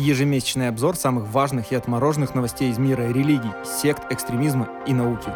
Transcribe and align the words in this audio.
Ежемесячный 0.00 0.68
обзор 0.68 0.96
самых 0.96 1.28
важных 1.28 1.72
и 1.72 1.74
отмороженных 1.74 2.34
новостей 2.34 2.70
из 2.70 2.78
мира 2.78 3.02
религий, 3.12 3.50
сект, 3.66 4.10
экстремизма 4.10 4.66
и 4.86 4.94
науки. 4.94 5.28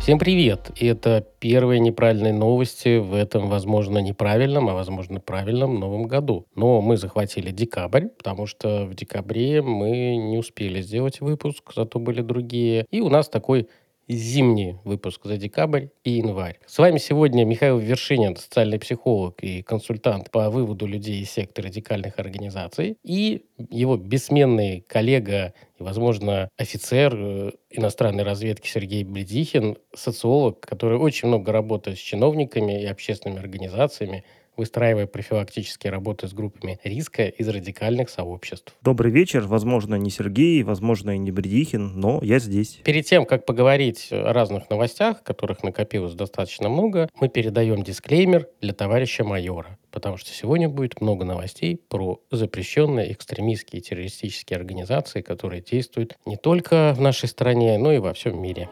Всем 0.00 0.20
привет! 0.20 0.70
И 0.76 0.86
это 0.86 1.26
первые 1.40 1.80
неправильные 1.80 2.32
новости 2.32 2.98
в 2.98 3.12
этом, 3.12 3.48
возможно, 3.48 3.98
неправильном, 3.98 4.68
а 4.68 4.74
возможно, 4.74 5.18
правильном 5.18 5.80
новом 5.80 6.04
году. 6.04 6.46
Но 6.54 6.80
мы 6.80 6.96
захватили 6.96 7.50
декабрь, 7.50 8.06
потому 8.06 8.46
что 8.46 8.86
в 8.86 8.94
декабре 8.94 9.62
мы 9.62 10.16
не 10.16 10.38
успели 10.38 10.80
сделать 10.80 11.20
выпуск, 11.20 11.72
зато 11.74 11.98
были 11.98 12.22
другие. 12.22 12.86
И 12.92 13.00
у 13.00 13.08
нас 13.08 13.28
такой 13.28 13.68
зимний 14.16 14.76
выпуск 14.84 15.22
за 15.24 15.36
декабрь 15.36 15.86
и 16.04 16.12
январь. 16.12 16.58
С 16.66 16.78
вами 16.78 16.98
сегодня 16.98 17.44
Михаил 17.44 17.78
Вершинин, 17.78 18.36
социальный 18.36 18.78
психолог 18.78 19.42
и 19.42 19.62
консультант 19.62 20.30
по 20.30 20.50
выводу 20.50 20.86
людей 20.86 21.22
из 21.22 21.30
секты 21.30 21.62
радикальных 21.62 22.18
организаций, 22.18 22.96
и 23.04 23.44
его 23.70 23.96
бессменный 23.96 24.84
коллега 24.88 25.54
и, 25.78 25.82
возможно, 25.82 26.48
офицер 26.56 27.14
э, 27.16 27.50
иностранной 27.70 28.24
разведки 28.24 28.68
Сергей 28.68 29.04
Бредихин, 29.04 29.78
социолог, 29.94 30.60
который 30.60 30.98
очень 30.98 31.28
много 31.28 31.52
работает 31.52 31.98
с 31.98 32.00
чиновниками 32.00 32.82
и 32.82 32.86
общественными 32.86 33.40
организациями, 33.40 34.24
выстраивая 34.56 35.06
профилактические 35.06 35.90
работы 35.90 36.28
с 36.28 36.32
группами 36.32 36.78
риска 36.84 37.26
из 37.26 37.48
радикальных 37.48 38.10
сообществ. 38.10 38.74
Добрый 38.82 39.10
вечер. 39.10 39.46
Возможно, 39.46 39.94
не 39.94 40.10
Сергей, 40.10 40.62
возможно, 40.62 41.12
и 41.12 41.18
не 41.18 41.30
Бредихин, 41.30 41.98
но 41.98 42.20
я 42.22 42.38
здесь. 42.38 42.80
Перед 42.84 43.06
тем, 43.06 43.24
как 43.24 43.46
поговорить 43.46 44.08
о 44.10 44.32
разных 44.32 44.68
новостях, 44.70 45.22
которых 45.22 45.62
накопилось 45.62 46.14
достаточно 46.14 46.68
много, 46.68 47.08
мы 47.20 47.28
передаем 47.28 47.82
дисклеймер 47.82 48.48
для 48.60 48.72
товарища 48.72 49.24
майора. 49.24 49.78
Потому 49.90 50.16
что 50.16 50.30
сегодня 50.30 50.68
будет 50.68 51.00
много 51.00 51.24
новостей 51.24 51.80
про 51.88 52.20
запрещенные 52.30 53.12
экстремистские 53.12 53.82
террористические 53.82 54.56
организации, 54.56 55.20
которые 55.20 55.62
действуют 55.62 56.16
не 56.26 56.36
только 56.36 56.94
в 56.94 57.00
нашей 57.00 57.28
стране, 57.28 57.76
но 57.78 57.92
и 57.92 57.98
во 57.98 58.12
всем 58.12 58.40
мире. 58.40 58.68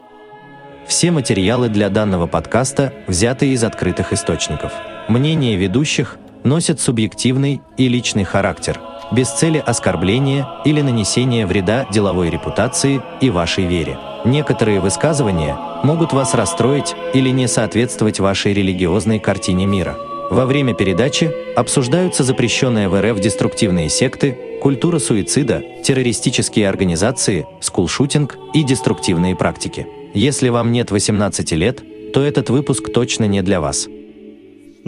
Все 0.87 1.11
материалы 1.11 1.69
для 1.69 1.89
данного 1.89 2.25
подкаста 2.25 2.93
взяты 3.07 3.51
из 3.51 3.63
открытых 3.63 4.13
источников– 4.13 4.73
Мнения 5.09 5.55
ведущих 5.55 6.19
носят 6.43 6.79
субъективный 6.79 7.61
и 7.77 7.87
личный 7.87 8.25
характер, 8.25 8.79
без 9.11 9.27
цели 9.31 9.57
оскорбления 9.57 10.47
или 10.65 10.81
нанесения 10.81 11.47
вреда 11.47 11.87
деловой 11.91 12.29
репутации 12.29 13.01
и 13.19 13.31
вашей 13.31 13.65
вере. 13.65 13.97
Некоторые 14.23 14.79
высказывания 14.79 15.57
могут 15.83 16.13
вас 16.13 16.35
расстроить 16.35 16.93
или 17.15 17.29
не 17.29 17.47
соответствовать 17.47 18.19
вашей 18.19 18.53
религиозной 18.53 19.17
картине 19.17 19.65
мира. 19.65 19.97
Во 20.29 20.45
время 20.45 20.75
передачи 20.75 21.31
обсуждаются 21.55 22.23
запрещенные 22.23 22.87
в 22.87 23.01
РФ 23.01 23.19
деструктивные 23.19 23.89
секты, 23.89 24.37
культура 24.61 24.99
суицида, 24.99 25.63
террористические 25.83 26.69
организации, 26.69 27.47
скулшутинг 27.61 28.37
и 28.53 28.61
деструктивные 28.61 29.35
практики. 29.35 29.87
Если 30.13 30.49
вам 30.49 30.71
нет 30.71 30.91
18 30.91 31.51
лет, 31.53 31.81
то 32.13 32.21
этот 32.21 32.51
выпуск 32.51 32.93
точно 32.93 33.23
не 33.23 33.41
для 33.41 33.59
вас. 33.59 33.87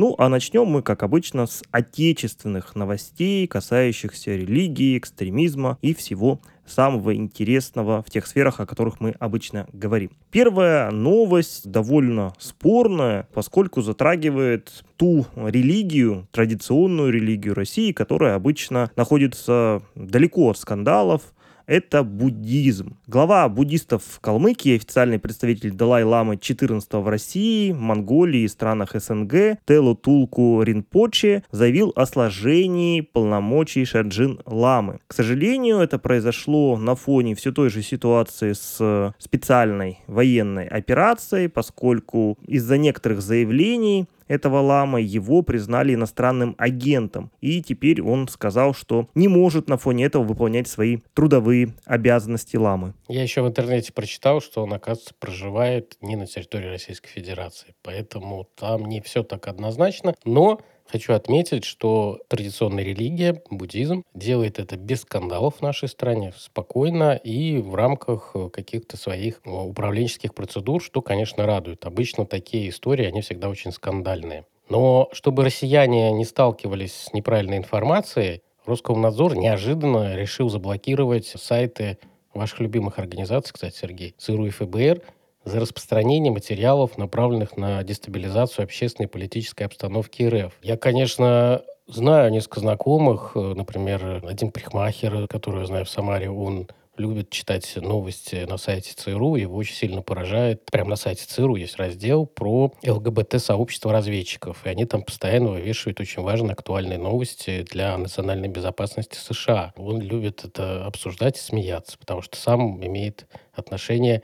Ну, 0.02 0.16
а 0.18 0.30
начнем 0.30 0.66
мы, 0.66 0.82
как 0.82 1.04
обычно, 1.04 1.46
с 1.46 1.62
отечественных 1.70 2.76
новостей, 2.76 3.46
касающихся 3.46 4.36
религии, 4.36 4.98
экстремизма 4.98 5.78
и 5.84 5.94
всего 5.94 6.42
самого 6.66 7.16
интересного 7.16 8.02
в 8.02 8.10
тех 8.10 8.26
сферах, 8.26 8.60
о 8.60 8.66
которых 8.66 9.00
мы 9.00 9.12
обычно 9.20 9.68
говорим. 9.74 10.10
Первая 10.32 10.90
новость 10.90 11.70
довольно 11.70 12.34
спорная, 12.40 13.28
поскольку 13.32 13.84
затрагивает 13.84 14.84
ту 14.98 15.28
религию, 15.36 16.28
традиционную 16.32 17.12
религию 17.12 17.54
России, 17.54 17.92
которая 17.92 18.34
обычно 18.34 18.90
находится 18.96 19.84
далеко 19.94 20.50
от 20.50 20.58
скандалов, 20.58 21.22
это 21.66 22.04
буддизм. 22.04 22.98
Глава 23.08 23.48
буддистов 23.50 24.04
в 24.04 24.20
Калмыкии, 24.20 24.76
официальный 24.76 25.20
представитель 25.20 25.72
Далай-ламы 25.72 26.38
14 26.38 26.94
в 26.94 27.08
России, 27.08 27.72
Монголии 27.72 28.42
и 28.42 28.48
странах 28.48 28.92
СНГ 28.94 29.58
Телу 29.66 29.96
Тулку 29.96 30.62
Ринпоче 30.62 31.44
заявил 31.52 31.94
о 31.96 32.06
сложении 32.06 33.02
полномочий 33.02 33.86
Шарджин 33.86 34.40
Ламы. 34.46 35.00
К 35.08 35.14
сожалению, 35.14 35.78
это 35.78 36.00
произошло 36.00 36.78
на 36.78 36.96
фоне 36.96 37.36
все 37.36 37.52
той 37.52 37.70
же 37.70 37.82
ситуации 37.82 38.54
с 38.54 39.14
специальной 39.18 40.00
военной 40.08 40.68
операцией, 40.68 41.48
поскольку 41.48 42.38
из-за 42.46 42.78
некоторых 42.78 43.22
заявлений 43.22 44.08
этого 44.32 44.60
лама, 44.60 45.02
его 45.02 45.42
признали 45.42 45.94
иностранным 45.94 46.56
агентом. 46.58 47.32
И 47.42 47.62
теперь 47.62 48.02
он 48.02 48.30
сказал, 48.30 48.74
что 48.74 49.10
не 49.14 49.28
может 49.28 49.68
на 49.68 49.78
фоне 49.78 50.06
этого 50.06 50.24
выполнять 50.24 50.70
свои 50.70 51.00
трудовые 51.14 51.74
обязанности 51.86 52.56
ламы. 52.56 52.94
Я 53.10 53.24
еще 53.24 53.42
в 53.42 53.48
интернете 53.48 53.92
прочитал, 53.92 54.40
что 54.40 54.64
он, 54.64 54.74
оказывается, 54.74 55.14
проживает 55.20 55.98
не 56.02 56.16
на 56.16 56.28
территории 56.28 56.68
Российской 56.68 57.10
Федерации. 57.10 57.76
Поэтому 57.84 58.48
там 58.56 58.86
не 58.86 59.02
все 59.02 59.24
так 59.24 59.48
однозначно. 59.48 60.16
Но 60.24 60.62
Хочу 60.92 61.14
отметить, 61.14 61.64
что 61.64 62.20
традиционная 62.28 62.84
религия, 62.84 63.42
буддизм, 63.50 64.04
делает 64.14 64.60
это 64.60 64.76
без 64.76 65.04
скандалов 65.04 65.58
в 65.58 65.62
нашей 65.62 65.88
стране, 65.88 66.34
спокойно 66.36 67.16
и 67.16 67.60
в 67.60 67.76
рамках 67.76 68.36
каких-то 68.52 68.98
своих 68.98 69.40
э, 69.46 69.50
управленческих 69.50 70.34
процедур, 70.36 70.84
что, 70.84 71.02
конечно, 71.02 71.46
радует. 71.46 71.86
Обычно 71.86 72.26
такие 72.26 72.68
истории, 72.68 73.06
они 73.06 73.22
всегда 73.22 73.48
очень 73.48 73.72
скандальные. 73.72 74.46
Но 74.68 75.08
чтобы 75.14 75.46
россияне 75.46 76.12
не 76.12 76.26
сталкивались 76.26 76.94
с 76.94 77.14
неправильной 77.14 77.58
информацией, 77.58 78.42
Роскомнадзор 78.66 79.38
неожиданно 79.38 80.16
решил 80.16 80.50
заблокировать 80.50 81.26
сайты 81.26 82.00
ваших 82.34 82.60
любимых 82.60 83.00
организаций, 83.00 83.54
кстати, 83.54 83.78
Сергей, 83.78 84.14
ЦРУ 84.18 84.48
и 84.48 84.50
ФБР, 84.50 85.02
за 85.44 85.60
распространение 85.60 86.32
материалов, 86.32 86.98
направленных 86.98 87.58
на 87.58 87.84
дестабилизацию 87.84 88.64
общественной 88.64 89.08
и 89.08 89.10
политической 89.10 89.64
обстановки 89.64 90.24
РФ. 90.24 90.54
Я, 90.62 90.78
конечно, 90.78 91.64
знаю 91.88 92.32
несколько 92.32 92.60
знакомых, 92.60 93.32
э, 93.36 93.40
например, 93.40 94.24
один 94.26 94.52
парикмахер, 94.52 95.28
который 95.28 95.62
я 95.62 95.68
знаю 95.68 95.86
в 95.86 95.90
Самаре, 95.90 96.30
он 96.30 96.68
любит 96.98 97.30
читать 97.30 97.74
новости 97.78 98.46
на 98.48 98.58
сайте 98.58 98.94
ЦРУ, 98.94 99.36
его 99.36 99.56
очень 99.56 99.76
сильно 99.76 100.02
поражает. 100.02 100.66
Прямо 100.72 100.92
на 100.92 100.96
сайте 100.96 101.26
ЦРУ 101.26 101.56
есть 101.56 101.78
раздел 101.78 102.26
про 102.26 102.74
ЛГБТ-сообщество 102.86 103.92
разведчиков, 103.92 104.66
и 104.66 104.70
они 104.70 104.86
там 104.86 105.04
постоянно 105.04 105.52
вывешивают 105.52 106.00
очень 106.00 106.22
важные 106.22 106.54
актуальные 106.54 107.00
новости 107.00 107.64
для 107.64 107.98
национальной 107.98 108.50
безопасности 108.50 109.18
США. 109.18 109.74
Он 109.78 110.02
любит 110.02 110.46
это 110.46 110.86
обсуждать 110.86 111.38
и 111.38 111.42
смеяться, 111.42 111.98
потому 111.98 112.22
что 112.22 112.38
сам 112.38 112.84
имеет 112.86 113.26
отношение 113.54 114.22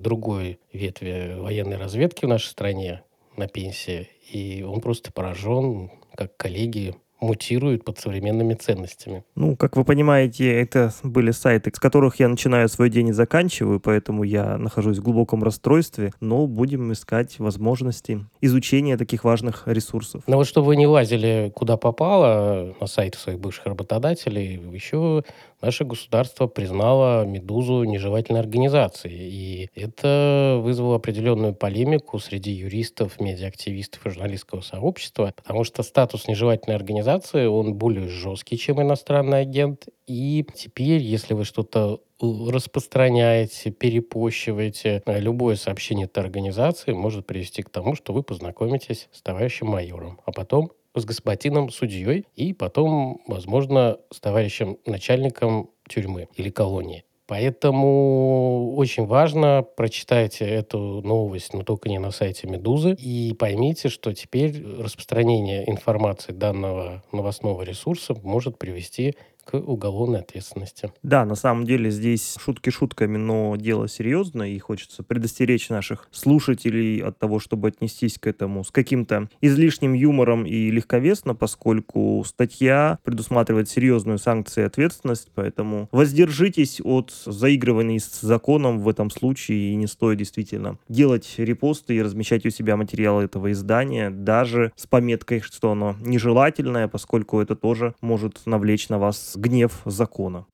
другой 0.00 0.58
ветви 0.72 1.36
военной 1.38 1.76
разведки 1.76 2.24
в 2.24 2.28
нашей 2.28 2.48
стране 2.48 3.02
на 3.36 3.48
пенсии, 3.48 4.08
и 4.30 4.62
он 4.62 4.80
просто 4.80 5.12
поражен, 5.12 5.90
как 6.14 6.36
коллеги 6.36 6.94
мутируют 7.20 7.84
под 7.84 7.98
современными 7.98 8.54
ценностями. 8.54 9.24
Ну, 9.34 9.56
как 9.56 9.76
вы 9.76 9.84
понимаете, 9.84 10.52
это 10.52 10.92
были 11.02 11.30
сайты, 11.30 11.70
с 11.74 11.78
которых 11.78 12.18
я 12.18 12.28
начинаю 12.28 12.68
свой 12.68 12.90
день 12.90 13.08
и 13.08 13.12
заканчиваю, 13.12 13.80
поэтому 13.80 14.24
я 14.24 14.56
нахожусь 14.58 14.98
в 14.98 15.02
глубоком 15.02 15.42
расстройстве, 15.42 16.12
но 16.20 16.46
будем 16.46 16.92
искать 16.92 17.38
возможности 17.38 18.26
изучения 18.40 18.96
таких 18.96 19.24
важных 19.24 19.64
ресурсов. 19.66 20.22
Но 20.26 20.38
вот 20.38 20.46
чтобы 20.46 20.68
вы 20.68 20.76
не 20.76 20.86
лазили 20.86 21.52
куда 21.54 21.76
попало 21.76 22.74
на 22.80 22.86
сайты 22.86 23.18
своих 23.18 23.38
бывших 23.38 23.66
работодателей, 23.66 24.60
еще 24.72 25.24
наше 25.60 25.84
государство 25.84 26.46
признало 26.46 27.24
«Медузу» 27.24 27.84
нежелательной 27.84 28.40
организацией. 28.40 29.28
И 29.30 29.70
это 29.74 30.60
вызвало 30.62 30.96
определенную 30.96 31.54
полемику 31.54 32.18
среди 32.18 32.52
юристов, 32.52 33.20
медиаактивистов 33.20 34.06
и 34.06 34.10
журналистского 34.10 34.60
сообщества, 34.60 35.32
потому 35.36 35.64
что 35.64 35.82
статус 35.82 36.28
нежелательной 36.28 36.76
организации, 36.76 37.46
он 37.46 37.74
более 37.74 38.08
жесткий, 38.08 38.58
чем 38.58 38.80
иностранный 38.80 39.40
агент. 39.40 39.86
И 40.06 40.44
теперь, 40.54 41.02
если 41.02 41.34
вы 41.34 41.44
что-то 41.44 42.00
распространяете, 42.20 43.70
перепощиваете, 43.70 45.02
э, 45.06 45.20
любое 45.20 45.56
сообщение 45.56 46.06
этой 46.06 46.22
организации 46.22 46.92
может 46.92 47.26
привести 47.26 47.62
к 47.62 47.70
тому, 47.70 47.94
что 47.94 48.12
вы 48.12 48.22
познакомитесь 48.22 49.08
с 49.12 49.22
товарищем 49.22 49.68
майором, 49.68 50.20
а 50.26 50.32
потом 50.32 50.72
с 50.94 51.04
господином 51.04 51.70
судьей 51.70 52.26
и 52.34 52.52
потом, 52.52 53.22
возможно, 53.26 53.98
с 54.10 54.20
товарищем 54.20 54.78
начальником 54.86 55.70
тюрьмы 55.88 56.28
или 56.36 56.50
колонии. 56.50 57.04
Поэтому 57.30 58.74
очень 58.74 59.06
важно 59.06 59.64
прочитайте 59.76 60.44
эту 60.44 61.00
новость, 61.00 61.54
но 61.54 61.62
только 61.62 61.88
не 61.88 62.00
на 62.00 62.10
сайте 62.10 62.48
«Медузы», 62.48 62.94
и 62.94 63.34
поймите, 63.38 63.88
что 63.88 64.12
теперь 64.12 64.60
распространение 64.80 65.70
информации 65.70 66.32
данного 66.32 67.04
новостного 67.12 67.62
ресурса 67.62 68.16
может 68.24 68.58
привести 68.58 69.14
к 69.44 69.54
уголовной 69.54 70.20
ответственности. 70.20 70.92
Да, 71.02 71.24
на 71.24 71.34
самом 71.34 71.64
деле 71.64 71.90
здесь 71.90 72.36
шутки 72.38 72.70
шутками, 72.70 73.16
но 73.16 73.56
дело 73.56 73.88
серьезное, 73.88 74.48
и 74.48 74.58
хочется 74.58 75.02
предостеречь 75.02 75.68
наших 75.68 76.08
слушателей 76.10 76.98
от 77.00 77.18
того, 77.18 77.38
чтобы 77.38 77.68
отнестись 77.68 78.18
к 78.18 78.26
этому 78.26 78.64
с 78.64 78.70
каким-то 78.70 79.28
излишним 79.40 79.94
юмором 79.94 80.46
и 80.46 80.70
легковесно, 80.70 81.34
поскольку 81.34 82.22
статья 82.26 82.98
предусматривает 83.04 83.68
серьезную 83.68 84.18
санкцию 84.18 84.64
и 84.64 84.66
ответственность, 84.66 85.30
поэтому 85.34 85.88
воздержитесь 85.92 86.80
от 86.82 87.12
заигрываний 87.26 88.00
с 88.00 88.20
законом 88.20 88.80
в 88.80 88.88
этом 88.88 89.10
случае, 89.10 89.72
и 89.72 89.74
не 89.76 89.86
стоит 89.86 90.18
действительно 90.18 90.78
делать 90.88 91.34
репосты 91.38 91.96
и 91.96 92.02
размещать 92.02 92.46
у 92.46 92.50
себя 92.50 92.76
материалы 92.76 93.24
этого 93.24 93.52
издания, 93.52 94.10
даже 94.10 94.72
с 94.76 94.86
пометкой, 94.86 95.40
что 95.40 95.72
оно 95.72 95.96
нежелательное, 96.00 96.88
поскольку 96.88 97.40
это 97.40 97.56
тоже 97.56 97.94
может 98.00 98.42
навлечь 98.46 98.88
на 98.88 98.98
вас 98.98 99.29
гнев 99.36 99.82
закона. 99.84 100.46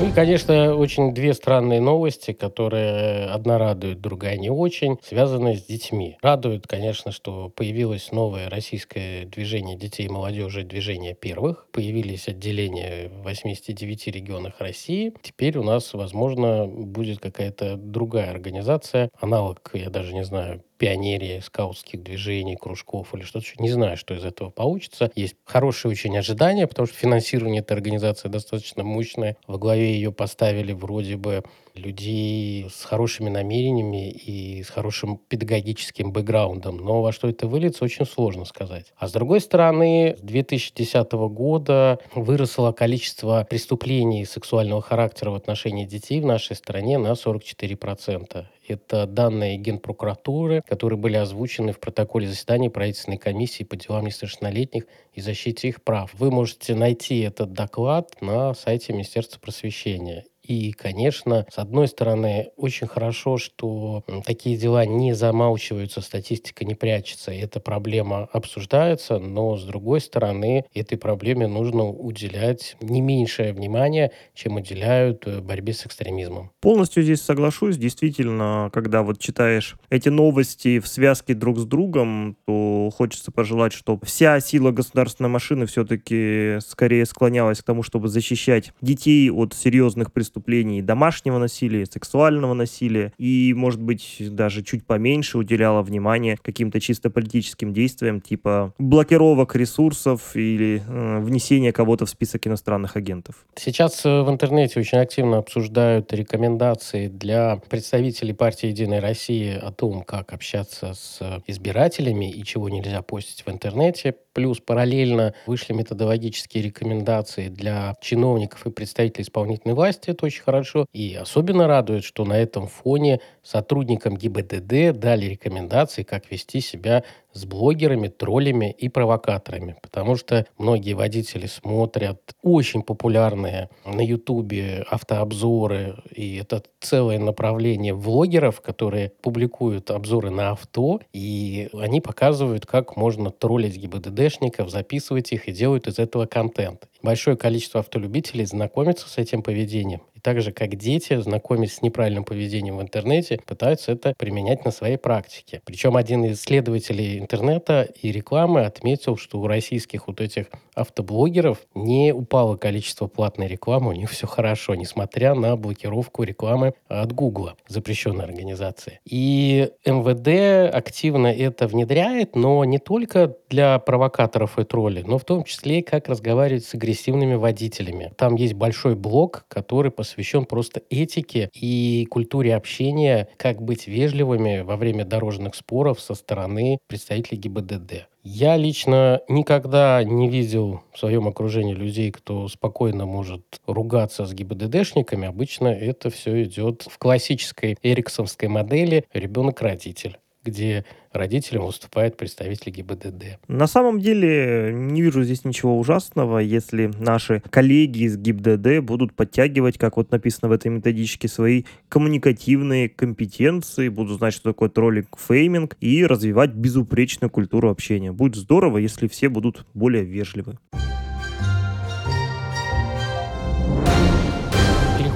Ну 0.00 0.08
и, 0.08 0.12
конечно, 0.12 0.76
очень 0.76 1.12
две 1.12 1.34
странные 1.34 1.78
новости, 1.82 2.32
которые 2.32 3.26
одна 3.26 3.58
радует, 3.58 4.00
другая 4.00 4.38
не 4.38 4.48
очень, 4.48 4.96
связанные 5.02 5.58
с 5.58 5.64
детьми. 5.66 6.16
Радует, 6.22 6.66
конечно, 6.66 7.12
что 7.12 7.50
появилось 7.50 8.10
новое 8.10 8.48
российское 8.48 9.26
движение 9.26 9.76
детей 9.76 10.06
и 10.06 10.08
молодежи 10.08 10.62
«Движение 10.62 11.14
первых». 11.14 11.66
Появились 11.70 12.28
отделения 12.28 13.10
в 13.10 13.24
89 13.24 14.06
регионах 14.06 14.54
России. 14.58 15.12
Теперь 15.20 15.58
у 15.58 15.62
нас, 15.62 15.92
возможно, 15.92 16.66
будет 16.66 17.18
какая-то 17.18 17.76
другая 17.76 18.30
организация, 18.30 19.10
аналог, 19.20 19.70
я 19.74 19.90
даже 19.90 20.14
не 20.14 20.24
знаю, 20.24 20.64
пионерии 20.80 21.40
скаутских 21.40 22.02
движений, 22.02 22.56
кружков 22.56 23.14
или 23.14 23.22
что-то. 23.22 23.46
Не 23.58 23.68
знаю, 23.68 23.98
что 23.98 24.14
из 24.14 24.24
этого 24.24 24.48
получится. 24.48 25.12
Есть 25.14 25.36
хорошие 25.44 25.92
очень 25.92 26.16
ожидания, 26.16 26.66
потому 26.66 26.86
что 26.86 26.96
финансирование 26.96 27.60
этой 27.60 27.74
организации 27.74 28.28
достаточно 28.28 28.82
мощное. 28.82 29.36
Во 29.46 29.58
главе 29.58 29.92
ее 29.92 30.10
поставили 30.10 30.72
вроде 30.72 31.18
бы 31.18 31.44
людей 31.74 32.68
с 32.70 32.84
хорошими 32.84 33.28
намерениями 33.28 34.10
и 34.10 34.62
с 34.62 34.70
хорошим 34.70 35.18
педагогическим 35.28 36.12
бэкграундом. 36.12 36.76
Но 36.78 37.02
во 37.02 37.12
что 37.12 37.28
это 37.28 37.46
выльется, 37.46 37.84
очень 37.84 38.06
сложно 38.06 38.44
сказать. 38.44 38.92
А 38.96 39.08
с 39.08 39.12
другой 39.12 39.40
стороны, 39.40 40.16
с 40.18 40.20
2010 40.20 41.12
года 41.12 41.98
выросло 42.14 42.72
количество 42.72 43.46
преступлений 43.48 44.24
сексуального 44.24 44.82
характера 44.82 45.30
в 45.30 45.34
отношении 45.34 45.84
детей 45.84 46.20
в 46.20 46.26
нашей 46.26 46.56
стране 46.56 46.98
на 46.98 47.12
44%. 47.12 48.44
Это 48.68 49.06
данные 49.06 49.56
Генпрокуратуры, 49.56 50.62
которые 50.66 50.96
были 50.96 51.16
озвучены 51.16 51.72
в 51.72 51.80
протоколе 51.80 52.28
заседания 52.28 52.70
правительственной 52.70 53.18
комиссии 53.18 53.64
по 53.64 53.76
делам 53.76 54.06
несовершеннолетних 54.06 54.84
и 55.12 55.20
защите 55.20 55.68
их 55.68 55.82
прав. 55.82 56.12
Вы 56.14 56.30
можете 56.30 56.76
найти 56.76 57.20
этот 57.20 57.52
доклад 57.52 58.20
на 58.20 58.54
сайте 58.54 58.92
Министерства 58.92 59.40
просвещения. 59.40 60.24
И, 60.50 60.72
конечно, 60.72 61.46
с 61.48 61.58
одной 61.58 61.86
стороны, 61.86 62.50
очень 62.56 62.88
хорошо, 62.88 63.38
что 63.38 64.02
такие 64.26 64.56
дела 64.56 64.84
не 64.84 65.12
замалчиваются, 65.12 66.00
статистика 66.00 66.64
не 66.64 66.74
прячется, 66.74 67.30
эта 67.30 67.60
проблема 67.60 68.28
обсуждается, 68.32 69.20
но, 69.20 69.56
с 69.56 69.62
другой 69.62 70.00
стороны, 70.00 70.64
этой 70.74 70.98
проблеме 70.98 71.46
нужно 71.46 71.84
уделять 71.84 72.76
не 72.80 73.00
меньшее 73.00 73.52
внимание, 73.52 74.10
чем 74.34 74.56
уделяют 74.56 75.24
э, 75.28 75.40
борьбе 75.40 75.72
с 75.72 75.86
экстремизмом. 75.86 76.50
Полностью 76.60 77.04
здесь 77.04 77.22
соглашусь. 77.22 77.76
Действительно, 77.76 78.70
когда 78.72 79.04
вот 79.04 79.20
читаешь 79.20 79.76
эти 79.88 80.08
новости 80.08 80.80
в 80.80 80.88
связке 80.88 81.34
друг 81.34 81.60
с 81.60 81.64
другом, 81.64 82.36
то 82.44 82.90
хочется 82.92 83.30
пожелать, 83.30 83.72
чтобы 83.72 84.04
вся 84.04 84.40
сила 84.40 84.72
государственной 84.72 85.30
машины 85.30 85.66
все-таки 85.66 86.58
скорее 86.58 87.06
склонялась 87.06 87.60
к 87.60 87.64
тому, 87.64 87.84
чтобы 87.84 88.08
защищать 88.08 88.72
детей 88.80 89.30
от 89.30 89.54
серьезных 89.54 90.12
преступлений 90.12 90.39
преступлений 90.40 90.82
домашнего 90.82 91.38
насилия, 91.38 91.86
сексуального 91.86 92.54
насилия, 92.54 93.12
и, 93.18 93.52
может 93.54 93.80
быть, 93.80 94.16
даже 94.34 94.62
чуть 94.62 94.86
поменьше 94.86 95.38
уделяла 95.38 95.82
внимание 95.82 96.38
каким-то 96.40 96.80
чисто 96.80 97.10
политическим 97.10 97.72
действиям, 97.72 98.20
типа 98.20 98.72
блокировок 98.78 99.54
ресурсов 99.56 100.34
или 100.34 100.82
э, 100.86 101.20
внесения 101.20 101.72
кого-то 101.72 102.06
в 102.06 102.10
список 102.10 102.46
иностранных 102.46 102.96
агентов. 102.96 103.34
Сейчас 103.56 104.04
э, 104.04 104.22
в 104.22 104.30
интернете 104.30 104.80
очень 104.80 104.98
активно 104.98 105.38
обсуждают 105.38 106.12
рекомендации 106.12 107.08
для 107.08 107.60
представителей 107.68 108.32
партии 108.32 108.68
«Единая 108.68 109.00
Россия» 109.00 109.58
о 109.58 109.70
том, 109.72 110.02
как 110.02 110.32
общаться 110.32 110.94
с 110.94 111.20
избирателями 111.46 112.30
и 112.30 112.42
чего 112.44 112.68
нельзя 112.68 113.02
постить 113.02 113.44
в 113.46 113.50
интернете. 113.50 114.14
Плюс 114.32 114.60
параллельно 114.60 115.34
вышли 115.46 115.72
методологические 115.72 116.62
рекомендации 116.62 117.48
для 117.48 117.94
чиновников 118.00 118.64
и 118.66 118.70
представителей 118.70 119.24
исполнительной 119.24 119.74
власти. 119.74 120.10
Это 120.10 120.26
очень 120.26 120.42
хорошо. 120.42 120.86
И 120.92 121.14
особенно 121.16 121.66
радует, 121.66 122.04
что 122.04 122.24
на 122.24 122.34
этом 122.38 122.68
фоне 122.68 123.20
сотрудникам 123.42 124.16
ГИБДД 124.16 124.96
дали 124.98 125.26
рекомендации, 125.26 126.04
как 126.04 126.30
вести 126.30 126.60
себя 126.60 127.02
с 127.32 127.44
блогерами, 127.44 128.08
троллями 128.08 128.74
и 128.76 128.88
провокаторами. 128.88 129.76
Потому 129.82 130.16
что 130.16 130.46
многие 130.58 130.94
водители 130.94 131.46
смотрят 131.46 132.20
очень 132.42 132.82
популярные 132.82 133.68
на 133.84 134.00
Ютубе 134.00 134.84
автообзоры, 134.88 136.02
и 136.14 136.36
это 136.36 136.62
целое 136.80 137.18
направление 137.18 137.94
влогеров, 137.94 138.60
которые 138.60 139.12
публикуют 139.22 139.90
обзоры 139.90 140.30
на 140.30 140.50
авто, 140.50 141.00
и 141.12 141.68
они 141.72 142.00
показывают, 142.00 142.66
как 142.66 142.96
можно 142.96 143.30
троллить 143.30 143.76
ГИБДДшников, 143.76 144.70
записывать 144.70 145.32
их 145.32 145.48
и 145.48 145.52
делают 145.52 145.86
из 145.86 145.98
этого 145.98 146.26
контент. 146.26 146.89
Большое 147.02 147.36
количество 147.36 147.80
автолюбителей 147.80 148.44
знакомится 148.44 149.08
с 149.08 149.18
этим 149.18 149.42
поведением. 149.42 150.02
И 150.14 150.20
так 150.20 150.42
же, 150.42 150.52
как 150.52 150.76
дети, 150.76 151.18
знакомясь 151.18 151.76
с 151.76 151.82
неправильным 151.82 152.24
поведением 152.24 152.76
в 152.76 152.82
интернете, 152.82 153.40
пытаются 153.46 153.92
это 153.92 154.14
применять 154.18 154.66
на 154.66 154.70
своей 154.70 154.98
практике. 154.98 155.62
Причем 155.64 155.96
один 155.96 156.24
из 156.24 156.38
исследователей 156.38 157.18
интернета 157.18 157.88
и 158.02 158.12
рекламы 158.12 158.66
отметил, 158.66 159.16
что 159.16 159.40
у 159.40 159.46
российских 159.46 160.08
вот 160.08 160.20
этих 160.20 160.46
автоблогеров 160.74 161.58
не 161.74 162.12
упало 162.12 162.56
количество 162.56 163.06
платной 163.06 163.46
рекламы, 163.46 163.90
у 163.90 163.92
них 163.92 164.10
все 164.10 164.26
хорошо, 164.26 164.74
несмотря 164.74 165.34
на 165.34 165.56
блокировку 165.56 166.22
рекламы 166.22 166.74
от 166.88 167.12
Гугла, 167.12 167.56
запрещенной 167.66 168.24
организации. 168.24 169.00
И 169.06 169.70
МВД 169.86 170.74
активно 170.74 171.28
это 171.28 171.66
внедряет, 171.66 172.36
но 172.36 172.62
не 172.64 172.78
только 172.78 173.36
для 173.48 173.78
провокаторов 173.78 174.58
и 174.58 174.64
троллей, 174.64 175.02
но 175.02 175.18
в 175.18 175.24
том 175.24 175.44
числе 175.44 175.82
как 175.82 176.08
разговаривать 176.08 176.66
с 176.66 176.74
агрессивными 176.90 177.34
водителями. 177.34 178.12
Там 178.16 178.34
есть 178.34 178.54
большой 178.54 178.96
блок, 178.96 179.44
который 179.48 179.92
посвящен 179.92 180.44
просто 180.44 180.82
этике 180.90 181.48
и 181.54 182.04
культуре 182.10 182.56
общения, 182.56 183.28
как 183.36 183.62
быть 183.62 183.86
вежливыми 183.86 184.60
во 184.60 184.76
время 184.76 185.04
дорожных 185.04 185.54
споров 185.54 186.00
со 186.00 186.14
стороны 186.14 186.78
представителей 186.88 187.38
ГИБДД. 187.38 188.08
Я 188.24 188.56
лично 188.56 189.20
никогда 189.28 190.02
не 190.02 190.28
видел 190.28 190.82
в 190.92 190.98
своем 190.98 191.28
окружении 191.28 191.74
людей, 191.74 192.10
кто 192.10 192.48
спокойно 192.48 193.06
может 193.06 193.42
ругаться 193.66 194.26
с 194.26 194.34
ГИБДДшниками. 194.34 195.28
Обычно 195.28 195.68
это 195.68 196.10
все 196.10 196.42
идет 196.42 196.82
в 196.90 196.98
классической 196.98 197.78
эриксонской 197.82 198.48
модели 198.48 199.04
«ребенок-родитель» 199.14 200.18
где 200.44 200.84
родителям 201.12 201.66
выступает 201.66 202.16
представитель 202.16 202.72
ГИБДД. 202.72 203.40
На 203.48 203.66
самом 203.66 204.00
деле 204.00 204.72
не 204.72 205.02
вижу 205.02 205.22
здесь 205.22 205.44
ничего 205.44 205.78
ужасного, 205.78 206.38
если 206.38 206.90
наши 206.98 207.42
коллеги 207.50 208.04
из 208.04 208.16
ГИБДД 208.16 208.80
будут 208.80 209.14
подтягивать, 209.14 209.78
как 209.78 209.96
вот 209.96 210.10
написано 210.10 210.48
в 210.48 210.52
этой 210.52 210.68
методичке, 210.68 211.28
свои 211.28 211.64
коммуникативные 211.88 212.88
компетенции, 212.88 213.88
будут 213.88 214.18
знать, 214.18 214.34
что 214.34 214.50
такое 214.50 214.68
троллинг, 214.68 215.18
фейминг 215.18 215.76
и 215.80 216.06
развивать 216.06 216.50
безупречную 216.50 217.30
культуру 217.30 217.70
общения. 217.70 218.12
Будет 218.12 218.36
здорово, 218.36 218.78
если 218.78 219.08
все 219.08 219.28
будут 219.28 219.66
более 219.74 220.04
вежливы. 220.04 220.58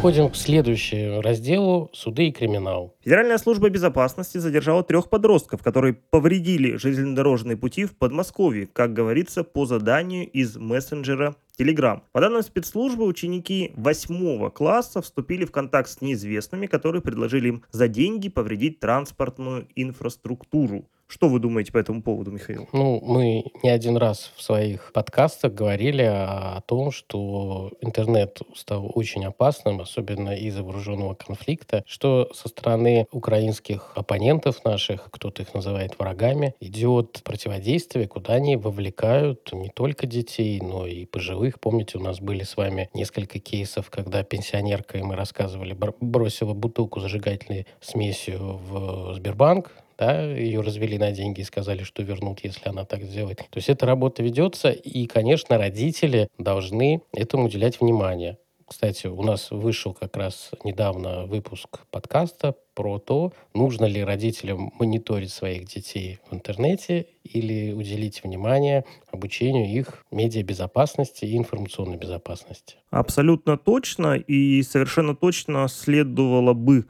Переходим 0.05 0.29
к 0.29 0.37
следующему 0.37 1.23
разделу 1.23 1.89
«Суды 1.95 2.29
и 2.29 2.31
криминал». 2.31 2.95
Федеральная 3.01 3.39
служба 3.39 3.71
безопасности 3.71 4.37
задержала 4.37 4.85
трех 4.85 5.09
подростков, 5.09 5.63
которые 5.63 5.95
повредили 5.95 6.77
железнодорожные 6.77 7.57
пути 7.57 7.87
в 7.87 7.97
Подмосковье, 7.97 8.67
как 8.67 8.93
говорится, 8.93 9.45
по 9.45 9.65
заданию 9.65 10.29
из 10.31 10.59
мессенджера 10.59 11.37
Telegram. 11.59 12.03
По 12.13 12.21
данным 12.21 12.43
спецслужбы, 12.43 13.07
ученики 13.07 13.73
8 13.77 14.51
класса 14.51 15.01
вступили 15.01 15.47
в 15.47 15.53
контакт 15.53 15.89
с 15.89 16.03
неизвестными, 16.03 16.67
которые 16.67 17.01
предложили 17.01 17.49
им 17.49 17.65
за 17.71 17.89
деньги 17.89 18.29
повредить 18.29 18.81
транспортную 18.81 19.69
инфраструктуру. 19.75 20.85
Что 21.07 21.29
вы 21.29 21.39
думаете 21.39 21.71
по 21.71 21.79
этому 21.79 22.03
поводу, 22.03 22.31
Михаил? 22.31 22.69
Ну, 22.73 23.01
мы 23.03 23.45
не 23.63 23.69
один 23.69 23.97
раз 23.97 24.33
в 24.37 24.43
своих 24.43 24.93
подкастах 24.93 25.53
говорили 25.53 26.03
о, 26.03 26.63
том, 26.67 26.91
что 26.91 27.73
интернет 27.81 28.41
стал 28.55 28.91
очень 28.95 29.25
опасным, 29.25 29.81
особенно 29.81 30.31
из-за 30.31 30.63
вооруженного 30.63 31.15
конфликта, 31.15 31.85
что 31.87 32.31
со 32.33 32.49
стороны 32.49 33.07
украинских 33.13 33.93
оппонентов 33.95 34.65
наших, 34.65 35.11
кто-то 35.11 35.43
их 35.43 35.53
называет 35.53 35.99
врагами, 35.99 36.55
идет 36.61 37.21
противодействие, 37.23 38.09
куда 38.09 38.35
они 38.35 38.57
вовлекают 38.57 39.53
не 39.53 39.69
только 39.69 40.07
детей, 40.07 40.61
но 40.61 40.87
и 40.87 41.05
пожилых. 41.05 41.61
Помните, 41.61 41.99
у 41.99 42.01
нас 42.01 42.21
были 42.21 42.45
с 42.45 42.57
вами 42.57 42.89
несколько 42.95 43.39
кейсов, 43.39 43.91
когда 43.91 44.23
пенсионерка, 44.23 44.99
и 44.99 45.03
мы 45.03 45.17
рассказывали, 45.17 45.77
бросила 46.01 46.55
бутылку 46.55 47.01
зажигательной 47.01 47.67
смесью 47.81 48.59
в 48.69 49.15
Сбербанк, 49.15 49.71
да, 49.99 50.23
ее 50.23 50.61
развели 50.61 50.99
на 50.99 51.13
деньги 51.13 51.41
и 51.41 51.45
сказали, 51.45 51.83
что 51.83 52.03
вернут, 52.03 52.41
если 52.43 52.69
она 52.69 52.85
так 52.85 53.03
сделает. 53.03 53.39
То 53.39 53.57
есть 53.57 53.69
эта 53.69 53.87
работа 53.87 54.23
ведется, 54.23 54.71
и, 54.71 55.07
конечно, 55.07 55.59
родители 55.59 56.29
должны 56.39 57.03
этому 57.13 57.47
уделять 57.47 57.81
внимание. 57.81 58.39
Кстати, 58.67 59.07
у 59.07 59.23
нас 59.23 59.51
вышел 59.51 59.93
как 59.93 60.17
раз 60.17 60.51
недавно 60.65 61.27
выпуск 61.27 61.81
подкаста 61.91 62.55
про 62.75 62.99
то, 62.99 63.33
нужно 63.53 63.85
ли 63.85 64.03
родителям 64.03 64.73
мониторить 64.79 65.31
своих 65.31 65.67
детей 65.67 66.19
в 66.29 66.35
интернете 66.35 67.07
или 67.25 67.73
уделить 67.73 68.25
внимание 68.25 68.85
обучению 69.13 69.67
их 69.67 70.05
медиабезопасности 70.11 71.25
и 71.25 71.37
информационной 71.37 71.99
безопасности. 71.99 72.77
Абсолютно 72.91 73.59
точно, 73.59 74.15
и 74.15 74.63
совершенно 74.63 75.15
точно 75.15 75.69
следовало 75.69 76.55
бы 76.55 76.87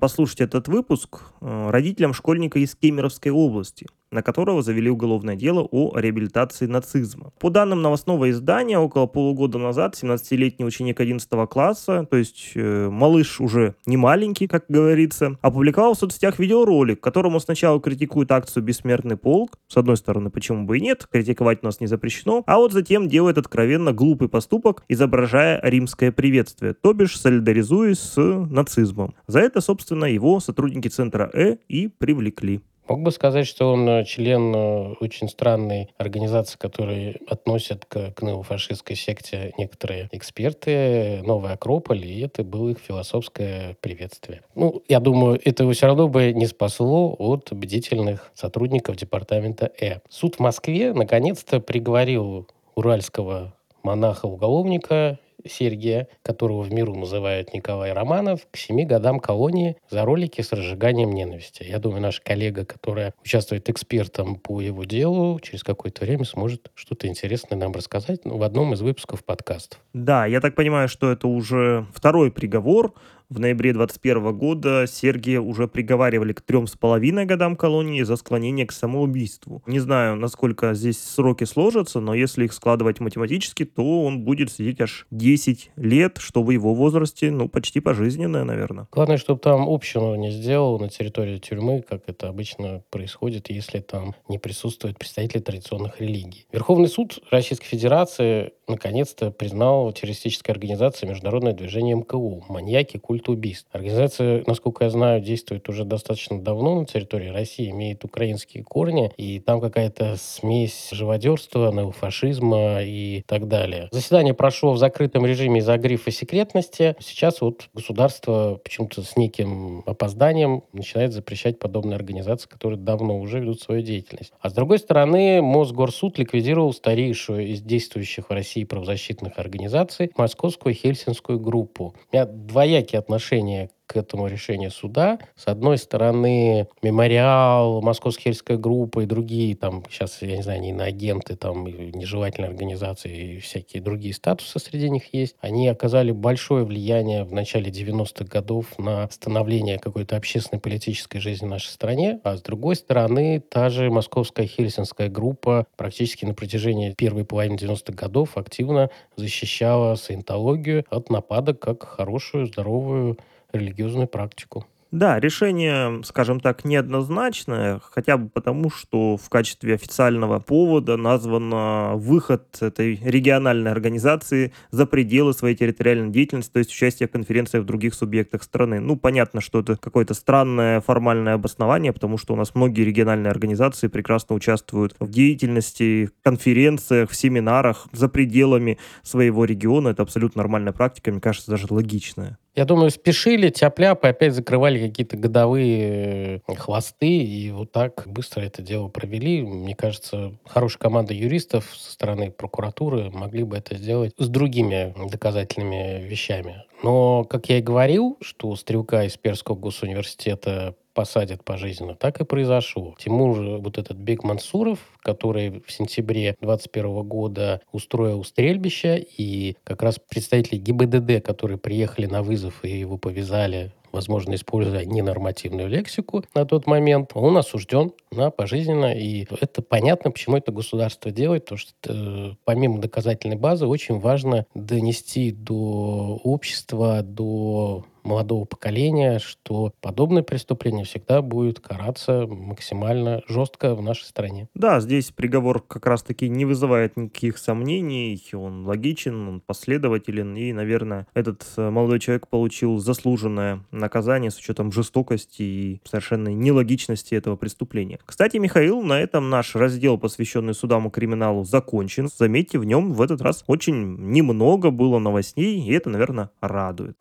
послушать 0.00 0.40
этот 0.40 0.68
выпуск 0.68 1.22
э, 1.40 1.70
родителям 1.70 2.14
школьника 2.14 2.58
из 2.58 2.74
Кемеровской 2.74 3.30
области, 3.30 3.86
на 4.14 4.22
которого 4.22 4.62
завели 4.62 4.88
уголовное 4.88 5.34
дело 5.34 5.68
о 5.70 5.98
реабилитации 5.98 6.66
нацизма. 6.66 7.32
По 7.40 7.50
данным 7.50 7.82
новостного 7.82 8.30
издания, 8.30 8.78
около 8.78 9.06
полугода 9.06 9.58
назад 9.58 9.98
17-летний 10.00 10.64
ученик 10.64 11.00
11 11.00 11.28
класса, 11.50 12.06
то 12.08 12.16
есть 12.16 12.52
э, 12.54 12.88
малыш 12.88 13.40
уже 13.40 13.74
не 13.86 13.96
маленький, 13.96 14.46
как 14.46 14.66
говорится, 14.68 15.36
опубликовал 15.42 15.94
в 15.94 15.98
соцсетях 15.98 16.38
видеоролик, 16.38 17.00
которому 17.00 17.40
сначала 17.40 17.80
критикует 17.80 18.30
акцию 18.30 18.62
«Бессмертный 18.62 19.16
полк». 19.16 19.58
С 19.66 19.76
одной 19.76 19.96
стороны, 19.96 20.30
почему 20.30 20.64
бы 20.64 20.78
и 20.78 20.80
нет, 20.80 21.06
критиковать 21.10 21.64
нас 21.64 21.80
не 21.80 21.88
запрещено, 21.88 22.44
а 22.46 22.58
вот 22.58 22.72
затем 22.72 23.08
делает 23.08 23.36
откровенно 23.36 23.92
глупый 23.92 24.28
поступок, 24.28 24.84
изображая 24.88 25.60
римское 25.62 26.12
приветствие, 26.12 26.74
то 26.74 26.92
бишь 26.92 27.18
солидаризуясь 27.18 27.98
с 27.98 28.16
нацизмом. 28.16 29.14
За 29.26 29.40
это, 29.40 29.60
собственно, 29.60 30.04
его 30.04 30.38
сотрудники 30.38 30.86
центра 30.86 31.28
Э 31.34 31.56
и 31.68 31.88
привлекли. 31.88 32.60
Мог 32.86 33.00
бы 33.00 33.10
сказать, 33.12 33.46
что 33.46 33.72
он 33.72 33.88
э, 33.88 34.04
член 34.04 34.54
э, 34.54 34.94
очень 35.00 35.28
странной 35.28 35.88
организации, 35.96 36.58
которой 36.58 37.16
относят 37.26 37.86
к, 37.86 38.12
к 38.12 38.22
неофашистской 38.22 38.94
секте 38.94 39.54
некоторые 39.56 40.10
эксперты, 40.12 41.22
Новый 41.24 41.52
Акрополь, 41.52 42.04
и 42.04 42.20
это 42.20 42.44
было 42.44 42.70
их 42.70 42.78
философское 42.78 43.76
приветствие. 43.80 44.42
Ну, 44.54 44.82
я 44.86 45.00
думаю, 45.00 45.40
этого 45.42 45.72
все 45.72 45.86
равно 45.86 46.08
бы 46.08 46.32
не 46.34 46.46
спасло 46.46 47.14
от 47.18 47.52
бдительных 47.52 48.30
сотрудников 48.34 48.96
департамента 48.96 49.72
Э. 49.80 50.00
Суд 50.10 50.36
в 50.36 50.40
Москве 50.40 50.92
наконец-то 50.92 51.60
приговорил 51.60 52.46
уральского 52.74 53.54
монаха-уголовника 53.82 55.18
Сергия, 55.46 56.08
которого 56.22 56.62
в 56.62 56.72
миру 56.72 56.94
называют 56.94 57.52
Николай 57.54 57.92
Романов, 57.92 58.40
к 58.50 58.56
семи 58.56 58.84
годам 58.84 59.20
колонии 59.20 59.76
за 59.90 60.04
ролики 60.04 60.40
с 60.40 60.52
разжиганием 60.52 61.12
ненависти. 61.12 61.62
Я 61.62 61.78
думаю, 61.78 62.00
наша 62.00 62.22
коллега, 62.22 62.64
которая 62.64 63.14
участвует 63.24 63.68
экспертом 63.68 64.36
по 64.36 64.60
его 64.60 64.84
делу, 64.84 65.38
через 65.40 65.62
какое-то 65.62 66.04
время 66.04 66.24
сможет 66.24 66.70
что-то 66.74 67.06
интересное 67.06 67.58
нам 67.58 67.72
рассказать 67.72 68.24
ну, 68.24 68.38
в 68.38 68.42
одном 68.42 68.74
из 68.74 68.80
выпусков 68.80 69.24
подкастов. 69.24 69.80
Да, 69.92 70.26
я 70.26 70.40
так 70.40 70.54
понимаю, 70.54 70.88
что 70.88 71.10
это 71.10 71.28
уже 71.28 71.86
второй 71.94 72.30
приговор 72.30 72.94
в 73.28 73.40
ноябре 73.40 73.72
2021 73.72 74.36
года 74.36 74.86
Сергия 74.86 75.40
уже 75.40 75.66
приговаривали 75.66 76.32
к 76.32 76.40
трем 76.40 76.66
с 76.66 76.76
половиной 76.76 77.24
годам 77.24 77.56
колонии 77.56 78.02
за 78.02 78.16
склонение 78.16 78.66
к 78.66 78.72
самоубийству. 78.72 79.62
Не 79.66 79.80
знаю, 79.80 80.16
насколько 80.16 80.74
здесь 80.74 81.02
сроки 81.02 81.44
сложатся, 81.44 82.00
но 82.00 82.14
если 82.14 82.44
их 82.44 82.52
складывать 82.52 83.00
математически, 83.00 83.64
то 83.64 84.04
он 84.04 84.24
будет 84.24 84.50
сидеть 84.52 84.80
аж 84.80 85.06
10 85.10 85.70
лет, 85.76 86.18
что 86.18 86.42
в 86.42 86.50
его 86.50 86.74
возрасте, 86.74 87.30
ну, 87.30 87.48
почти 87.48 87.80
пожизненное, 87.80 88.44
наверное. 88.44 88.88
Главное, 88.92 89.16
чтобы 89.16 89.40
там 89.40 89.68
общину 89.68 90.14
не 90.14 90.30
сделал 90.30 90.78
на 90.78 90.88
территории 90.88 91.38
тюрьмы, 91.38 91.82
как 91.82 92.02
это 92.06 92.28
обычно 92.28 92.82
происходит, 92.90 93.50
если 93.50 93.80
там 93.80 94.14
не 94.28 94.38
присутствуют 94.38 94.98
представители 94.98 95.40
традиционных 95.40 96.00
религий. 96.00 96.46
Верховный 96.52 96.88
суд 96.88 97.18
Российской 97.30 97.66
Федерации 97.66 98.52
наконец-то 98.68 99.30
признал 99.30 99.92
террористической 99.92 100.52
организацией 100.54 101.10
Международное 101.10 101.52
движение 101.52 101.96
МКУ 101.96 102.44
«Маньяки. 102.48 102.98
Культ 102.98 103.13
убийств». 103.28 103.68
Организация, 103.72 104.44
насколько 104.46 104.84
я 104.84 104.90
знаю, 104.90 105.20
действует 105.20 105.68
уже 105.68 105.84
достаточно 105.84 106.40
давно 106.40 106.80
на 106.80 106.86
территории 106.86 107.28
России, 107.28 107.70
имеет 107.70 108.04
украинские 108.04 108.64
корни, 108.64 109.10
и 109.16 109.40
там 109.40 109.60
какая-то 109.60 110.16
смесь 110.16 110.88
живодерства, 110.92 111.72
неофашизма 111.72 112.82
и 112.82 113.22
так 113.26 113.48
далее. 113.48 113.88
Заседание 113.92 114.34
прошло 114.34 114.72
в 114.72 114.78
закрытом 114.78 115.26
режиме 115.26 115.60
из-за 115.60 115.76
грифа 115.76 116.10
секретности. 116.10 116.96
Сейчас 117.00 117.40
вот 117.40 117.68
государство 117.74 118.60
почему-то 118.62 119.02
с 119.02 119.16
неким 119.16 119.82
опозданием 119.86 120.64
начинает 120.72 121.12
запрещать 121.12 121.58
подобные 121.58 121.96
организации, 121.96 122.48
которые 122.48 122.78
давно 122.78 123.18
уже 123.18 123.40
ведут 123.40 123.60
свою 123.60 123.82
деятельность. 123.82 124.32
А 124.40 124.50
с 124.50 124.52
другой 124.52 124.78
стороны, 124.78 125.42
Мосгорсуд 125.42 126.18
ликвидировал 126.18 126.72
старейшую 126.72 127.48
из 127.48 127.62
действующих 127.62 128.30
в 128.30 128.32
России 128.32 128.64
правозащитных 128.64 129.38
организаций 129.38 130.10
Московскую 130.16 130.74
Хельсинскую 130.74 131.38
группу. 131.38 131.94
У 132.12 132.16
меня 132.16 132.26
двоякие 132.26 132.98
отношения 133.04 133.70
к 133.86 133.96
этому 133.96 134.26
решению 134.26 134.70
суда. 134.70 135.18
С 135.36 135.46
одной 135.46 135.78
стороны, 135.78 136.68
мемориал, 136.82 137.82
Московская 137.82 138.24
хельская 138.24 138.56
группа 138.56 139.00
и 139.00 139.06
другие, 139.06 139.56
там, 139.56 139.84
сейчас, 139.90 140.22
я 140.22 140.36
не 140.36 140.42
знаю, 140.42 140.60
не 140.60 140.72
на 140.72 140.84
агенты, 140.84 141.36
там, 141.36 141.66
нежелательные 141.66 142.48
организации 142.48 143.36
и 143.36 143.38
всякие 143.40 143.82
другие 143.82 144.14
статусы 144.14 144.58
среди 144.58 144.88
них 144.90 145.12
есть. 145.12 145.36
Они 145.40 145.68
оказали 145.68 146.10
большое 146.12 146.64
влияние 146.64 147.24
в 147.24 147.32
начале 147.32 147.70
90-х 147.70 148.24
годов 148.24 148.78
на 148.78 149.08
становление 149.10 149.78
какой-то 149.78 150.16
общественной 150.16 150.60
политической 150.60 151.18
жизни 151.18 151.46
в 151.46 151.50
нашей 151.50 151.68
стране. 151.68 152.20
А 152.24 152.36
с 152.36 152.42
другой 152.42 152.76
стороны, 152.76 153.40
та 153.40 153.68
же 153.68 153.90
Московская 153.90 154.46
хельсинская 154.46 155.08
группа 155.08 155.66
практически 155.76 156.24
на 156.24 156.34
протяжении 156.34 156.94
первой 156.96 157.24
половины 157.24 157.56
90-х 157.56 157.92
годов 157.92 158.36
активно 158.36 158.90
защищала 159.16 159.94
саентологию 159.96 160.84
от 160.90 161.10
нападок 161.10 161.60
как 161.60 161.84
хорошую, 161.84 162.46
здоровую 162.46 163.18
религиозную 163.54 164.06
практику. 164.06 164.66
Да, 164.94 165.18
решение, 165.18 166.04
скажем 166.04 166.38
так, 166.38 166.64
неоднозначное, 166.64 167.80
хотя 167.82 168.16
бы 168.16 168.28
потому, 168.28 168.70
что 168.70 169.16
в 169.16 169.28
качестве 169.28 169.74
официального 169.74 170.38
повода 170.38 170.96
назван 170.96 171.98
выход 171.98 172.46
этой 172.60 173.00
региональной 173.02 173.72
организации 173.72 174.52
за 174.70 174.86
пределы 174.86 175.32
своей 175.32 175.56
территориальной 175.56 176.12
деятельности, 176.12 176.52
то 176.52 176.60
есть 176.60 176.70
участие 176.70 177.08
в 177.08 177.10
конференциях 177.10 177.64
в 177.64 177.66
других 177.66 177.92
субъектах 177.92 178.44
страны. 178.44 178.78
Ну, 178.78 178.94
понятно, 178.94 179.40
что 179.40 179.58
это 179.58 179.76
какое-то 179.76 180.14
странное 180.14 180.80
формальное 180.80 181.34
обоснование, 181.34 181.92
потому 181.92 182.16
что 182.16 182.34
у 182.34 182.36
нас 182.36 182.54
многие 182.54 182.82
региональные 182.82 183.32
организации 183.32 183.88
прекрасно 183.88 184.36
участвуют 184.36 184.94
в 185.00 185.10
деятельности, 185.10 186.06
в 186.06 186.22
конференциях, 186.22 187.10
в 187.10 187.16
семинарах 187.16 187.88
за 187.90 188.08
пределами 188.08 188.78
своего 189.02 189.44
региона. 189.44 189.88
Это 189.88 190.04
абсолютно 190.04 190.42
нормальная 190.42 190.72
практика, 190.72 191.10
мне 191.10 191.20
кажется, 191.20 191.50
даже 191.50 191.66
логичная. 191.68 192.38
Я 192.54 192.64
думаю, 192.66 192.90
спешили, 192.90 193.50
тяп-ляп, 193.50 194.04
и 194.04 194.08
опять 194.08 194.32
закрывали 194.32 194.78
какие-то 194.86 195.16
годовые 195.16 196.40
э, 196.46 196.54
хвосты, 196.54 197.08
и 197.08 197.50
вот 197.50 197.72
так 197.72 198.04
быстро 198.06 198.42
это 198.42 198.62
дело 198.62 198.86
провели. 198.86 199.42
Мне 199.42 199.74
кажется, 199.74 200.34
хорошая 200.46 200.78
команда 200.78 201.14
юристов 201.14 201.68
со 201.74 201.90
стороны 201.90 202.30
прокуратуры 202.30 203.10
могли 203.10 203.42
бы 203.42 203.56
это 203.56 203.76
сделать 203.76 204.14
с 204.18 204.28
другими 204.28 204.94
доказательными 205.10 206.04
вещами. 206.04 206.62
Но, 206.84 207.24
как 207.24 207.48
я 207.48 207.58
и 207.58 207.62
говорил, 207.62 208.18
что 208.20 208.54
стрелка 208.54 209.02
из 209.02 209.16
Перского 209.16 209.56
госуниверситета 209.56 210.76
посадят 210.94 211.44
пожизненно, 211.44 211.94
так 211.94 212.20
и 212.20 212.24
произошло. 212.24 212.94
Тимур, 212.98 213.58
вот 213.58 213.78
этот 213.78 213.96
Бек 213.96 214.24
Мансуров, 214.24 214.78
который 215.02 215.62
в 215.66 215.72
сентябре 215.72 216.36
21 216.40 217.02
года 217.02 217.60
устроил 217.72 218.24
стрельбище, 218.24 219.04
и 219.16 219.56
как 219.64 219.82
раз 219.82 219.98
представители 219.98 220.56
ГИБДД, 220.56 221.24
которые 221.24 221.58
приехали 221.58 222.06
на 222.06 222.22
вызов 222.22 222.64
и 222.64 222.70
его 222.70 222.96
повязали 222.96 223.72
возможно, 223.94 224.34
используя 224.34 224.84
ненормативную 224.84 225.68
лексику 225.68 226.24
на 226.34 226.44
тот 226.44 226.66
момент, 226.66 227.12
он 227.14 227.36
осужден 227.38 227.92
на 228.10 228.30
пожизненно. 228.30 228.92
И 228.92 229.26
это 229.40 229.62
понятно, 229.62 230.10
почему 230.10 230.36
это 230.36 230.52
государство 230.52 231.10
делает, 231.10 231.44
потому 231.44 231.58
что 231.58 231.72
э, 231.86 232.32
помимо 232.44 232.80
доказательной 232.80 233.36
базы 233.36 233.66
очень 233.66 234.00
важно 234.00 234.46
донести 234.54 235.30
до 235.30 236.20
общества, 236.24 237.02
до 237.02 237.84
молодого 238.04 238.44
поколения, 238.44 239.18
что 239.18 239.72
подобное 239.80 240.22
преступление 240.22 240.84
всегда 240.84 241.22
будет 241.22 241.60
караться 241.60 242.26
максимально 242.26 243.22
жестко 243.28 243.74
в 243.74 243.82
нашей 243.82 244.04
стране. 244.04 244.48
Да, 244.54 244.80
здесь 244.80 245.10
приговор 245.10 245.60
как 245.60 245.86
раз-таки 245.86 246.28
не 246.28 246.44
вызывает 246.44 246.96
никаких 246.96 247.38
сомнений, 247.38 248.20
он 248.32 248.66
логичен, 248.66 249.28
он 249.28 249.40
последователен, 249.40 250.36
и, 250.36 250.52
наверное, 250.52 251.06
этот 251.14 251.44
э, 251.56 251.70
молодой 251.70 252.00
человек 252.00 252.28
получил 252.28 252.78
заслуженное 252.78 253.64
наказание 253.70 254.30
с 254.30 254.38
учетом 254.38 254.72
жестокости 254.72 255.42
и 255.42 255.80
совершенной 255.84 256.34
нелогичности 256.34 257.14
этого 257.14 257.36
преступления. 257.36 257.98
Кстати, 258.04 258.36
Михаил, 258.36 258.82
на 258.82 259.00
этом 259.00 259.30
наш 259.30 259.54
раздел, 259.54 259.98
посвященный 259.98 260.54
судам 260.54 260.88
и 260.88 260.90
криминалу, 260.90 261.44
закончен. 261.44 262.08
Заметьте, 262.14 262.58
в 262.58 262.64
нем 262.64 262.92
в 262.92 263.02
этот 263.02 263.20
раз 263.20 263.44
очень 263.46 263.96
немного 264.10 264.70
было 264.70 264.98
новостей, 264.98 265.60
и 265.60 265.72
это, 265.72 265.90
наверное, 265.90 266.30
радует. 266.40 266.96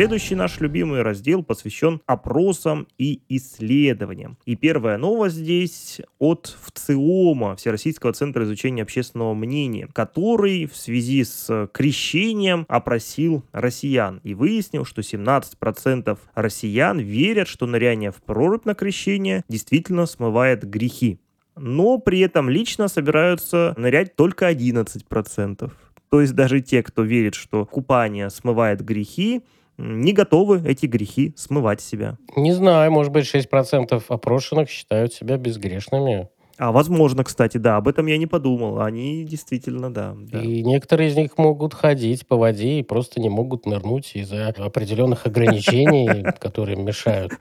Следующий 0.00 0.34
наш 0.34 0.60
любимый 0.60 1.02
раздел 1.02 1.42
посвящен 1.42 2.00
опросам 2.06 2.88
и 2.96 3.20
исследованиям. 3.28 4.38
И 4.46 4.56
первая 4.56 4.96
новость 4.96 5.36
здесь 5.36 6.00
от 6.18 6.56
ВЦИОМа, 6.62 7.56
Всероссийского 7.56 8.14
центра 8.14 8.44
изучения 8.44 8.82
общественного 8.82 9.34
мнения, 9.34 9.90
который 9.92 10.64
в 10.64 10.74
связи 10.74 11.22
с 11.22 11.68
крещением 11.74 12.64
опросил 12.66 13.44
россиян 13.52 14.22
и 14.24 14.32
выяснил, 14.32 14.86
что 14.86 15.02
17% 15.02 16.18
россиян 16.34 16.98
верят, 16.98 17.46
что 17.46 17.66
ныряние 17.66 18.10
в 18.10 18.22
прорубь 18.22 18.64
на 18.64 18.74
крещение 18.74 19.44
действительно 19.50 20.06
смывает 20.06 20.64
грехи. 20.64 21.20
Но 21.56 21.98
при 21.98 22.20
этом 22.20 22.48
лично 22.48 22.88
собираются 22.88 23.74
нырять 23.76 24.16
только 24.16 24.50
11%. 24.50 25.70
То 26.08 26.20
есть 26.22 26.34
даже 26.34 26.62
те, 26.62 26.82
кто 26.82 27.02
верит, 27.02 27.34
что 27.34 27.66
купание 27.66 28.30
смывает 28.30 28.82
грехи, 28.82 29.42
не 29.80 30.12
готовы 30.12 30.62
эти 30.66 30.86
грехи 30.86 31.34
смывать 31.36 31.80
себя. 31.80 32.18
Не 32.36 32.52
знаю, 32.52 32.92
может 32.92 33.12
быть, 33.12 33.32
6% 33.32 34.02
опрошенных 34.08 34.68
считают 34.68 35.12
себя 35.12 35.36
безгрешными. 35.36 36.28
А 36.60 36.72
возможно, 36.72 37.24
кстати, 37.24 37.56
да, 37.56 37.78
об 37.78 37.88
этом 37.88 38.04
я 38.04 38.18
не 38.18 38.26
подумал. 38.26 38.82
Они 38.82 39.24
действительно, 39.24 39.90
да. 39.90 40.14
да. 40.14 40.42
И 40.42 40.62
некоторые 40.62 41.08
из 41.08 41.16
них 41.16 41.38
могут 41.38 41.72
ходить 41.72 42.26
по 42.26 42.36
воде 42.36 42.80
и 42.80 42.82
просто 42.82 43.18
не 43.18 43.30
могут 43.30 43.64
нырнуть 43.64 44.10
из-за 44.14 44.48
определенных 44.48 45.24
ограничений, 45.24 46.22
которые 46.38 46.76
мешают. 46.76 47.32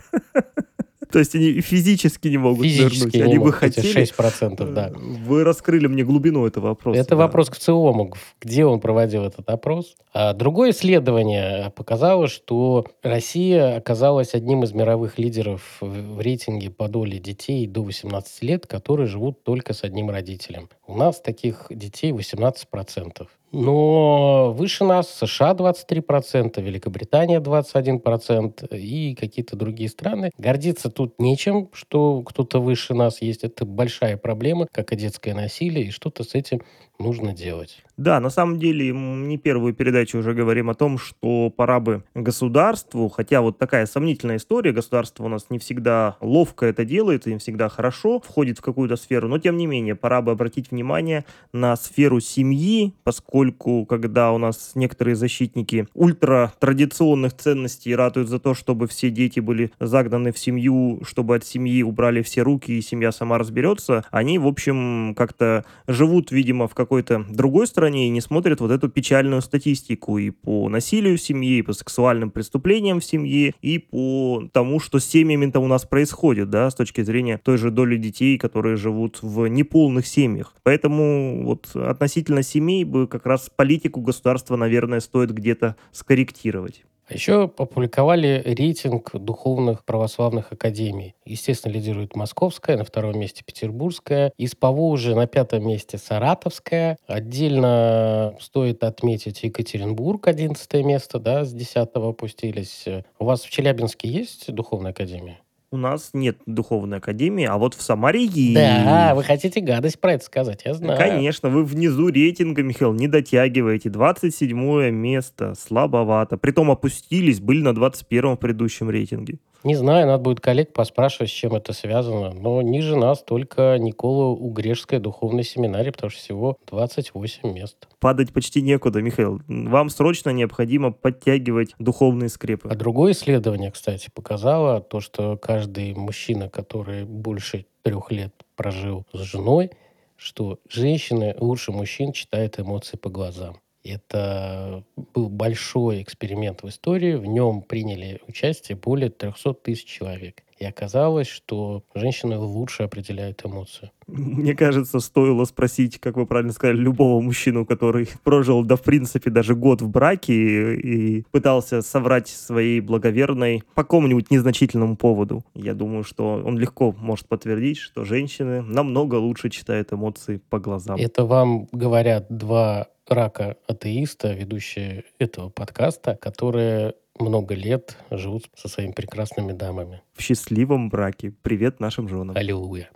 То 1.12 1.20
есть 1.20 1.34
они 1.36 1.60
физически 1.62 2.28
не 2.28 2.38
могут 2.38 2.66
физически 2.66 3.00
нырнуть. 3.00 3.13
Не 3.16 3.22
они 3.22 3.38
могут, 3.38 3.54
бы 3.54 3.58
хотели. 3.58 4.04
6%, 4.04 4.74
да. 4.74 4.92
Вы 4.94 5.44
раскрыли 5.44 5.88
мне 5.88 6.04
глубину 6.04 6.46
этого 6.46 6.68
вопроса. 6.68 7.00
Это 7.00 7.12
да. 7.12 7.16
вопрос 7.18 7.50
к 7.50 7.58
ЦИОМу, 7.58 8.13
где 8.39 8.66
он 8.66 8.80
проводил 8.80 9.24
этот 9.24 9.50
опрос. 9.50 9.96
А 10.13 10.34
другое 10.34 10.72
исследование 10.72 11.72
показало, 11.75 12.28
что 12.28 12.86
Россия 13.01 13.75
оказалась 13.75 14.36
одним 14.36 14.63
из 14.63 14.74
мировых 14.74 15.18
лидеров 15.18 15.78
в 15.82 16.20
рейтинге 16.20 16.70
по 16.70 16.88
доле 16.88 17.18
детей 17.18 17.66
до 17.66 17.82
18 17.82 18.44
лет, 18.44 18.68
которые 18.68 19.08
живут 19.08 19.44
только 19.44 19.74
с 19.74 19.84
одним 19.84 20.12
родителем. 20.12 20.70
У 20.86 20.96
нас 20.96 21.22
таких 21.22 21.68
детей 21.72 22.12
18%. 22.12 23.28
Но 23.51 24.53
выше 24.53 24.84
нас 24.84 25.10
США 25.13 25.53
23%, 25.53 26.62
Великобритания 26.62 27.39
21% 27.39 28.77
и 28.77 29.15
какие-то 29.15 29.56
другие 29.56 29.89
страны. 29.89 30.32
Гордиться 30.38 30.89
тут 30.89 31.20
нечем, 31.20 31.70
что 31.74 32.22
кто-то 32.22 32.62
выше 32.62 32.94
нас 32.94 33.22
есть. 33.22 33.44
Это 33.44 33.65
большая 33.65 34.18
проблема, 34.18 34.68
как 34.72 34.94
и 34.94 34.96
детское 34.96 35.34
насилие, 35.34 35.88
и 35.88 35.91
что-то 35.91 36.24
с 36.24 36.36
этим 36.36 36.62
нужно 37.00 37.34
делать. 37.34 37.84
Да, 37.98 38.20
на 38.20 38.29
самом 38.29 38.60
деле, 38.60 38.91
не 38.91 39.38
первую 39.38 39.74
передачу 39.74 40.20
уже 40.20 40.34
говорим 40.34 40.70
о 40.70 40.74
том, 40.74 40.98
что 40.98 41.50
пора 41.50 41.79
бы 41.79 42.03
государству, 42.13 43.10
хотя 43.10 43.41
вот 43.41 43.58
такая 43.58 43.86
сомнительная 43.86 44.38
история, 44.38 44.72
государство 44.72 45.25
у 45.25 45.27
нас 45.29 45.48
не 45.50 45.60
всегда 45.60 46.18
ловко 46.22 46.65
это 46.65 46.86
делает, 46.86 47.25
и 47.25 47.34
не 47.34 47.39
всегда 47.39 47.70
хорошо 47.70 48.20
входит 48.20 48.60
в 48.60 48.62
какую-то 48.62 48.96
сферу, 48.96 49.27
но 49.27 49.40
тем 49.40 49.57
не 49.57 49.66
менее, 49.66 49.96
пора 49.96 50.22
бы 50.22 50.31
обратить 50.31 50.72
внимание 50.72 51.25
на 51.51 51.75
сферу 51.75 52.20
семьи, 52.20 52.94
поскольку 53.03 53.39
когда 53.88 54.32
у 54.32 54.38
нас 54.38 54.72
некоторые 54.75 55.16
защитники 55.16 55.88
ультратрадиционных 55.94 57.36
ценностей 57.36 57.96
ратуют 57.96 58.30
за 58.30 58.40
то, 58.40 58.54
чтобы 58.54 58.88
все 58.88 59.10
дети 59.10 59.40
были 59.40 59.72
загнаны 59.80 60.32
в 60.32 60.40
семью, 60.40 61.02
чтобы 61.04 61.36
от 61.36 61.46
семьи 61.46 61.84
убрали 61.84 62.22
все 62.22 62.42
руки 62.42 62.72
и 62.72 62.82
семья 62.82 63.12
сама 63.12 63.38
разберется, 63.38 64.06
они, 64.12 64.40
в 64.40 64.48
общем, 64.48 65.14
как-то 65.16 65.66
живут, 65.88 66.32
видимо, 66.32 66.68
в 66.68 66.75
какой-то 66.75 67.25
другой 67.30 67.68
стране, 67.68 68.08
и 68.08 68.10
не 68.10 68.22
смотрят 68.22 68.62
вот 68.62 68.72
эту 68.72 68.90
печальную 68.90 69.42
статистику 69.42 70.18
и 70.18 70.30
по 70.30 70.70
насилию 70.70 71.18
в 71.18 71.22
семье, 71.22 71.60
и 71.60 71.62
по 71.62 71.74
сексуальным 71.74 72.32
преступлениям 72.32 73.00
в 73.00 73.06
семье, 73.06 73.54
и 73.62 73.80
по 73.80 74.44
тому, 74.52 74.80
что 74.80 75.00
с 75.00 75.06
семьями-то 75.06 75.60
у 75.60 75.68
нас 75.68 75.86
происходит, 75.86 76.50
да, 76.50 76.70
с 76.70 76.75
точки 76.75 77.02
зрения 77.02 77.40
той 77.44 77.58
же 77.58 77.72
доли 77.72 77.98
детей, 77.98 78.38
которые 78.38 78.75
живут 78.75 79.20
в 79.22 79.48
неполных 79.48 80.08
семьях. 80.08 80.54
Поэтому 80.64 81.44
вот 81.44 81.75
относительно 81.75 82.44
семей 82.44 82.84
бы 82.84 83.08
как 83.08 83.25
раз 83.29 83.50
политику 83.55 84.01
государства, 84.01 84.55
наверное, 84.55 85.00
стоит 85.00 85.31
где-то 85.31 85.75
скорректировать. 85.92 86.83
А 87.09 87.15
еще 87.15 87.46
опубликовали 87.46 88.44
рейтинг 88.46 89.11
духовных 89.13 89.83
православных 89.83 90.51
академий. 90.51 91.15
Естественно, 91.25 91.74
лидирует 91.74 92.15
Московская, 92.15 92.77
на 92.77 92.83
втором 92.83 93.18
месте 93.20 93.44
Петербургская. 93.44 94.31
Из 94.37 94.53
Поволжья 94.53 95.15
на 95.15 95.25
пятом 95.25 95.68
месте 95.68 95.98
Саратовская. 95.98 96.98
Отдельно 97.07 98.35
стоит 98.39 98.83
отметить 98.83 99.42
Екатеринбург, 99.42 100.27
11 100.27 100.72
место, 100.85 101.20
да, 101.20 101.46
с 101.46 101.51
10 101.51 101.77
опустились. 101.96 102.85
У 103.18 103.25
вас 103.25 103.42
в 103.42 103.50
Челябинске 103.50 104.07
есть 104.07 104.51
духовная 104.53 104.92
академия? 104.92 105.39
У 105.72 105.77
нас 105.77 106.12
нет 106.14 106.38
духовной 106.46 106.98
академии, 106.98 107.46
а 107.46 107.58
вот 107.58 107.75
в 107.75 107.82
Самаре 107.82 108.25
есть. 108.25 108.55
Да, 108.55 109.14
вы 109.16 109.24
хотите 109.24 109.62
гадость 109.62 110.00
про 110.00 110.14
это 110.14 110.25
сказать, 110.25 110.62
я 110.66 110.74
знаю. 110.74 110.98
Конечно, 110.98 111.50
вы 111.50 111.64
внизу 111.64 112.10
рейтинга, 112.10 112.64
Михаил, 112.64 112.94
не 112.94 113.08
дотягиваете. 113.08 113.90
27 113.90 114.90
место, 114.90 115.53
слабовато. 115.55 116.38
Притом 116.38 116.72
опустились, 116.72 117.40
были 117.40 117.62
на 117.62 117.75
21 117.75 118.34
в 118.34 118.38
предыдущем 118.38 118.90
рейтинге. 118.90 119.40
Не 119.63 119.75
знаю, 119.75 120.07
надо 120.07 120.24
будет 120.24 120.39
коллег 120.39 120.72
поспрашивать, 120.72 121.29
с 121.29 121.33
чем 121.33 121.53
это 121.53 121.74
связано. 121.74 122.31
Но 122.31 122.61
ниже 122.61 122.95
нас 122.95 123.22
только 123.22 123.77
Никола 123.77 124.27
Угрешская 124.27 125.00
духовная 125.00 125.43
семинария, 125.43 125.91
потому 125.91 126.09
что 126.09 126.19
всего 126.19 126.57
28 126.67 127.51
мест. 127.51 127.75
Падать 128.00 128.31
почти 128.31 128.61
некуда, 128.61 129.01
Михаил. 129.01 129.41
Вам 129.48 129.89
срочно 129.89 130.29
необходимо 130.29 130.91
подтягивать 130.93 131.75
духовные 131.77 132.29
скрепы. 132.29 132.69
А 132.69 132.75
другое 132.75 133.11
исследование, 133.11 133.72
кстати, 133.72 134.09
показало 134.13 134.79
то, 134.79 135.01
что 135.01 135.35
каждый 135.35 135.93
мужчина, 135.93 136.50
который 136.50 137.03
больше 137.03 137.65
трех 137.83 138.11
лет 138.11 138.33
прожил 138.55 139.05
с 139.11 139.19
женой, 139.19 139.72
что 140.15 140.59
женщины 140.69 141.35
лучше 141.39 141.72
мужчин 141.72 142.13
читают 142.13 142.59
эмоции 142.59 142.98
по 142.98 143.09
глазам. 143.09 143.57
Это 143.83 144.83
был 145.13 145.29
большой 145.29 146.01
эксперимент 146.01 146.63
в 146.63 146.68
истории. 146.68 147.15
В 147.15 147.25
нем 147.25 147.61
приняли 147.61 148.22
участие 148.27 148.75
более 148.75 149.09
300 149.09 149.53
тысяч 149.55 149.85
человек. 149.85 150.44
И 150.59 150.65
оказалось, 150.65 151.27
что 151.27 151.83
женщины 151.95 152.37
лучше 152.37 152.83
определяют 152.83 153.45
эмоции. 153.45 153.91
Мне 154.07 154.55
кажется, 154.55 155.00
стоило 155.00 155.45
спросить, 155.45 156.00
как 156.00 156.17
вы 156.17 156.25
правильно 156.25 156.51
сказали, 156.51 156.77
любого 156.77 157.22
мужчину, 157.22 157.65
который 157.65 158.09
прожил, 158.24 158.63
да, 158.65 158.75
в 158.75 158.81
принципе, 158.81 159.29
даже 159.29 159.55
год 159.55 159.81
в 159.81 159.89
браке 159.89 160.33
и, 160.33 161.19
и 161.19 161.25
пытался 161.31 161.81
соврать 161.81 162.27
своей 162.27 162.81
благоверной 162.81 163.63
по 163.74 163.83
какому-нибудь 163.83 164.31
незначительному 164.31 164.98
поводу. 164.98 165.45
Я 165.53 165.74
думаю, 165.74 166.03
что 166.03 166.41
он 166.45 166.57
легко 166.57 166.91
может 166.91 167.27
подтвердить, 167.27 167.77
что 167.77 168.03
женщины 168.03 168.61
намного 168.61 169.15
лучше 169.15 169.50
читают 169.50 169.93
эмоции 169.93 170.41
по 170.50 170.59
глазам. 170.59 170.98
Это 171.00 171.25
вам 171.25 171.67
говорят 171.72 172.25
два 172.29 172.87
рака 173.07 173.57
атеиста, 173.67 174.33
ведущие 174.33 175.05
этого 175.19 175.50
подкаста, 175.50 176.15
которые 176.15 176.95
много 177.20 177.55
лет 177.55 177.98
живут 178.12 178.50
со 178.55 178.68
своими 178.68 178.92
прекрасными 178.92 179.51
дамами. 179.51 180.01
В 180.14 180.22
счастливом 180.22 180.90
браке. 180.90 181.34
Привет 181.42 181.79
нашим 181.79 182.08
женам. 182.08 182.36
Аллилуйя. 182.36 182.90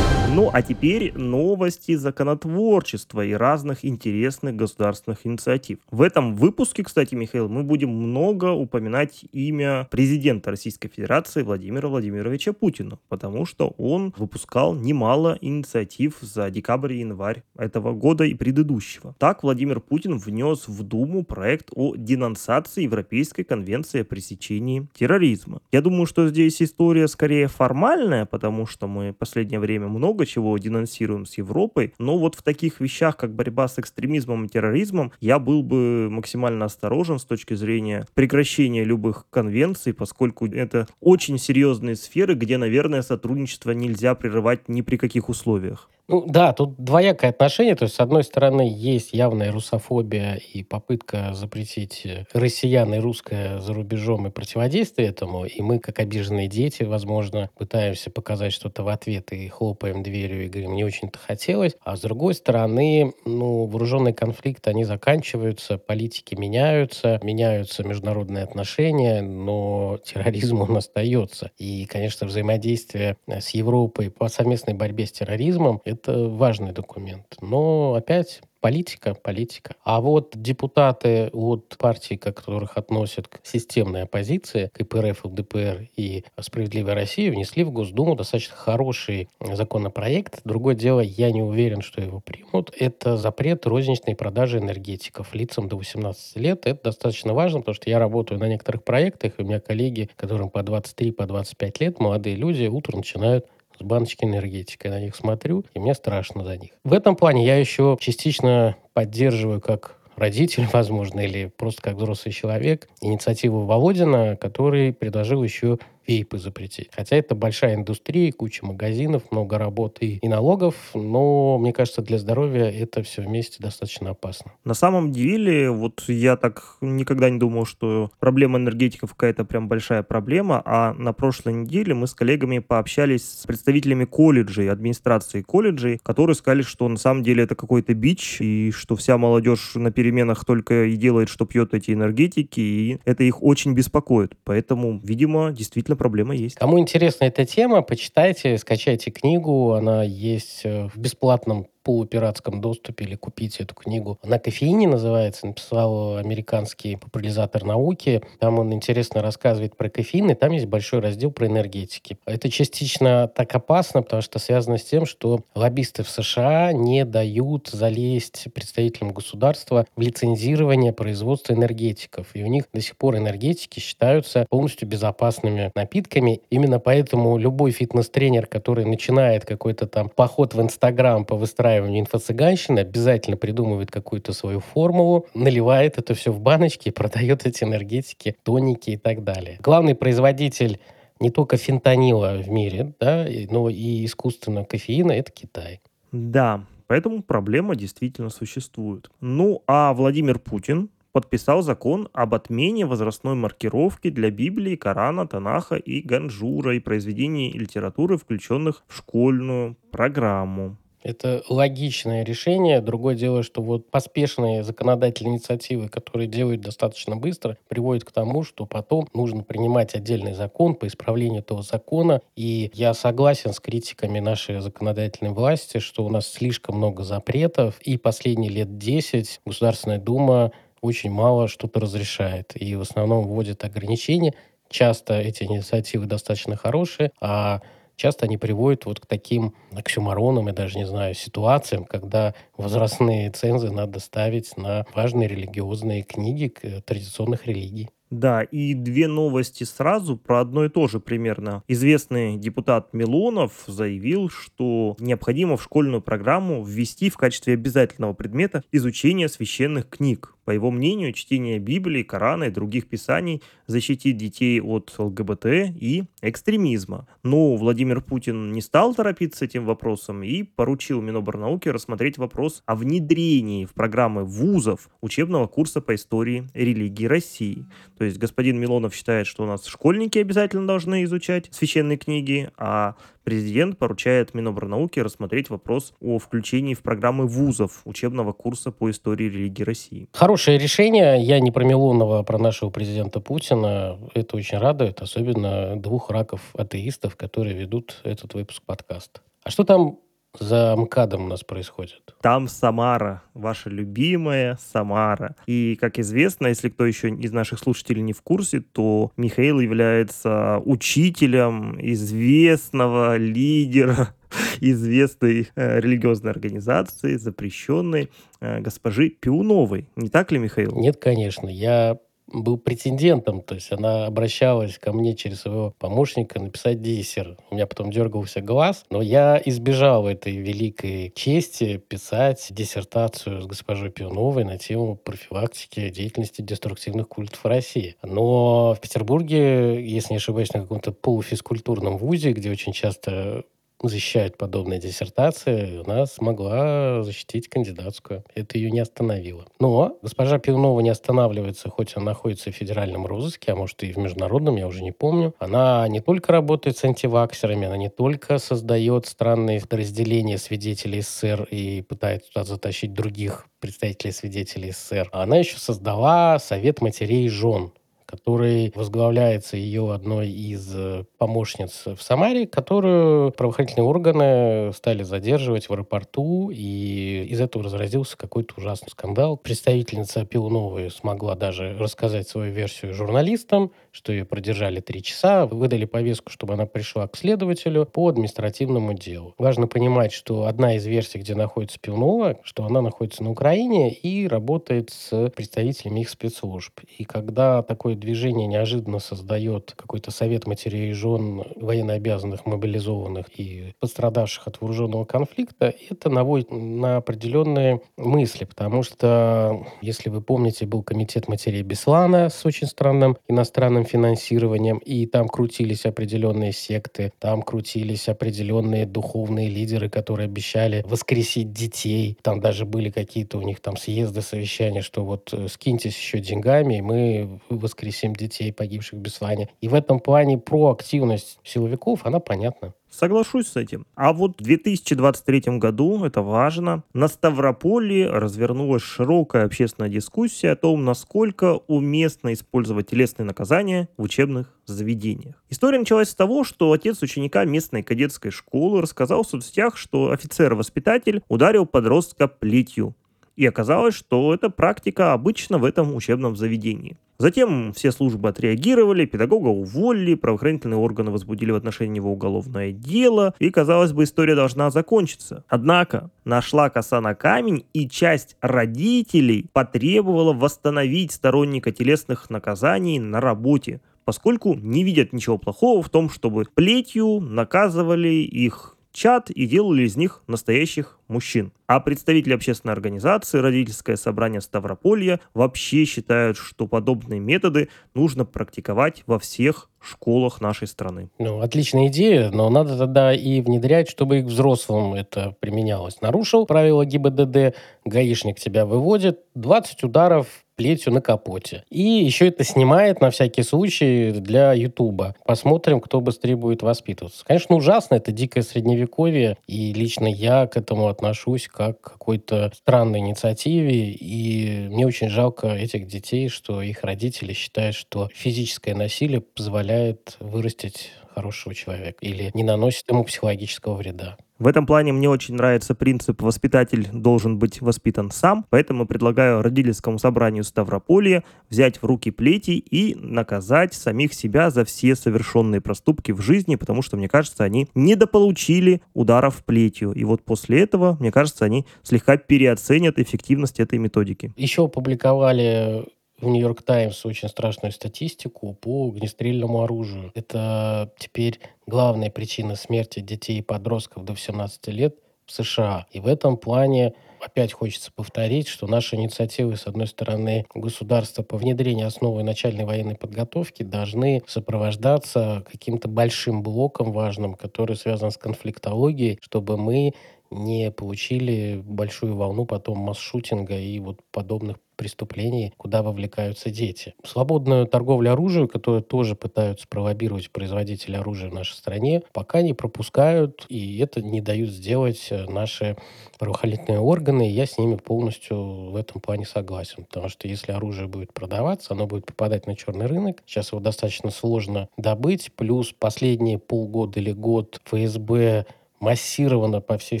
Ну 0.32 0.48
а 0.52 0.62
теперь 0.62 1.12
новости 1.18 1.96
законотворчества 1.96 3.24
и 3.24 3.32
разных 3.32 3.84
интересных 3.84 4.54
государственных 4.54 5.26
инициатив. 5.26 5.78
В 5.90 6.02
этом 6.02 6.36
выпуске, 6.36 6.84
кстати, 6.84 7.16
Михаил, 7.16 7.48
мы 7.48 7.64
будем 7.64 7.88
много 7.90 8.52
упоминать 8.52 9.24
имя 9.32 9.88
президента 9.90 10.50
Российской 10.52 10.88
Федерации 10.88 11.42
Владимира 11.42 11.88
Владимировича 11.88 12.52
Путина, 12.52 13.00
потому 13.08 13.44
что 13.44 13.74
он 13.76 14.14
выпускал 14.16 14.72
немало 14.72 15.36
инициатив 15.40 16.18
за 16.20 16.48
декабрь 16.50 16.92
и 16.92 17.00
январь 17.00 17.42
этого 17.58 17.92
года 17.92 18.22
и 18.22 18.34
предыдущего. 18.34 19.16
Так 19.18 19.42
Владимир 19.42 19.80
Путин 19.80 20.16
внес 20.18 20.68
в 20.68 20.84
Думу 20.84 21.24
проект 21.24 21.70
о 21.74 21.96
денонсации 21.96 22.84
Европейской 22.84 23.42
конвенции 23.42 24.02
о 24.02 24.04
пресечении 24.04 24.86
терроризма. 24.94 25.60
Я 25.72 25.82
думаю, 25.82 26.06
что 26.06 26.28
здесь 26.28 26.62
история 26.62 27.08
скорее 27.08 27.48
формальная, 27.48 28.26
потому 28.26 28.66
что 28.66 28.86
мы 28.86 29.10
в 29.10 29.16
последнее 29.16 29.58
время 29.58 29.88
много 29.88 30.19
чего 30.26 30.56
денонсируем 30.58 31.26
с 31.26 31.38
Европой, 31.38 31.94
но 31.98 32.18
вот 32.18 32.34
в 32.34 32.42
таких 32.42 32.80
вещах, 32.80 33.16
как 33.16 33.34
борьба 33.34 33.68
с 33.68 33.78
экстремизмом 33.78 34.44
и 34.44 34.48
терроризмом, 34.48 35.12
я 35.20 35.38
был 35.38 35.62
бы 35.62 36.08
максимально 36.10 36.66
осторожен 36.66 37.18
с 37.18 37.24
точки 37.24 37.54
зрения 37.54 38.06
прекращения 38.14 38.84
любых 38.84 39.26
конвенций, 39.30 39.92
поскольку 39.92 40.46
это 40.46 40.86
очень 41.00 41.38
серьезные 41.38 41.96
сферы, 41.96 42.34
где, 42.34 42.58
наверное, 42.58 43.02
сотрудничество 43.02 43.72
нельзя 43.72 44.14
прерывать 44.14 44.68
ни 44.68 44.82
при 44.82 44.96
каких 44.96 45.28
условиях. 45.28 45.88
Ну 46.12 46.24
да, 46.26 46.52
тут 46.52 46.74
двоякое 46.76 47.30
отношение. 47.30 47.76
То 47.76 47.84
есть, 47.84 47.94
с 47.94 48.00
одной 48.00 48.24
стороны, 48.24 48.68
есть 48.68 49.12
явная 49.12 49.52
русофобия 49.52 50.34
и 50.34 50.64
попытка 50.64 51.34
запретить 51.34 52.02
э, 52.04 52.24
россиян 52.32 52.92
и 52.92 52.98
русское 52.98 53.60
за 53.60 53.72
рубежом 53.72 54.26
и 54.26 54.30
противодействие 54.30 55.06
этому. 55.06 55.44
И 55.44 55.62
мы, 55.62 55.78
как 55.78 56.00
обиженные 56.00 56.48
дети, 56.48 56.82
возможно, 56.82 57.48
пытаемся 57.56 58.10
показать 58.10 58.52
что-то 58.52 58.82
в 58.82 58.88
ответ 58.88 59.32
и 59.32 59.46
хлопаем 59.46 60.02
дверью 60.02 60.46
и 60.46 60.48
говорим, 60.48 60.74
не 60.74 60.82
очень-то 60.82 61.16
хотелось. 61.16 61.76
А 61.84 61.96
с 61.96 62.00
другой 62.00 62.34
стороны, 62.34 63.12
ну, 63.24 63.66
вооруженные 63.66 64.12
конфликты, 64.12 64.70
они 64.70 64.82
заканчиваются, 64.82 65.78
политики 65.78 66.34
меняются, 66.34 67.20
меняются 67.22 67.84
международные 67.84 68.42
отношения, 68.42 69.22
но 69.22 70.00
терроризм 70.04 70.62
он 70.62 70.76
остается. 70.76 71.52
И, 71.56 71.86
конечно, 71.86 72.26
взаимодействие 72.26 73.16
с 73.28 73.50
Европой 73.50 74.10
по 74.10 74.26
совместной 74.26 74.74
борьбе 74.74 75.06
с 75.06 75.12
терроризмом– 75.12 75.80
это 75.84 75.99
важный 76.08 76.72
документ. 76.72 77.36
Но 77.40 77.94
опять 77.94 78.40
Политика, 78.60 79.14
политика. 79.14 79.74
А 79.84 80.02
вот 80.02 80.32
депутаты 80.36 81.30
от 81.32 81.76
партий, 81.78 82.18
которых 82.18 82.76
относят 82.76 83.26
к 83.26 83.40
системной 83.42 84.02
оппозиции, 84.02 84.70
КПРФ, 84.74 85.24
ЛДПР 85.24 85.88
и 85.96 86.24
«Справедливая 86.38 86.94
Россия», 86.94 87.30
внесли 87.30 87.64
в 87.64 87.70
Госдуму 87.70 88.16
достаточно 88.16 88.56
хороший 88.56 89.30
законопроект. 89.40 90.40
Другое 90.44 90.74
дело, 90.74 91.00
я 91.00 91.32
не 91.32 91.42
уверен, 91.42 91.80
что 91.80 92.02
его 92.02 92.20
примут. 92.20 92.70
Это 92.78 93.16
запрет 93.16 93.64
розничной 93.64 94.14
продажи 94.14 94.58
энергетиков 94.58 95.34
лицам 95.34 95.66
до 95.66 95.78
18 95.78 96.36
лет. 96.36 96.66
Это 96.66 96.84
достаточно 96.84 97.32
важно, 97.32 97.60
потому 97.60 97.74
что 97.74 97.88
я 97.88 97.98
работаю 97.98 98.38
на 98.38 98.48
некоторых 98.48 98.84
проектах, 98.84 99.32
и 99.38 99.42
у 99.42 99.46
меня 99.46 99.60
коллеги, 99.60 100.10
которым 100.16 100.50
по 100.50 100.62
23, 100.62 101.12
по 101.12 101.24
25 101.24 101.80
лет, 101.80 101.98
молодые 101.98 102.36
люди, 102.36 102.66
утром 102.66 102.98
начинают 102.98 103.46
баночки 103.84 104.24
энергетики. 104.24 104.86
Я 104.86 104.92
на 104.92 105.00
них 105.00 105.16
смотрю, 105.16 105.64
и 105.74 105.78
мне 105.78 105.94
страшно 105.94 106.44
за 106.44 106.56
них. 106.56 106.72
В 106.84 106.92
этом 106.92 107.16
плане 107.16 107.44
я 107.44 107.56
еще 107.56 107.96
частично 108.00 108.76
поддерживаю 108.92 109.60
как 109.60 109.96
родитель, 110.16 110.66
возможно, 110.72 111.20
или 111.20 111.46
просто 111.46 111.82
как 111.82 111.96
взрослый 111.96 112.32
человек, 112.32 112.88
инициативу 113.00 113.64
Володина, 113.64 114.36
который 114.36 114.92
предложил 114.92 115.42
еще 115.42 115.78
вейпы 116.06 116.38
запретить. 116.38 116.90
Хотя 116.92 117.16
это 117.16 117.34
большая 117.34 117.74
индустрия, 117.74 118.32
куча 118.32 118.64
магазинов, 118.64 119.22
много 119.30 119.58
работы 119.58 120.18
и 120.22 120.28
налогов, 120.28 120.74
но 120.94 121.58
мне 121.58 121.72
кажется, 121.72 122.02
для 122.02 122.18
здоровья 122.18 122.64
это 122.64 123.02
все 123.02 123.22
вместе 123.22 123.58
достаточно 123.60 124.10
опасно. 124.10 124.52
На 124.64 124.74
самом 124.74 125.12
деле, 125.12 125.70
вот 125.70 126.04
я 126.08 126.36
так 126.36 126.76
никогда 126.80 127.30
не 127.30 127.38
думал, 127.38 127.66
что 127.66 128.10
проблема 128.18 128.58
энергетиков 128.58 129.14
какая-то 129.14 129.44
прям 129.44 129.68
большая 129.68 130.02
проблема, 130.02 130.62
а 130.64 130.94
на 130.94 131.12
прошлой 131.12 131.54
неделе 131.54 131.94
мы 131.94 132.06
с 132.06 132.14
коллегами 132.14 132.58
пообщались 132.58 133.24
с 133.24 133.46
представителями 133.46 134.04
колледжей, 134.04 134.70
администрации 134.70 135.42
колледжей, 135.42 135.98
которые 136.02 136.34
сказали, 136.34 136.62
что 136.62 136.88
на 136.88 136.96
самом 136.96 137.22
деле 137.22 137.44
это 137.44 137.54
какой-то 137.54 137.94
бич, 137.94 138.40
и 138.40 138.70
что 138.72 138.96
вся 138.96 139.18
молодежь 139.18 139.72
на 139.74 139.90
переменах 139.90 140.44
только 140.44 140.84
и 140.84 140.96
делает, 140.96 141.28
что 141.28 141.46
пьет 141.46 141.74
эти 141.74 141.92
энергетики, 141.92 142.60
и 142.60 142.98
это 143.04 143.24
их 143.24 143.42
очень 143.42 143.74
беспокоит. 143.74 144.34
Поэтому, 144.44 145.00
видимо, 145.02 145.52
действительно 145.52 145.96
проблема 146.00 146.34
есть. 146.34 146.56
Кому 146.56 146.78
интересна 146.78 147.26
эта 147.26 147.44
тема, 147.44 147.82
почитайте, 147.82 148.56
скачайте 148.56 149.10
книгу. 149.10 149.72
Она 149.72 150.02
есть 150.02 150.62
э, 150.64 150.88
в 150.88 150.96
бесплатном 150.96 151.66
полупиратском 151.90 152.60
доступе 152.60 153.04
или 153.04 153.16
купить 153.16 153.58
эту 153.58 153.74
книгу. 153.74 154.16
На 154.22 154.38
кофеине 154.38 154.86
называется, 154.86 155.48
написал 155.48 156.18
американский 156.18 156.94
популяризатор 156.94 157.64
науки. 157.64 158.22
Там 158.38 158.60
он 158.60 158.72
интересно 158.72 159.22
рассказывает 159.22 159.76
про 159.76 159.88
кофеин, 159.88 160.30
и 160.30 160.34
там 160.34 160.52
есть 160.52 160.66
большой 160.66 161.00
раздел 161.00 161.32
про 161.32 161.48
энергетики. 161.48 162.16
Это 162.26 162.48
частично 162.48 163.26
так 163.26 163.52
опасно, 163.56 164.02
потому 164.02 164.22
что 164.22 164.38
связано 164.38 164.78
с 164.78 164.84
тем, 164.84 165.04
что 165.04 165.40
лоббисты 165.56 166.04
в 166.04 166.10
США 166.10 166.72
не 166.72 167.04
дают 167.04 167.68
залезть 167.72 168.46
представителям 168.54 169.10
государства 169.12 169.84
в 169.96 170.00
лицензирование 170.00 170.92
производства 170.92 171.54
энергетиков. 171.54 172.28
И 172.34 172.44
у 172.44 172.46
них 172.46 172.66
до 172.72 172.80
сих 172.80 172.96
пор 172.96 173.16
энергетики 173.16 173.80
считаются 173.80 174.46
полностью 174.48 174.86
безопасными 174.86 175.72
напитками. 175.74 176.40
Именно 176.50 176.78
поэтому 176.78 177.36
любой 177.36 177.72
фитнес-тренер, 177.72 178.46
который 178.46 178.84
начинает 178.84 179.44
какой-то 179.44 179.88
там 179.88 180.08
поход 180.08 180.54
в 180.54 180.62
Инстаграм 180.62 181.24
по 181.24 181.34
выстраиванию 181.34 181.79
устраиванию 181.80 182.00
инфо-цыганщины 182.02 182.80
обязательно 182.80 183.36
придумывает 183.36 183.90
какую-то 183.90 184.32
свою 184.32 184.60
формулу, 184.60 185.26
наливает 185.34 185.98
это 185.98 186.14
все 186.14 186.32
в 186.32 186.40
баночки 186.40 186.88
и 186.88 186.92
продает 186.92 187.46
эти 187.46 187.64
энергетики, 187.64 188.36
тоники 188.42 188.90
и 188.90 188.96
так 188.96 189.24
далее. 189.24 189.58
Главный 189.62 189.94
производитель 189.94 190.80
не 191.20 191.30
только 191.30 191.56
фентанила 191.56 192.38
в 192.38 192.48
мире, 192.48 192.94
да, 193.00 193.26
но 193.50 193.68
и 193.68 194.04
искусственного 194.04 194.64
кофеина– 194.64 195.12
это 195.20 195.30
Китай. 195.32 195.80
Да, 196.12 196.64
поэтому 196.86 197.22
проблема 197.22 197.76
действительно 197.76 198.30
существует. 198.30 199.10
Ну, 199.20 199.62
а 199.66 199.92
Владимир 199.92 200.38
Путин 200.38 200.90
подписал 201.12 201.62
закон 201.62 202.08
об 202.12 202.34
отмене 202.34 202.86
возрастной 202.86 203.34
маркировки 203.34 204.10
для 204.10 204.30
Библии, 204.30 204.76
Корана, 204.76 205.26
Танаха 205.26 205.76
и 205.76 206.00
Ганджура 206.00 206.76
и 206.76 206.80
произведений 206.80 207.52
литературы, 207.52 208.16
включенных 208.16 208.82
в 208.88 208.96
школьную 208.96 209.76
программу. 209.90 210.76
Это 211.02 211.42
логичное 211.48 212.24
решение. 212.24 212.80
Другое 212.80 213.14
дело, 213.14 213.42
что 213.42 213.62
вот 213.62 213.90
поспешные 213.90 214.62
законодательные 214.62 215.34
инициативы, 215.34 215.88
которые 215.88 216.28
делают 216.28 216.60
достаточно 216.60 217.16
быстро, 217.16 217.56
приводят 217.68 218.04
к 218.04 218.12
тому, 218.12 218.42
что 218.42 218.66
потом 218.66 219.08
нужно 219.14 219.42
принимать 219.42 219.94
отдельный 219.94 220.34
закон 220.34 220.74
по 220.74 220.86
исправлению 220.86 221.40
этого 221.40 221.62
закона. 221.62 222.20
И 222.36 222.70
я 222.74 222.92
согласен 222.92 223.52
с 223.52 223.60
критиками 223.60 224.18
нашей 224.18 224.60
законодательной 224.60 225.32
власти, 225.32 225.78
что 225.78 226.04
у 226.04 226.10
нас 226.10 226.28
слишком 226.28 226.76
много 226.76 227.02
запретов, 227.02 227.80
и 227.80 227.96
последние 227.96 228.50
лет 228.50 228.76
10 228.76 229.40
Государственная 229.46 229.98
Дума 229.98 230.52
очень 230.82 231.10
мало 231.10 231.48
что-то 231.48 231.80
разрешает. 231.80 232.52
И 232.54 232.74
в 232.76 232.82
основном 232.82 233.26
вводит 233.26 233.64
ограничения. 233.64 234.34
Часто 234.68 235.14
эти 235.20 235.44
инициативы 235.44 236.06
достаточно 236.06 236.56
хорошие, 236.56 237.10
а 237.20 237.60
часто 238.00 238.24
они 238.24 238.38
приводят 238.38 238.86
вот 238.86 238.98
к 238.98 239.06
таким 239.06 239.54
оксюморонам, 239.72 240.46
я 240.46 240.54
даже 240.54 240.78
не 240.78 240.86
знаю, 240.86 241.14
ситуациям, 241.14 241.84
когда 241.84 242.34
возрастные 242.56 243.30
цензы 243.30 243.70
надо 243.70 244.00
ставить 244.00 244.56
на 244.56 244.86
важные 244.94 245.28
религиозные 245.28 246.02
книги 246.02 246.52
традиционных 246.86 247.46
религий. 247.46 247.90
Да, 248.10 248.42
и 248.42 248.74
две 248.74 249.06
новости 249.06 249.62
сразу 249.62 250.16
про 250.16 250.40
одно 250.40 250.64
и 250.64 250.68
то 250.68 250.88
же 250.88 250.98
примерно. 250.98 251.62
Известный 251.68 252.36
депутат 252.36 252.92
Милонов 252.92 253.52
заявил, 253.68 254.28
что 254.28 254.96
необходимо 254.98 255.56
в 255.56 255.62
школьную 255.62 256.02
программу 256.02 256.64
ввести 256.64 257.08
в 257.08 257.16
качестве 257.16 257.54
обязательного 257.54 258.12
предмета 258.12 258.64
изучение 258.72 259.28
священных 259.28 259.88
книг. 259.88 260.34
По 260.50 260.54
его 260.54 260.72
мнению, 260.72 261.12
чтение 261.12 261.60
Библии, 261.60 262.02
Корана 262.02 262.42
и 262.42 262.50
других 262.50 262.88
писаний 262.88 263.40
защитит 263.68 264.16
детей 264.16 264.60
от 264.60 264.92
ЛГБТ 264.98 265.46
и 265.46 266.06
экстремизма. 266.22 267.06
Но 267.22 267.54
Владимир 267.54 268.00
Путин 268.00 268.50
не 268.50 268.60
стал 268.60 268.92
торопиться 268.92 269.44
этим 269.44 269.64
вопросом 269.64 270.24
и 270.24 270.42
поручил 270.42 271.00
Миноборнауки 271.02 271.68
рассмотреть 271.68 272.18
вопрос 272.18 272.64
о 272.66 272.74
внедрении 272.74 273.64
в 273.64 273.74
программы 273.74 274.24
вузов 274.24 274.90
учебного 275.00 275.46
курса 275.46 275.80
по 275.80 275.94
истории 275.94 276.48
религии 276.52 277.06
России. 277.06 277.64
То 277.96 278.02
есть 278.02 278.18
господин 278.18 278.58
Милонов 278.58 278.92
считает, 278.92 279.28
что 279.28 279.44
у 279.44 279.46
нас 279.46 279.64
школьники 279.66 280.18
обязательно 280.18 280.66
должны 280.66 281.04
изучать 281.04 281.46
священные 281.52 281.96
книги, 281.96 282.50
а 282.56 282.96
президент 283.24 283.78
поручает 283.78 284.34
Миноборнауке 284.34 285.02
рассмотреть 285.02 285.50
вопрос 285.50 285.94
о 286.00 286.18
включении 286.18 286.74
в 286.74 286.82
программы 286.82 287.26
вузов 287.26 287.82
учебного 287.84 288.32
курса 288.32 288.70
по 288.70 288.90
истории 288.90 289.24
религии 289.24 289.62
России. 289.62 290.08
Хорошее 290.12 290.58
решение. 290.58 291.22
Я 291.22 291.40
не 291.40 291.50
про 291.50 291.64
Милонова, 291.64 292.20
а 292.20 292.22
про 292.22 292.38
нашего 292.38 292.70
президента 292.70 293.20
Путина. 293.20 293.98
Это 294.14 294.36
очень 294.36 294.58
радует, 294.58 295.00
особенно 295.02 295.76
двух 295.76 296.10
раков 296.10 296.40
атеистов, 296.54 297.16
которые 297.16 297.54
ведут 297.56 298.00
этот 298.04 298.34
выпуск 298.34 298.62
подкаста. 298.64 299.20
А 299.42 299.50
что 299.50 299.64
там 299.64 299.98
за 300.38 300.74
МКАДом 300.76 301.24
у 301.24 301.28
нас 301.28 301.42
происходит? 301.42 302.14
Там 302.22 302.48
Самара, 302.48 303.22
ваша 303.34 303.68
любимая 303.68 304.58
Самара. 304.72 305.34
И, 305.46 305.76
как 305.80 305.98
известно, 305.98 306.46
если 306.48 306.68
кто 306.68 306.86
еще 306.86 307.08
из 307.10 307.32
наших 307.32 307.58
слушателей 307.58 308.02
не 308.02 308.12
в 308.12 308.22
курсе, 308.22 308.60
то 308.60 309.12
Михаил 309.16 309.60
является 309.60 310.58
учителем 310.64 311.78
известного 311.80 313.16
лидера 313.16 314.14
известной 314.60 315.48
э, 315.54 315.80
религиозной 315.80 316.30
организации, 316.30 317.16
запрещенной 317.16 318.10
э, 318.40 318.60
госпожи 318.60 319.08
Пиуновой. 319.10 319.88
Не 319.96 320.08
так 320.08 320.30
ли, 320.32 320.38
Михаил? 320.38 320.76
Нет, 320.76 320.96
конечно. 320.98 321.48
Я 321.48 321.98
был 322.32 322.58
претендентом, 322.58 323.42
то 323.42 323.54
есть 323.54 323.72
она 323.72 324.06
обращалась 324.06 324.78
ко 324.78 324.92
мне 324.92 325.14
через 325.14 325.40
своего 325.40 325.74
помощника 325.78 326.40
написать 326.40 326.80
диссер. 326.80 327.36
У 327.50 327.54
меня 327.54 327.66
потом 327.66 327.90
дергался 327.90 328.40
глаз, 328.40 328.84
но 328.90 329.02
я 329.02 329.40
избежал 329.44 330.08
этой 330.08 330.36
великой 330.36 331.12
чести 331.14 331.78
писать 331.78 332.48
диссертацию 332.50 333.42
с 333.42 333.46
госпожой 333.46 333.90
Пионовой 333.90 334.44
на 334.44 334.58
тему 334.58 334.96
профилактики 334.96 335.88
деятельности 335.90 336.42
деструктивных 336.42 337.08
культов 337.08 337.44
в 337.44 337.46
России. 337.46 337.96
Но 338.02 338.74
в 338.74 338.80
Петербурге, 338.80 339.84
если 339.84 340.14
не 340.14 340.18
ошибаюсь, 340.18 340.52
на 340.52 340.60
каком-то 340.60 340.92
полуфизкультурном 340.92 341.98
вузе, 341.98 342.32
где 342.32 342.50
очень 342.50 342.72
часто 342.72 343.44
защищают 343.88 344.36
подобные 344.36 344.78
диссертации, 344.78 345.82
она 345.84 346.06
смогла 346.06 347.02
защитить 347.02 347.48
кандидатскую. 347.48 348.24
Это 348.34 348.58
ее 348.58 348.70
не 348.70 348.80
остановило. 348.80 349.46
Но 349.58 349.98
госпожа 350.02 350.38
Пивнова 350.38 350.80
не 350.80 350.90
останавливается, 350.90 351.70
хоть 351.70 351.96
она 351.96 352.06
находится 352.06 352.50
в 352.50 352.54
федеральном 352.54 353.06
розыске, 353.06 353.52
а 353.52 353.56
может 353.56 353.82
и 353.82 353.92
в 353.92 353.96
международном, 353.96 354.56
я 354.56 354.66
уже 354.66 354.82
не 354.82 354.92
помню. 354.92 355.34
Она 355.38 355.86
не 355.88 356.00
только 356.00 356.32
работает 356.32 356.76
с 356.76 356.84
антиваксерами, 356.84 357.66
она 357.66 357.76
не 357.76 357.88
только 357.88 358.38
создает 358.38 359.06
странные 359.06 359.60
подразделения 359.60 360.38
свидетелей 360.38 361.02
СССР 361.02 361.48
и 361.50 361.82
пытается 361.82 362.32
туда 362.32 362.44
затащить 362.44 362.92
других 362.92 363.46
представителей 363.60 364.12
свидетелей 364.12 364.72
СССР. 364.72 365.08
Она 365.12 365.36
еще 365.36 365.58
создала 365.58 366.38
Совет 366.38 366.80
матерей 366.80 367.26
и 367.26 367.28
жен, 367.28 367.72
который 368.10 368.72
возглавляется 368.74 369.56
ее 369.56 369.92
одной 369.92 370.28
из 370.30 370.74
э, 370.74 371.04
помощниц 371.16 371.84
в 371.86 372.02
Самаре, 372.02 372.46
которую 372.46 373.30
правоохранительные 373.32 373.86
органы 373.86 374.72
стали 374.74 375.04
задерживать 375.04 375.68
в 375.68 375.72
аэропорту, 375.72 376.50
и 376.52 377.26
из 377.30 377.40
этого 377.40 377.64
разразился 377.64 378.16
какой-то 378.16 378.54
ужасный 378.56 378.90
скандал. 378.90 379.36
Представительница 379.36 380.24
Пилуновой 380.24 380.90
смогла 380.90 381.36
даже 381.36 381.76
рассказать 381.78 382.28
свою 382.28 382.52
версию 382.52 382.94
журналистам, 382.94 383.70
что 383.92 384.12
ее 384.12 384.24
продержали 384.24 384.80
три 384.80 385.02
часа, 385.02 385.46
выдали 385.46 385.84
повестку, 385.84 386.30
чтобы 386.30 386.54
она 386.54 386.66
пришла 386.66 387.06
к 387.06 387.16
следователю 387.16 387.86
по 387.86 388.08
административному 388.08 388.94
делу. 388.94 389.34
Важно 389.38 389.68
понимать, 389.68 390.12
что 390.12 390.46
одна 390.46 390.74
из 390.74 390.84
версий, 390.84 391.18
где 391.18 391.34
находится 391.36 391.78
Пилунова, 391.78 392.40
что 392.42 392.64
она 392.64 392.82
находится 392.82 393.22
на 393.22 393.30
Украине 393.30 393.92
и 393.92 394.26
работает 394.26 394.90
с 394.90 395.30
представителями 395.30 396.00
их 396.00 396.08
спецслужб. 396.08 396.80
И 396.98 397.04
когда 397.04 397.62
такое 397.62 397.94
движение 398.00 398.46
неожиданно 398.46 398.98
создает 398.98 399.74
какой-то 399.76 400.10
совет 400.10 400.46
матерей 400.46 400.90
и 400.90 400.92
жен 400.92 401.44
военнообязанных, 401.56 402.46
мобилизованных 402.46 403.26
и 403.38 403.74
пострадавших 403.78 404.48
от 404.48 404.60
вооруженного 404.60 405.04
конфликта, 405.04 405.74
это 405.90 406.08
наводит 406.08 406.50
на 406.50 406.96
определенные 406.96 407.82
мысли, 407.96 408.44
потому 408.44 408.82
что, 408.82 409.66
если 409.82 410.08
вы 410.08 410.22
помните, 410.22 410.66
был 410.66 410.82
комитет 410.82 411.28
матерей 411.28 411.62
Беслана 411.62 412.30
с 412.30 412.44
очень 412.46 412.66
странным 412.66 413.16
иностранным 413.28 413.84
финансированием, 413.84 414.78
и 414.78 415.06
там 415.06 415.28
крутились 415.28 415.84
определенные 415.84 416.52
секты, 416.52 417.12
там 417.18 417.42
крутились 417.42 418.08
определенные 418.08 418.86
духовные 418.86 419.48
лидеры, 419.48 419.88
которые 419.90 420.26
обещали 420.26 420.84
воскресить 420.86 421.52
детей. 421.52 422.16
Там 422.22 422.40
даже 422.40 422.64
были 422.64 422.90
какие-то 422.90 423.38
у 423.38 423.42
них 423.42 423.60
там 423.60 423.76
съезды, 423.76 424.22
совещания, 424.22 424.82
что 424.82 425.04
вот 425.04 425.32
э, 425.32 425.48
скиньтесь 425.48 425.96
еще 425.96 426.18
деньгами, 426.18 426.78
и 426.78 426.80
мы 426.80 427.40
воскресим 427.48 427.89
или 427.90 427.96
семь 427.96 428.14
детей, 428.14 428.52
погибших 428.52 428.98
в 428.98 429.02
Беслане. 429.02 429.48
И 429.60 429.68
в 429.68 429.74
этом 429.74 430.00
плане 430.00 430.38
проактивность 430.38 431.38
силовиков, 431.44 432.06
она 432.06 432.20
понятна. 432.20 432.74
Соглашусь 432.90 433.46
с 433.46 433.56
этим. 433.56 433.86
А 433.94 434.12
вот 434.12 434.40
в 434.40 434.42
2023 434.42 435.58
году, 435.58 436.04
это 436.04 436.22
важно, 436.22 436.82
на 436.92 437.06
Ставрополе 437.06 438.10
развернулась 438.10 438.82
широкая 438.82 439.44
общественная 439.44 439.88
дискуссия 439.88 440.50
о 440.50 440.56
том, 440.56 440.84
насколько 440.84 441.60
уместно 441.68 442.32
использовать 442.32 442.90
телесные 442.90 443.26
наказания 443.26 443.88
в 443.96 444.02
учебных 444.02 444.52
заведениях. 444.66 445.36
История 445.50 445.78
началась 445.78 446.10
с 446.10 446.14
того, 446.16 446.42
что 446.42 446.72
отец 446.72 447.00
ученика 447.02 447.44
местной 447.44 447.84
кадетской 447.84 448.32
школы 448.32 448.82
рассказал 448.82 449.22
в 449.22 449.28
соцсетях, 449.28 449.76
что 449.76 450.10
офицер-воспитатель 450.10 451.22
ударил 451.28 451.66
подростка 451.66 452.26
плетью. 452.26 452.96
И 453.40 453.46
оказалось, 453.46 453.94
что 453.94 454.34
эта 454.34 454.50
практика 454.50 455.14
обычно 455.14 455.56
в 455.56 455.64
этом 455.64 455.94
учебном 455.94 456.36
заведении. 456.36 456.98
Затем 457.18 457.72
все 457.72 457.90
службы 457.90 458.28
отреагировали, 458.28 459.06
педагога 459.06 459.48
уволили, 459.48 460.14
правоохранительные 460.14 460.76
органы 460.76 461.10
возбудили 461.10 461.50
в 461.50 461.54
отношении 461.54 461.94
него 461.94 462.12
уголовное 462.12 462.70
дело, 462.70 463.34
и, 463.38 463.48
казалось 463.48 463.94
бы, 463.94 464.04
история 464.04 464.34
должна 464.34 464.70
закончиться. 464.70 465.42
Однако 465.48 466.10
нашла 466.26 466.68
коса 466.68 467.00
на 467.00 467.14
камень, 467.14 467.64
и 467.72 467.88
часть 467.88 468.36
родителей 468.42 469.46
потребовала 469.54 470.34
восстановить 470.34 471.12
сторонника 471.12 471.72
телесных 471.72 472.28
наказаний 472.28 472.98
на 472.98 473.22
работе, 473.22 473.80
поскольку 474.04 474.52
не 474.52 474.84
видят 474.84 475.14
ничего 475.14 475.38
плохого 475.38 475.82
в 475.82 475.88
том, 475.88 476.10
чтобы 476.10 476.44
плетью 476.54 477.20
наказывали 477.20 478.08
их 478.08 478.76
чат 478.92 479.30
и 479.30 479.46
делали 479.46 479.82
из 479.82 479.96
них 479.96 480.22
настоящих 480.26 480.98
мужчин. 481.08 481.52
А 481.66 481.80
представители 481.80 482.34
общественной 482.34 482.74
организации 482.74 483.38
«Родительское 483.38 483.96
собрание 483.96 484.40
Ставрополья» 484.40 485.20
вообще 485.34 485.84
считают, 485.84 486.36
что 486.36 486.66
подобные 486.66 487.20
методы 487.20 487.68
нужно 487.94 488.24
практиковать 488.24 489.02
во 489.06 489.18
всех 489.18 489.68
школах 489.80 490.40
нашей 490.40 490.68
страны. 490.68 491.10
Ну, 491.18 491.40
отличная 491.40 491.88
идея, 491.88 492.30
но 492.30 492.50
надо 492.50 492.76
тогда 492.76 493.14
и 493.14 493.40
внедрять, 493.40 493.88
чтобы 493.88 494.18
и 494.18 494.22
к 494.22 494.26
взрослым 494.26 494.94
это 494.94 495.36
применялось. 495.40 496.00
Нарушил 496.00 496.46
правила 496.46 496.84
ГИБДД, 496.84 497.56
гаишник 497.84 498.38
тебя 498.38 498.66
выводит, 498.66 499.20
20 499.34 499.84
ударов 499.84 500.26
плетью 500.60 500.92
на 500.92 501.00
капоте. 501.00 501.64
И 501.70 501.80
еще 501.80 502.28
это 502.28 502.44
снимает 502.44 503.00
на 503.00 503.10
всякий 503.10 503.42
случай 503.42 504.10
для 504.12 504.52
Ютуба. 504.52 505.16
Посмотрим, 505.24 505.80
кто 505.80 506.02
быстрее 506.02 506.36
будет 506.36 506.60
воспитываться. 506.60 507.24
Конечно, 507.24 507.56
ужасно, 507.56 507.94
это 507.94 508.12
дикое 508.12 508.42
средневековье, 508.42 509.38
и 509.46 509.72
лично 509.72 510.06
я 510.06 510.46
к 510.46 510.58
этому 510.58 510.88
отношусь 510.88 511.48
как 511.48 511.80
к 511.80 511.92
какой-то 511.92 512.52
странной 512.54 512.98
инициативе, 512.98 513.92
и 513.92 514.68
мне 514.68 514.86
очень 514.86 515.08
жалко 515.08 515.46
этих 515.46 515.86
детей, 515.86 516.28
что 516.28 516.60
их 516.60 516.84
родители 516.84 517.32
считают, 517.32 517.74
что 517.74 518.10
физическое 518.12 518.74
насилие 518.74 519.22
позволяет 519.22 520.18
вырастить 520.20 520.90
хорошего 521.14 521.54
человека 521.54 521.98
или 522.00 522.30
не 522.34 522.44
наносит 522.44 522.88
ему 522.88 523.04
психологического 523.04 523.74
вреда. 523.76 524.16
В 524.40 524.46
этом 524.46 524.64
плане 524.64 524.94
мне 524.94 525.06
очень 525.10 525.34
нравится 525.34 525.74
принцип 525.74 526.22
«воспитатель 526.22 526.88
должен 526.94 527.38
быть 527.38 527.60
воспитан 527.60 528.10
сам», 528.10 528.46
поэтому 528.48 528.86
предлагаю 528.86 529.42
родительскому 529.42 529.98
собранию 529.98 530.44
Ставрополья 530.44 531.24
взять 531.50 531.76
в 531.76 531.84
руки 531.84 532.10
плети 532.10 532.52
и 532.52 532.94
наказать 532.94 533.74
самих 533.74 534.14
себя 534.14 534.48
за 534.48 534.64
все 534.64 534.96
совершенные 534.96 535.60
проступки 535.60 536.12
в 536.12 536.22
жизни, 536.22 536.56
потому 536.56 536.80
что, 536.80 536.96
мне 536.96 537.06
кажется, 537.06 537.44
они 537.44 537.68
недополучили 537.74 538.80
ударов 538.94 539.44
плетью. 539.44 539.92
И 539.92 540.04
вот 540.04 540.24
после 540.24 540.62
этого, 540.62 540.96
мне 541.00 541.12
кажется, 541.12 541.44
они 541.44 541.66
слегка 541.82 542.16
переоценят 542.16 542.98
эффективность 542.98 543.60
этой 543.60 543.78
методики. 543.78 544.32
Еще 544.38 544.64
опубликовали 544.64 545.84
в 546.20 546.26
Нью-Йорк 546.26 546.62
Таймс 546.62 547.04
очень 547.06 547.28
страшную 547.28 547.72
статистику 547.72 548.54
по 548.54 548.88
огнестрельному 548.88 549.62
оружию. 549.62 550.12
Это 550.14 550.92
теперь 550.98 551.40
главная 551.66 552.10
причина 552.10 552.56
смерти 552.56 553.00
детей 553.00 553.38
и 553.38 553.42
подростков 553.42 554.04
до 554.04 554.12
18 554.12 554.68
лет 554.68 554.96
в 555.26 555.32
США. 555.32 555.86
И 555.92 556.00
в 556.00 556.06
этом 556.06 556.36
плане 556.36 556.94
опять 557.20 557.52
хочется 557.52 557.92
повторить, 557.92 558.48
что 558.48 558.66
наши 558.66 558.96
инициативы, 558.96 559.56
с 559.56 559.66
одной 559.66 559.86
стороны, 559.86 560.46
государства 560.54 561.22
по 561.22 561.36
внедрению 561.36 561.86
основы 561.86 562.22
начальной 562.22 562.64
военной 562.64 562.96
подготовки 562.96 563.62
должны 563.62 564.22
сопровождаться 564.26 565.44
каким-то 565.50 565.88
большим 565.88 566.42
блоком 566.42 566.92
важным, 566.92 567.34
который 567.34 567.76
связан 567.76 568.10
с 568.10 568.16
конфликтологией, 568.16 569.18
чтобы 569.22 569.56
мы 569.56 569.92
не 570.30 570.70
получили 570.70 571.60
большую 571.64 572.16
волну 572.16 572.46
потом 572.46 572.78
масс-шутинга 572.78 573.58
и 573.58 573.78
вот 573.80 574.00
подобных 574.12 574.58
преступлений, 574.80 575.52
куда 575.58 575.82
вовлекаются 575.82 576.48
дети. 576.48 576.94
Свободную 577.04 577.66
торговлю 577.66 578.12
оружием, 578.12 578.48
которую 578.48 578.82
тоже 578.82 579.14
пытаются 579.14 579.68
пролоббировать 579.68 580.30
производители 580.30 580.96
оружия 580.96 581.28
в 581.28 581.34
нашей 581.34 581.52
стране, 581.52 582.02
пока 582.14 582.40
не 582.40 582.54
пропускают, 582.54 583.44
и 583.50 583.78
это 583.78 584.00
не 584.00 584.22
дают 584.22 584.48
сделать 584.48 585.08
э, 585.10 585.26
наши 585.26 585.76
правоохранительные 586.18 586.80
органы, 586.80 587.28
и 587.28 587.32
я 587.32 587.44
с 587.44 587.58
ними 587.58 587.76
полностью 587.76 588.70
в 588.70 588.76
этом 588.76 589.02
плане 589.02 589.26
согласен. 589.26 589.84
Потому 589.84 590.08
что 590.08 590.26
если 590.26 590.52
оружие 590.52 590.88
будет 590.88 591.12
продаваться, 591.12 591.74
оно 591.74 591.86
будет 591.86 592.06
попадать 592.06 592.46
на 592.46 592.56
черный 592.56 592.86
рынок. 592.86 593.22
Сейчас 593.26 593.52
его 593.52 593.60
достаточно 593.60 594.10
сложно 594.10 594.70
добыть. 594.78 595.30
Плюс 595.36 595.74
последние 595.78 596.38
полгода 596.38 597.00
или 597.00 597.12
год 597.12 597.60
ФСБ 597.66 598.46
массированно 598.80 599.60
по 599.60 599.78
всей 599.78 600.00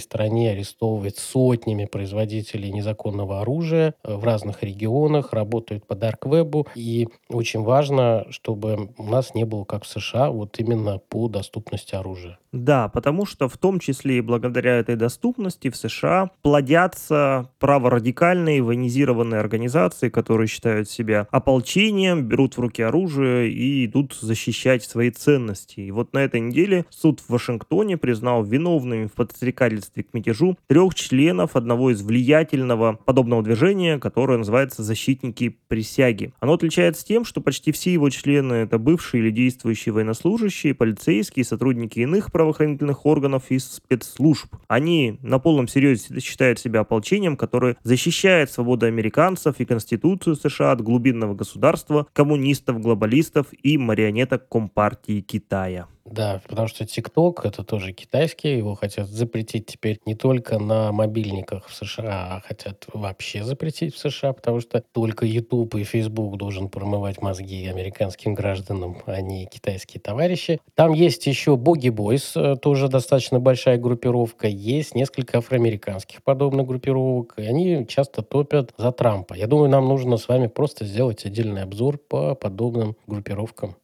стране 0.00 0.50
арестовывает 0.50 1.16
сотнями 1.18 1.84
производителей 1.84 2.72
незаконного 2.72 3.40
оружия 3.40 3.94
э, 4.02 4.14
в 4.14 4.24
разных 4.24 4.62
регионах, 4.62 5.32
работают 5.32 5.86
по 5.86 5.94
дарквебу. 5.94 6.66
И 6.74 7.08
очень 7.28 7.62
важно, 7.62 8.26
чтобы 8.30 8.90
у 8.96 9.04
нас 9.04 9.34
не 9.34 9.44
было, 9.44 9.64
как 9.64 9.84
в 9.84 9.88
США, 9.88 10.30
вот 10.30 10.58
именно 10.58 10.98
по 10.98 11.28
доступности 11.28 11.94
оружия. 11.94 12.38
Да, 12.52 12.88
потому 12.88 13.26
что 13.26 13.48
в 13.48 13.56
том 13.58 13.78
числе 13.78 14.18
и 14.18 14.20
благодаря 14.20 14.76
этой 14.76 14.96
доступности 14.96 15.70
в 15.70 15.76
США 15.76 16.30
плодятся 16.42 17.48
праворадикальные 17.60 18.62
военизированные 18.62 19.38
организации, 19.38 20.08
которые 20.08 20.48
считают 20.48 20.90
себя 20.90 21.28
ополчением, 21.30 22.24
берут 22.24 22.56
в 22.56 22.60
руки 22.60 22.82
оружие 22.82 23.52
и 23.52 23.86
идут 23.86 24.14
защищать 24.20 24.82
свои 24.82 25.10
ценности. 25.10 25.80
И 25.80 25.90
вот 25.92 26.12
на 26.12 26.18
этой 26.18 26.40
неделе 26.40 26.86
суд 26.90 27.20
в 27.20 27.30
Вашингтоне 27.30 27.96
признал 27.96 28.42
виновными 28.70 29.06
в 29.06 29.12
подстрекательстве 29.12 30.04
к 30.04 30.14
мятежу 30.14 30.56
трех 30.66 30.94
членов 30.94 31.56
одного 31.56 31.90
из 31.90 32.02
влиятельного 32.02 32.98
подобного 33.04 33.42
движения, 33.42 33.98
которое 33.98 34.38
называется 34.38 34.82
«Защитники 34.82 35.58
присяги». 35.68 36.32
Оно 36.40 36.54
отличается 36.54 37.04
тем, 37.04 37.24
что 37.24 37.40
почти 37.40 37.72
все 37.72 37.92
его 37.92 38.10
члены— 38.10 38.54
это 38.54 38.78
бывшие 38.78 39.22
или 39.22 39.30
действующие 39.30 39.92
военнослужащие, 39.92 40.74
полицейские, 40.74 41.44
сотрудники 41.44 42.00
иных 42.00 42.30
правоохранительных 42.32 43.06
органов 43.06 43.44
и 43.50 43.58
спецслужб. 43.58 44.54
Они 44.68 45.18
на 45.22 45.38
полном 45.38 45.68
серьезе 45.68 46.20
считают 46.20 46.58
себя 46.58 46.80
ополчением, 46.80 47.36
которое 47.36 47.76
защищает 47.82 48.50
свободу 48.50 48.86
американцев 48.86 49.56
и 49.58 49.64
Конституцию 49.64 50.36
США 50.36 50.72
от 50.72 50.80
глубинного 50.80 51.34
государства, 51.34 52.06
коммунистов, 52.12 52.80
глобалистов 52.80 53.46
и 53.62 53.78
марионеток 53.78 54.48
Компартии 54.48 55.20
Китая. 55.20 55.86
Да, 56.06 56.40
потому 56.48 56.66
что 56.66 56.84
TikTok 56.84 57.40
это 57.44 57.62
тоже 57.62 57.92
китайский, 57.92 58.56
его 58.56 58.74
хотят 58.74 59.06
запретить 59.08 59.66
теперь 59.66 60.00
не 60.06 60.14
только 60.14 60.58
на 60.58 60.92
мобильниках 60.92 61.68
в 61.68 61.74
США, 61.74 62.36
а 62.36 62.40
хотят 62.40 62.86
вообще 62.92 63.44
запретить 63.44 63.94
в 63.94 63.98
США, 63.98 64.32
потому 64.32 64.60
что 64.60 64.82
только 64.92 65.26
YouTube 65.26 65.74
и 65.74 65.84
Facebook 65.84 66.36
должен 66.38 66.68
промывать 66.70 67.20
мозги 67.20 67.66
американским 67.66 68.34
гражданам, 68.34 68.96
а 69.06 69.20
не 69.20 69.46
китайские 69.46 70.00
товарищи. 70.00 70.60
Там 70.74 70.92
есть 70.94 71.26
еще 71.26 71.56
Боги 71.56 71.90
Бойс, 71.90 72.34
э, 72.34 72.56
тоже 72.56 72.88
достаточно 72.88 73.38
большая 73.38 73.76
группировка, 73.76 74.48
есть 74.48 74.94
несколько 74.94 75.38
афроамериканских 75.38 76.22
подобных 76.22 76.66
группировок, 76.66 77.34
и 77.36 77.42
они 77.42 77.86
часто 77.86 78.22
топят 78.22 78.72
за 78.78 78.90
Трампа. 78.90 79.34
Я 79.34 79.46
думаю, 79.46 79.68
нам 79.68 79.86
нужно 79.86 80.16
с 80.16 80.28
вами 80.28 80.46
просто 80.46 80.86
сделать 80.86 81.26
отдельный 81.26 81.62
обзор 81.62 81.98
по 81.98 82.34
подобным 82.34 82.96
группировкам. 83.06 83.76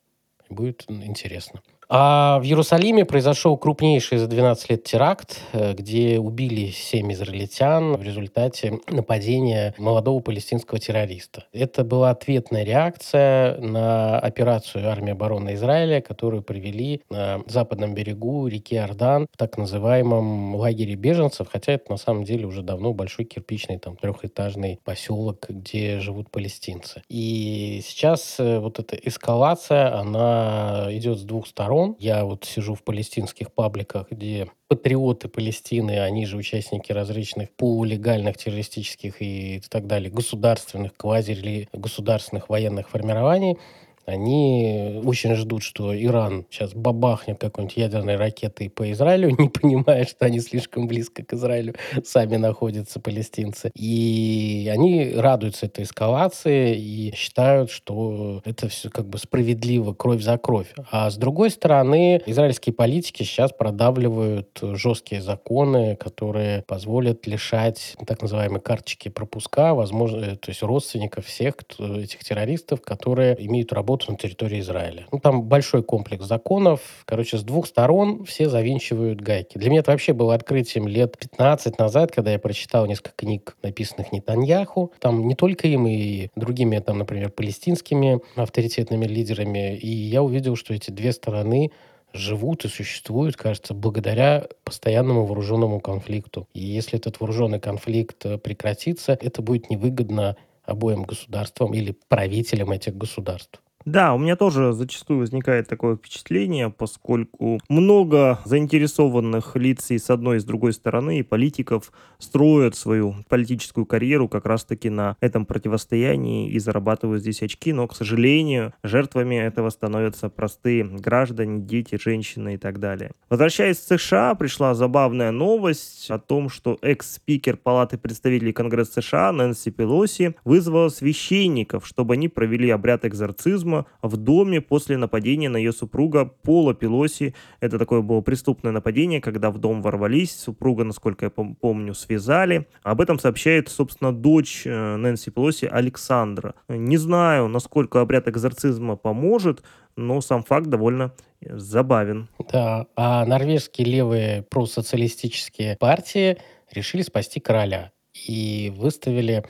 Будет 0.48 0.84
интересно. 0.88 1.60
А 1.88 2.40
в 2.40 2.42
Иерусалиме 2.42 3.04
произошел 3.04 3.56
крупнейший 3.56 4.18
за 4.18 4.26
12 4.26 4.70
лет 4.70 4.82
теракт, 4.82 5.40
э, 5.52 5.72
где 5.72 6.18
убили 6.18 6.70
7 6.70 7.12
израильтян 7.12 7.96
в 7.96 8.02
результате 8.02 8.80
нападения 8.88 9.72
молодого 9.78 10.20
палестинского 10.20 10.80
террориста. 10.80 11.44
Это 11.52 11.84
была 11.84 12.10
ответная 12.10 12.64
реакция 12.64 13.56
на 13.58 14.18
операцию 14.18 14.88
армии 14.88 15.12
обороны 15.12 15.54
Израиля, 15.54 16.00
которую 16.00 16.42
провели 16.42 17.02
на 17.08 17.42
западном 17.46 17.94
берегу 17.94 18.48
реки 18.48 18.76
Ордан 18.76 19.28
в 19.32 19.36
так 19.36 19.56
называемом 19.56 20.56
лагере 20.56 20.96
беженцев, 20.96 21.48
хотя 21.52 21.74
это 21.74 21.92
на 21.92 21.98
самом 21.98 22.24
деле 22.24 22.46
уже 22.46 22.62
давно 22.62 22.94
большой 22.94 23.26
кирпичный 23.26 23.78
там 23.78 23.96
трехэтажный 23.96 24.80
поселок, 24.82 25.46
где 25.48 26.00
живут 26.00 26.32
палестинцы. 26.32 27.02
И 27.08 27.80
сейчас 27.84 28.40
э, 28.40 28.58
вот 28.58 28.80
эта 28.80 28.96
эскалация, 28.96 29.96
она 29.96 30.88
идет 30.90 31.18
с 31.20 31.22
двух 31.22 31.46
сторон 31.46 31.75
сторон. 31.76 31.96
Я 31.98 32.24
вот 32.24 32.44
сижу 32.44 32.74
в 32.74 32.82
палестинских 32.82 33.52
пабликах, 33.52 34.10
где 34.10 34.48
патриоты 34.68 35.28
Палестины, 35.28 36.00
они 36.00 36.26
же 36.26 36.36
участники 36.36 36.92
различных 36.92 37.50
полулегальных 37.50 38.36
террористических 38.36 39.16
и 39.20 39.62
так 39.68 39.86
далее 39.86 40.10
государственных, 40.10 40.96
квази-государственных 40.96 42.48
военных 42.48 42.88
формирований, 42.88 43.58
они 44.06 45.00
очень 45.04 45.34
ждут, 45.34 45.62
что 45.62 45.94
Иран 45.96 46.46
сейчас 46.50 46.74
бабахнет 46.74 47.38
какой-нибудь 47.40 47.76
ядерной 47.76 48.16
ракетой 48.16 48.70
по 48.70 48.90
Израилю, 48.92 49.30
не 49.38 49.48
понимая, 49.48 50.04
что 50.04 50.26
они 50.26 50.40
слишком 50.40 50.86
близко 50.86 51.24
к 51.24 51.32
Израилю 51.32 51.74
сами 52.04 52.36
находятся, 52.36 53.00
палестинцы. 53.00 53.70
И 53.74 54.70
они 54.72 55.12
радуются 55.16 55.66
этой 55.66 55.84
эскалации 55.84 56.76
и 56.76 57.14
считают, 57.14 57.70
что 57.70 58.42
это 58.44 58.68
все 58.68 58.90
как 58.90 59.08
бы 59.08 59.18
справедливо, 59.18 59.92
кровь 59.92 60.22
за 60.22 60.38
кровь. 60.38 60.72
А 60.90 61.10
с 61.10 61.16
другой 61.16 61.50
стороны, 61.50 62.22
израильские 62.26 62.74
политики 62.74 63.24
сейчас 63.24 63.52
продавливают 63.52 64.58
жесткие 64.62 65.20
законы, 65.20 65.96
которые 65.96 66.62
позволят 66.62 67.26
лишать 67.26 67.96
так 68.06 68.22
называемые 68.22 68.60
карточки 68.60 69.08
пропуска, 69.08 69.74
возможно, 69.74 70.36
то 70.36 70.50
есть 70.50 70.62
родственников 70.62 71.26
всех 71.26 71.56
кто, 71.56 71.98
этих 71.98 72.20
террористов, 72.20 72.82
которые 72.82 73.36
имеют 73.46 73.72
работу 73.72 73.95
работу 73.96 74.12
на 74.12 74.18
территории 74.18 74.60
Израиля. 74.60 75.06
Ну, 75.12 75.18
там 75.18 75.42
большой 75.42 75.82
комплекс 75.82 76.24
законов. 76.24 76.80
Короче, 77.04 77.38
с 77.38 77.42
двух 77.42 77.66
сторон 77.66 78.24
все 78.24 78.48
завинчивают 78.48 79.20
гайки. 79.20 79.58
Для 79.58 79.70
меня 79.70 79.80
это 79.80 79.90
вообще 79.90 80.12
было 80.12 80.34
открытием 80.34 80.86
лет 80.86 81.16
15 81.18 81.78
назад, 81.78 82.12
когда 82.12 82.32
я 82.32 82.38
прочитал 82.38 82.86
несколько 82.86 83.12
книг, 83.16 83.56
написанных 83.62 84.12
Нетаньяху. 84.12 84.92
Там 85.00 85.26
не 85.26 85.34
только 85.34 85.68
им, 85.68 85.86
и 85.86 86.28
другими, 86.36 86.78
там, 86.78 86.98
например, 86.98 87.30
палестинскими 87.30 88.20
авторитетными 88.36 89.06
лидерами. 89.06 89.76
И 89.76 89.88
я 89.88 90.22
увидел, 90.22 90.56
что 90.56 90.74
эти 90.74 90.90
две 90.90 91.12
стороны 91.12 91.70
живут 92.12 92.64
и 92.64 92.68
существуют, 92.68 93.36
кажется, 93.36 93.74
благодаря 93.74 94.46
постоянному 94.64 95.26
вооруженному 95.26 95.80
конфликту. 95.80 96.48
И 96.54 96.60
если 96.60 96.98
этот 96.98 97.20
вооруженный 97.20 97.60
конфликт 97.60 98.24
э, 98.24 98.38
прекратится, 98.38 99.18
это 99.20 99.42
будет 99.42 99.68
невыгодно 99.70 100.36
обоим 100.66 101.04
государствам 101.04 101.72
или 101.74 101.96
правителям 102.08 102.72
этих 102.72 102.96
государств. 102.96 103.60
Да, 103.86 104.14
у 104.14 104.18
меня 104.18 104.34
тоже 104.34 104.72
зачастую 104.72 105.20
возникает 105.20 105.68
такое 105.68 105.94
впечатление, 105.94 106.70
поскольку 106.70 107.60
много 107.68 108.40
заинтересованных 108.44 109.54
лиц 109.54 109.92
и 109.92 109.98
с 109.98 110.10
одной 110.10 110.38
и 110.38 110.40
с 110.40 110.44
другой 110.44 110.72
стороны, 110.72 111.20
и 111.20 111.22
политиков 111.22 111.92
строят 112.18 112.74
свою 112.74 113.14
политическую 113.28 113.86
карьеру 113.86 114.28
как 114.28 114.44
раз-таки 114.44 114.90
на 114.90 115.16
этом 115.20 115.46
противостоянии 115.46 116.50
и 116.50 116.58
зарабатывают 116.58 117.22
здесь 117.22 117.42
очки, 117.42 117.72
но, 117.72 117.86
к 117.86 117.94
сожалению, 117.94 118.74
жертвами 118.82 119.36
этого 119.36 119.70
становятся 119.70 120.30
простые 120.30 120.82
граждане, 120.82 121.60
дети, 121.60 121.96
женщины 121.96 122.54
и 122.54 122.56
так 122.56 122.80
далее. 122.80 123.12
Возвращаясь 123.30 123.78
в 123.78 123.86
США, 123.86 124.34
пришла 124.34 124.74
забавная 124.74 125.30
новость 125.30 126.10
о 126.10 126.18
том, 126.18 126.48
что 126.48 126.76
экс-спикер 126.82 127.56
Палаты 127.56 127.98
представителей 127.98 128.52
Конгресса 128.52 129.00
США 129.00 129.30
Нэнси 129.30 129.70
Пелоси 129.70 130.34
вызвала 130.44 130.88
священников, 130.88 131.86
чтобы 131.86 132.14
они 132.14 132.28
провели 132.28 132.70
обряд 132.70 133.04
экзорцизма 133.04 133.75
дома, 133.76 133.86
в 134.02 134.16
доме 134.16 134.60
после 134.60 134.96
нападения 134.96 135.48
на 135.48 135.56
ее 135.56 135.72
супруга 135.72 136.24
Пола 136.24 136.74
Пелоси. 136.74 137.34
Это 137.60 137.78
такое 137.78 138.02
было 138.02 138.20
преступное 138.20 138.72
нападение, 138.72 139.20
когда 139.20 139.50
в 139.50 139.58
дом 139.58 139.82
ворвались, 139.82 140.36
супруга, 140.36 140.84
насколько 140.84 141.26
я 141.26 141.30
помню, 141.30 141.94
связали. 141.94 142.66
Об 142.82 143.00
этом 143.00 143.18
сообщает, 143.18 143.68
собственно, 143.68 144.12
дочь 144.12 144.62
э, 144.66 144.96
Нэнси 144.96 145.30
Пелоси 145.30 145.66
Александра. 145.66 146.54
Не 146.68 146.96
знаю, 146.96 147.48
насколько 147.48 148.00
обряд 148.00 148.28
экзорцизма 148.28 148.96
поможет, 148.96 149.62
но 149.96 150.20
сам 150.20 150.42
факт 150.42 150.66
довольно 150.66 151.12
забавен. 151.40 152.28
Да, 152.52 152.86
а 152.96 153.24
норвежские 153.24 153.86
левые 153.86 154.42
просоциалистические 154.42 155.76
партии 155.76 156.38
решили 156.72 157.02
спасти 157.02 157.40
короля 157.40 157.92
и 158.28 158.72
выставили 158.76 159.44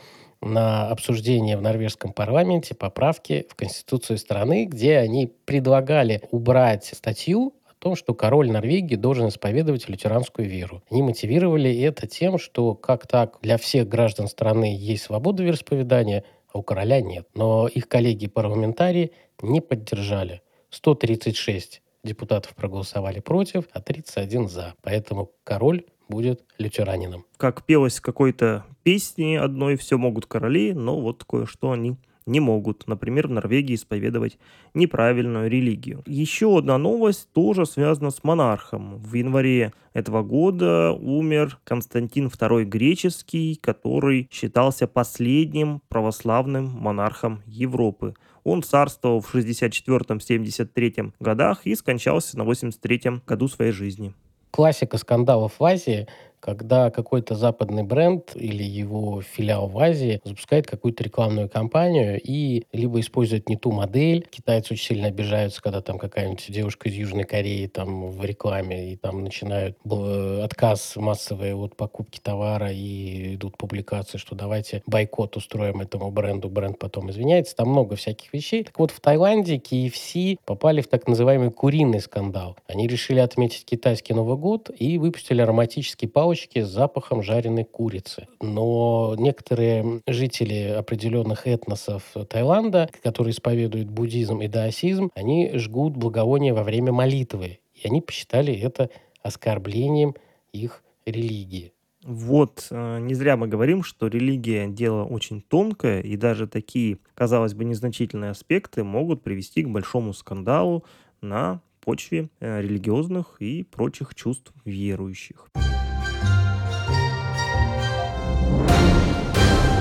на 0.46 0.88
обсуждение 0.88 1.56
в 1.56 1.62
норвежском 1.62 2.12
парламенте 2.12 2.74
поправки 2.74 3.46
в 3.48 3.54
Конституцию 3.54 4.18
страны, 4.18 4.66
где 4.66 4.98
они 4.98 5.26
предлагали 5.44 6.22
убрать 6.30 6.87
статью 6.87 7.54
о 7.64 7.74
том, 7.78 7.96
что 7.96 8.14
король 8.14 8.50
Норвегии 8.50 8.96
должен 8.96 9.28
исповедовать 9.28 9.88
лютеранскую 9.88 10.48
веру. 10.48 10.82
Они 10.90 11.02
мотивировали 11.02 11.74
это 11.82 12.06
тем, 12.06 12.38
что 12.38 12.74
как 12.74 13.06
так 13.06 13.38
для 13.42 13.59
всех 13.59 13.88
граждан 13.88 14.28
страны 14.28 14.76
есть 14.78 15.04
свобода 15.04 15.42
вероисповедания, 15.42 16.24
а 16.52 16.59
у 16.59 16.62
короля 16.62 17.00
нет. 17.00 17.26
Но 17.35 17.68
их 17.68 17.88
коллеги-парламентарии 17.88 19.12
не 19.42 19.61
поддержали. 19.61 20.42
136 20.70 21.82
депутатов 22.02 22.54
проголосовали 22.54 23.20
против, 23.20 23.64
а 23.72 23.80
31 23.80 24.48
за. 24.48 24.74
Поэтому 24.82 25.32
король 25.44 25.85
будет 26.09 26.45
лютеранином. 26.59 27.25
Как 27.37 27.62
пелось 27.64 28.01
какой-то 28.01 28.64
песне 28.83 29.40
одной 29.40 29.77
«Все 29.77 29.99
могут 29.99 30.27
короли», 30.27 30.73
но 30.73 31.01
вот 31.01 31.25
кое-что 31.25 31.73
они 31.73 31.97
не 32.27 32.40
могут, 32.40 32.87
например, 32.87 33.29
в 33.29 33.31
Норвегии 33.31 33.77
исповедовать 33.77 34.38
неправильную 34.75 35.49
религию. 35.49 36.03
Еще 36.07 36.59
одна 36.59 36.77
новость 36.77 37.31
тоже 37.33 37.66
связана 37.66 38.11
с 38.11 38.25
монархом. 38.25 38.99
В 38.99 39.14
январе 39.14 39.73
этого 39.92 40.23
года 40.23 40.92
умер 40.92 41.59
Константин 41.64 42.27
II 42.27 42.64
Греческий, 42.64 43.54
который 43.54 44.29
считался 44.31 44.87
последним 44.88 45.81
православным 45.88 46.67
монархом 46.67 47.42
Европы. 47.46 48.15
Он 48.42 48.63
царствовал 48.63 49.21
в 49.21 49.35
64-73 49.35 51.13
годах 51.19 51.61
и 51.65 51.75
скончался 51.75 52.38
на 52.38 52.44
83 52.44 53.23
году 53.27 53.48
своей 53.48 53.73
жизни. 53.73 54.15
Классика 54.51 54.99
скандалов 54.99 55.59
в 55.59 55.65
Азии 55.65 56.07
когда 56.47 56.90
какой-то 56.90 57.35
западный 57.35 57.83
бренд 57.83 58.33
или 58.37 58.63
его 58.63 59.21
филиал 59.21 59.67
в 59.67 59.77
Азии 59.81 60.21
запускает 60.25 60.69
какую-то 60.69 61.03
рекламную 61.03 61.51
кампанию 61.51 62.21
и 62.23 62.65
либо 62.73 63.01
использует 63.01 63.49
не 63.49 63.57
ту 63.57 63.73
модель, 63.73 64.25
китайцы 64.31 64.75
очень 64.75 64.85
сильно 64.85 65.09
обижаются, 65.09 65.61
когда 65.61 65.83
там 65.83 65.99
какая-нибудь 65.99 66.44
девушка 66.49 66.88
из 66.88 66.94
Южной 66.94 67.25
Кореи 67.25 67.67
там 67.67 68.11
в 68.11 68.25
рекламе 68.25 68.92
и 68.92 68.97
там 68.97 69.25
начинают 69.25 69.77
отказ 69.85 70.94
массовый 70.94 71.53
от 71.55 71.77
покупки 71.77 72.21
товара 72.21 72.71
и 72.71 73.35
идут 73.35 73.59
публикации, 73.59 74.19
что 74.19 74.37
давайте 74.37 74.85
бойкот 74.87 75.37
устроим 75.37 75.81
этому 75.81 76.13
бренду, 76.13 76.49
бренд 76.49 76.79
потом 76.79 77.11
извиняется. 77.11 77.57
Там 77.57 77.71
много 77.71 77.97
всяких 77.97 78.33
вещей. 78.33 78.63
Так 78.63 78.79
вот, 78.79 78.92
в 78.92 79.01
Таиланде 79.01 79.57
KFC 79.57 80.38
попали 80.44 80.81
в 80.81 80.87
так 80.87 81.09
называемый 81.09 81.51
куриный 81.51 82.01
скандал. 82.01 82.57
Они 82.69 82.87
решили 82.87 83.19
отметить 83.19 83.65
китайский 83.65 84.15
Новый 84.15 84.37
год 84.37 84.71
и 84.79 84.99
выпустили 84.99 85.40
ароматический 85.40 86.07
палочки 86.07 86.35
палочки 86.37 86.62
с 86.62 86.68
запахом 86.68 87.22
жареной 87.22 87.64
курицы. 87.64 88.28
Но 88.42 89.14
некоторые 89.18 90.02
жители 90.06 90.74
определенных 90.76 91.46
этносов 91.46 92.02
Таиланда, 92.28 92.90
которые 93.02 93.32
исповедуют 93.32 93.88
буддизм 93.88 94.40
и 94.42 94.48
даосизм, 94.48 95.10
они 95.14 95.52
жгут 95.54 95.96
благовония 95.96 96.52
во 96.52 96.62
время 96.62 96.92
молитвы. 96.92 97.60
И 97.74 97.87
они 97.87 98.02
посчитали 98.02 98.54
это 98.54 98.90
оскорблением 99.22 100.14
их 100.52 100.82
религии. 101.06 101.72
Вот, 102.02 102.68
э, 102.70 102.98
не 103.00 103.14
зря 103.14 103.37
мы 103.37 103.48
говорим, 103.48 103.82
что 103.82 104.06
религия– 104.06 104.66
дело 104.68 105.04
очень 105.04 105.40
тонкое, 105.40 106.02
и 106.02 106.16
даже 106.16 106.46
такие, 106.46 106.98
казалось 107.14 107.54
бы, 107.54 107.64
незначительные 107.64 108.30
аспекты 108.30 108.84
могут 108.84 109.22
привести 109.22 109.62
к 109.62 109.68
большому 109.68 110.12
скандалу 110.12 110.84
на 111.20 111.60
почве 111.80 112.28
э, 112.40 112.60
религиозных 112.60 113.37
и 113.40 113.62
прочих 113.62 114.14
чувств 114.14 114.52
верующих. 114.64 115.48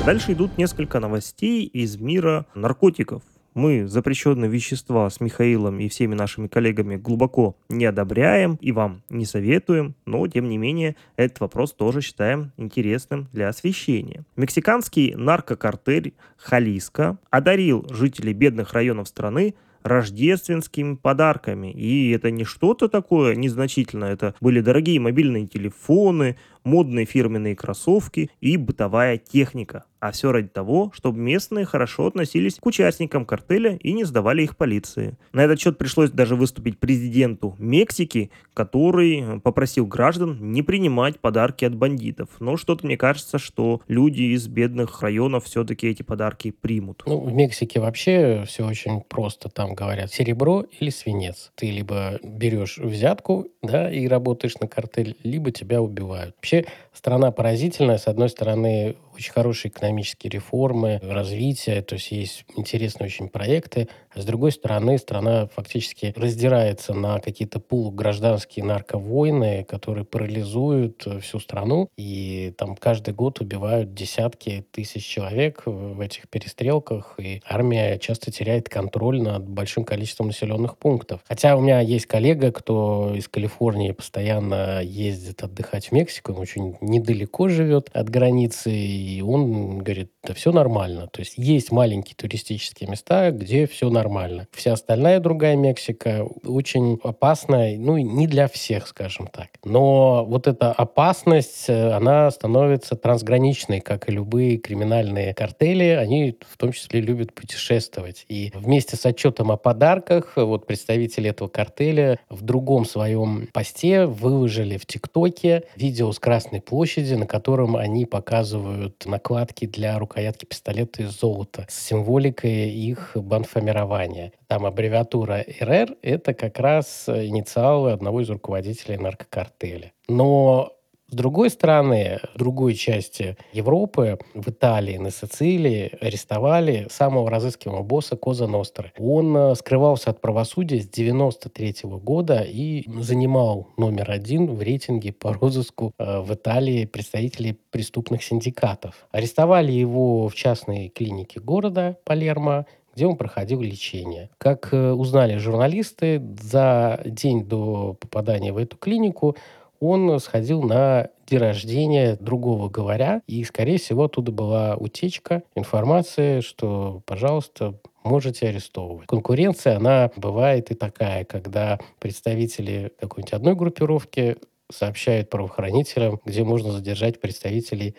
Дальше 0.06 0.34
идут 0.34 0.60
несколько 0.60 1.00
новостей 1.00 1.66
из 1.66 1.98
мира 1.98 2.46
наркотиков. 2.54 3.24
Мы 3.56 3.88
запрещенные 3.88 4.52
вещества 4.52 5.10
с 5.10 5.20
Михаилом 5.20 5.80
и 5.80 5.90
всеми 5.90 6.14
нашими 6.14 6.46
коллегами 6.48 6.96
глубоко 6.96 7.58
не 7.70 7.86
одобряем 7.86 8.60
и 8.62 8.72
вам 8.72 9.02
не 9.10 9.26
советуем, 9.26 9.96
но 10.06 10.28
тем 10.28 10.48
не 10.48 10.60
менее 10.60 10.96
этот 11.16 11.40
вопрос 11.40 11.74
тоже 11.74 12.02
считаем 12.02 12.52
интересным 12.56 13.30
для 13.34 13.50
освещения. 13.50 14.26
Мексиканский 14.36 15.16
наркокартель 15.16 16.14
Халиска 16.38 17.18
одарил 17.32 17.88
жителей 17.90 18.34
бедных 18.34 18.74
районов 18.74 19.08
страны 19.08 19.56
рождественскими 19.86 20.96
подарками. 20.96 21.72
И 21.72 22.10
это 22.10 22.32
не 22.32 22.44
что-то 22.44 22.90
такое 22.90 23.36
незначительное, 23.36 24.14
это 24.14 24.34
были 24.42 24.60
дорогие 24.60 25.00
мобильные 25.00 25.46
телефоны, 25.46 26.38
модные 26.66 27.06
фирменные 27.06 27.56
кроссовки 27.56 28.30
и 28.42 28.58
бытовая 28.58 29.18
техника. 29.18 29.86
А 30.06 30.12
все 30.12 30.32
ради 30.32 30.50
того, 30.50 30.92
чтобы 30.94 31.18
местные 31.18 31.66
хорошо 31.66 32.06
относились 32.06 32.58
к 32.60 32.66
участникам 32.68 33.26
картеля 33.26 33.76
и 33.78 33.92
не 33.92 34.04
сдавали 34.04 34.44
их 34.44 34.56
полиции. 34.56 35.18
На 35.34 35.42
этот 35.42 35.60
счет 35.60 35.80
пришлось 35.80 36.12
даже 36.12 36.36
выступить 36.36 36.78
президенту 36.78 37.56
Мексики, 37.58 38.30
который 38.54 39.40
попросил 39.42 39.88
граждан 39.88 40.52
не 40.52 40.62
принимать 40.62 41.20
подарки 41.20 41.66
от 41.66 41.76
бандитов. 41.76 42.30
Но 42.40 42.56
что-то 42.56 42.86
мне 42.86 42.98
кажется, 42.98 43.40
что 43.40 43.82
люди 43.88 44.22
из 44.36 44.48
бедных 44.48 45.02
районов 45.02 45.46
все-таки 45.46 45.88
эти 45.88 46.04
подарки 46.04 46.52
примут. 46.52 47.02
Ну, 47.08 47.22
в 47.22 47.34
Мексике 47.34 47.80
вообще 47.80 48.44
все 48.48 48.68
очень 48.68 49.02
просто. 49.02 49.50
Там 49.50 49.74
говорят 49.74 50.14
серебро 50.14 50.66
или 50.80 50.92
свинец. 50.92 51.52
Ты 51.56 51.72
либо 51.72 52.20
берешь 52.22 52.78
взятку 52.78 53.48
да, 53.64 53.92
и 53.92 54.08
работаешь 54.08 54.58
на 54.60 54.68
картель, 54.68 55.18
либо 55.24 55.50
тебя 55.50 55.82
убивают. 55.82 56.36
Вообще 56.36 56.55
вообще 56.56 56.72
страна 56.94 57.32
поразительная. 57.32 57.98
С 57.98 58.08
одной 58.08 58.30
стороны, 58.30 58.96
очень 59.16 59.32
хорошие 59.32 59.72
экономические 59.72 60.32
реформы, 60.32 61.00
развитие, 61.04 61.82
то 61.82 61.96
есть 61.96 62.12
есть 62.12 62.46
интересные 62.58 63.08
очень 63.08 63.30
проекты. 63.30 63.88
А 64.14 64.22
с 64.22 64.26
другой 64.26 64.52
стороны, 64.52 64.98
страна 64.98 65.48
фактически 65.48 66.14
раздирается 66.16 66.94
на 66.94 67.20
какие-то 67.20 67.60
полугражданские 67.60 68.66
нарковойны, 68.66 69.66
которые 69.66 70.06
парализуют 70.06 71.06
всю 71.22 71.40
страну. 71.40 71.90
И 71.98 72.54
там 72.58 72.76
каждый 72.76 73.14
год 73.14 73.42
убивают 73.42 73.94
десятки 73.94 74.66
тысяч 74.72 75.06
человек 75.06 75.64
в 75.66 76.00
этих 76.00 76.30
перестрелках. 76.30 77.16
И 77.18 77.42
армия 77.48 77.98
часто 78.00 78.32
теряет 78.32 78.70
контроль 78.70 79.22
над 79.22 79.48
большим 79.48 79.84
количеством 79.84 80.28
населенных 80.28 80.78
пунктов. 80.78 81.22
Хотя 81.28 81.56
у 81.56 81.62
меня 81.62 81.82
есть 81.82 82.06
коллега, 82.06 82.52
кто 82.52 83.14
из 83.16 83.28
Калифорнии 83.28 83.92
постоянно 83.92 84.82
ездит 84.82 85.44
отдыхать 85.44 85.88
в 85.88 85.92
Мексику, 85.92 86.34
он 86.34 86.42
очень 86.46 86.78
недалеко 86.80 87.50
живет 87.50 87.90
от 87.92 88.08
границы, 88.10 88.72
и 88.72 89.22
он 89.22 89.80
говорит, 89.80 90.12
да 90.24 90.36
все 90.36 90.52
нормально. 90.52 91.08
То 91.08 91.22
есть 91.22 91.34
есть 91.38 91.72
маленькие 91.72 92.16
туристические 92.16 92.88
места, 92.88 93.32
где 93.32 93.66
все 93.66 93.90
нормально. 93.90 94.48
Вся 94.52 94.74
остальная 94.74 95.20
другая 95.20 95.56
Мексика 95.56 96.24
очень 96.44 97.00
опасная, 97.04 97.78
ну, 97.80 97.98
не 97.98 98.28
для 98.28 98.48
всех, 98.48 98.88
скажем 98.88 99.28
так. 99.28 99.48
Но 99.64 100.24
вот 100.26 100.48
эта 100.48 100.72
опасность, 100.72 101.66
э, 101.68 101.92
она 101.92 102.30
становится 102.30 102.96
трансграничной, 102.96 103.82
как 103.82 104.08
и 104.08 104.12
любые 104.12 104.58
криминальные 104.58 105.34
картели. 105.34 105.86
Они 105.86 106.38
в 106.48 106.58
том 106.58 106.74
числе 106.74 107.02
любят 107.02 107.34
путешествовать. 107.34 108.26
И 108.30 108.52
вместе 108.54 108.98
с 108.98 109.06
отчетом 109.06 109.52
о 109.52 109.58
подарках 109.58 110.34
вот 110.36 110.68
представители 110.68 111.32
этого 111.32 111.48
картеля 111.48 112.20
в 112.30 112.44
другом 112.44 112.86
своем 112.86 113.48
посте 113.52 114.06
выложили 114.06 114.78
в 114.78 114.86
ТикТоке 114.86 115.64
видео 115.76 116.12
с 116.12 116.20
Красной 116.36 116.60
площади, 116.60 117.14
на 117.14 117.28
котором 117.28 117.78
они 117.78 118.06
показывают 118.06 119.06
накладки 119.06 119.66
для 119.66 119.98
рукоятки 119.98 120.44
пистолета 120.44 121.04
из 121.04 121.18
золота 121.18 121.66
с 121.70 121.80
символикой 121.80 122.72
их 122.72 123.12
бандформирования. 123.16 124.34
Там 124.48 124.66
аббревиатура 124.66 125.46
РР— 125.62 125.96
это 126.02 126.34
как 126.34 126.60
раз 126.60 127.08
инициалы 127.08 127.94
одного 127.94 128.20
из 128.20 128.30
руководителей 128.30 128.98
наркокартеля. 128.98 129.94
Но 130.10 130.74
с 131.16 131.18
другой 131.18 131.50
стороны, 131.50 132.20
в 132.34 132.38
другой 132.38 132.74
части 132.74 133.38
Европы, 133.54 134.20
в 134.34 134.50
Италии, 134.50 134.98
на 134.98 135.12
Сицилии, 135.12 135.94
арестовали 136.02 136.88
самого 136.92 137.30
разыскиваемого 137.30 137.84
босса 137.84 138.18
Коза 138.18 138.48
Ностры. 138.48 138.92
Он 139.00 139.38
э, 139.38 139.56
скрывался 139.56 140.10
от 140.10 140.20
правосудия 140.20 140.82
с 140.82 140.90
93 140.90 141.76
года 141.84 142.42
и 142.46 142.84
занимал 143.00 143.70
номер 143.78 144.12
один 144.12 144.54
в 144.54 144.62
рейтинге 144.62 145.14
по 145.14 145.32
розыску 145.32 145.94
э, 145.98 146.20
в 146.20 146.34
Италии 146.34 146.84
представителей 146.84 147.58
преступных 147.72 148.22
синдикатов. 148.22 149.08
Арестовали 149.12 149.72
его 149.72 150.28
в 150.28 150.36
частной 150.36 150.90
клинике 150.90 151.40
города 151.40 151.98
Палермо, 152.04 152.66
где 152.94 153.08
он 153.08 153.16
проходил 153.16 153.62
лечение. 153.62 154.30
Как 154.38 154.74
э, 154.74 154.92
узнали 154.92 155.38
журналисты, 155.38 156.22
за 156.42 157.00
день 157.06 157.46
до 157.46 157.94
попадания 157.94 158.52
в 158.52 158.58
эту 158.58 158.76
клинику 158.76 159.38
он 159.80 160.20
сходил 160.20 160.62
на 160.62 161.10
день 161.28 161.40
рождения 161.40 162.18
другого 162.20 162.70
говоря, 162.70 163.22
и, 163.28 163.44
скорее 163.44 163.78
всего, 163.78 164.06
оттуда 164.06 164.32
была 164.32 164.76
утечка 164.76 165.44
информации, 165.56 166.42
что, 166.42 167.02
пожалуйста, 167.06 167.80
можете 168.04 168.48
арестовывать. 168.48 169.08
Конкуренция, 169.08 169.78
она 169.78 170.12
бывает 170.16 170.72
и 170.72 170.76
такая, 170.76 171.26
когда 171.26 171.80
представители 172.00 172.94
какой-нибудь 173.00 173.34
одной 173.34 173.56
группировки 173.56 174.38
сообщают 174.72 175.30
правоохранителям, 175.30 176.20
где 176.26 176.44
можно 176.44 176.72
задержать 176.72 177.20
представителей 177.20 177.96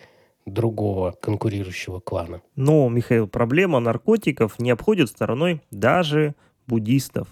другого 0.46 1.12
конкурирующего 1.20 2.00
клана. 2.00 2.40
Но, 2.54 2.88
Михаил, 2.88 3.26
проблема 3.26 3.80
наркотиков 3.80 4.58
не 4.60 4.70
обходит 4.70 5.08
стороной 5.08 5.60
даже 5.70 6.34
буддистов. 6.66 7.28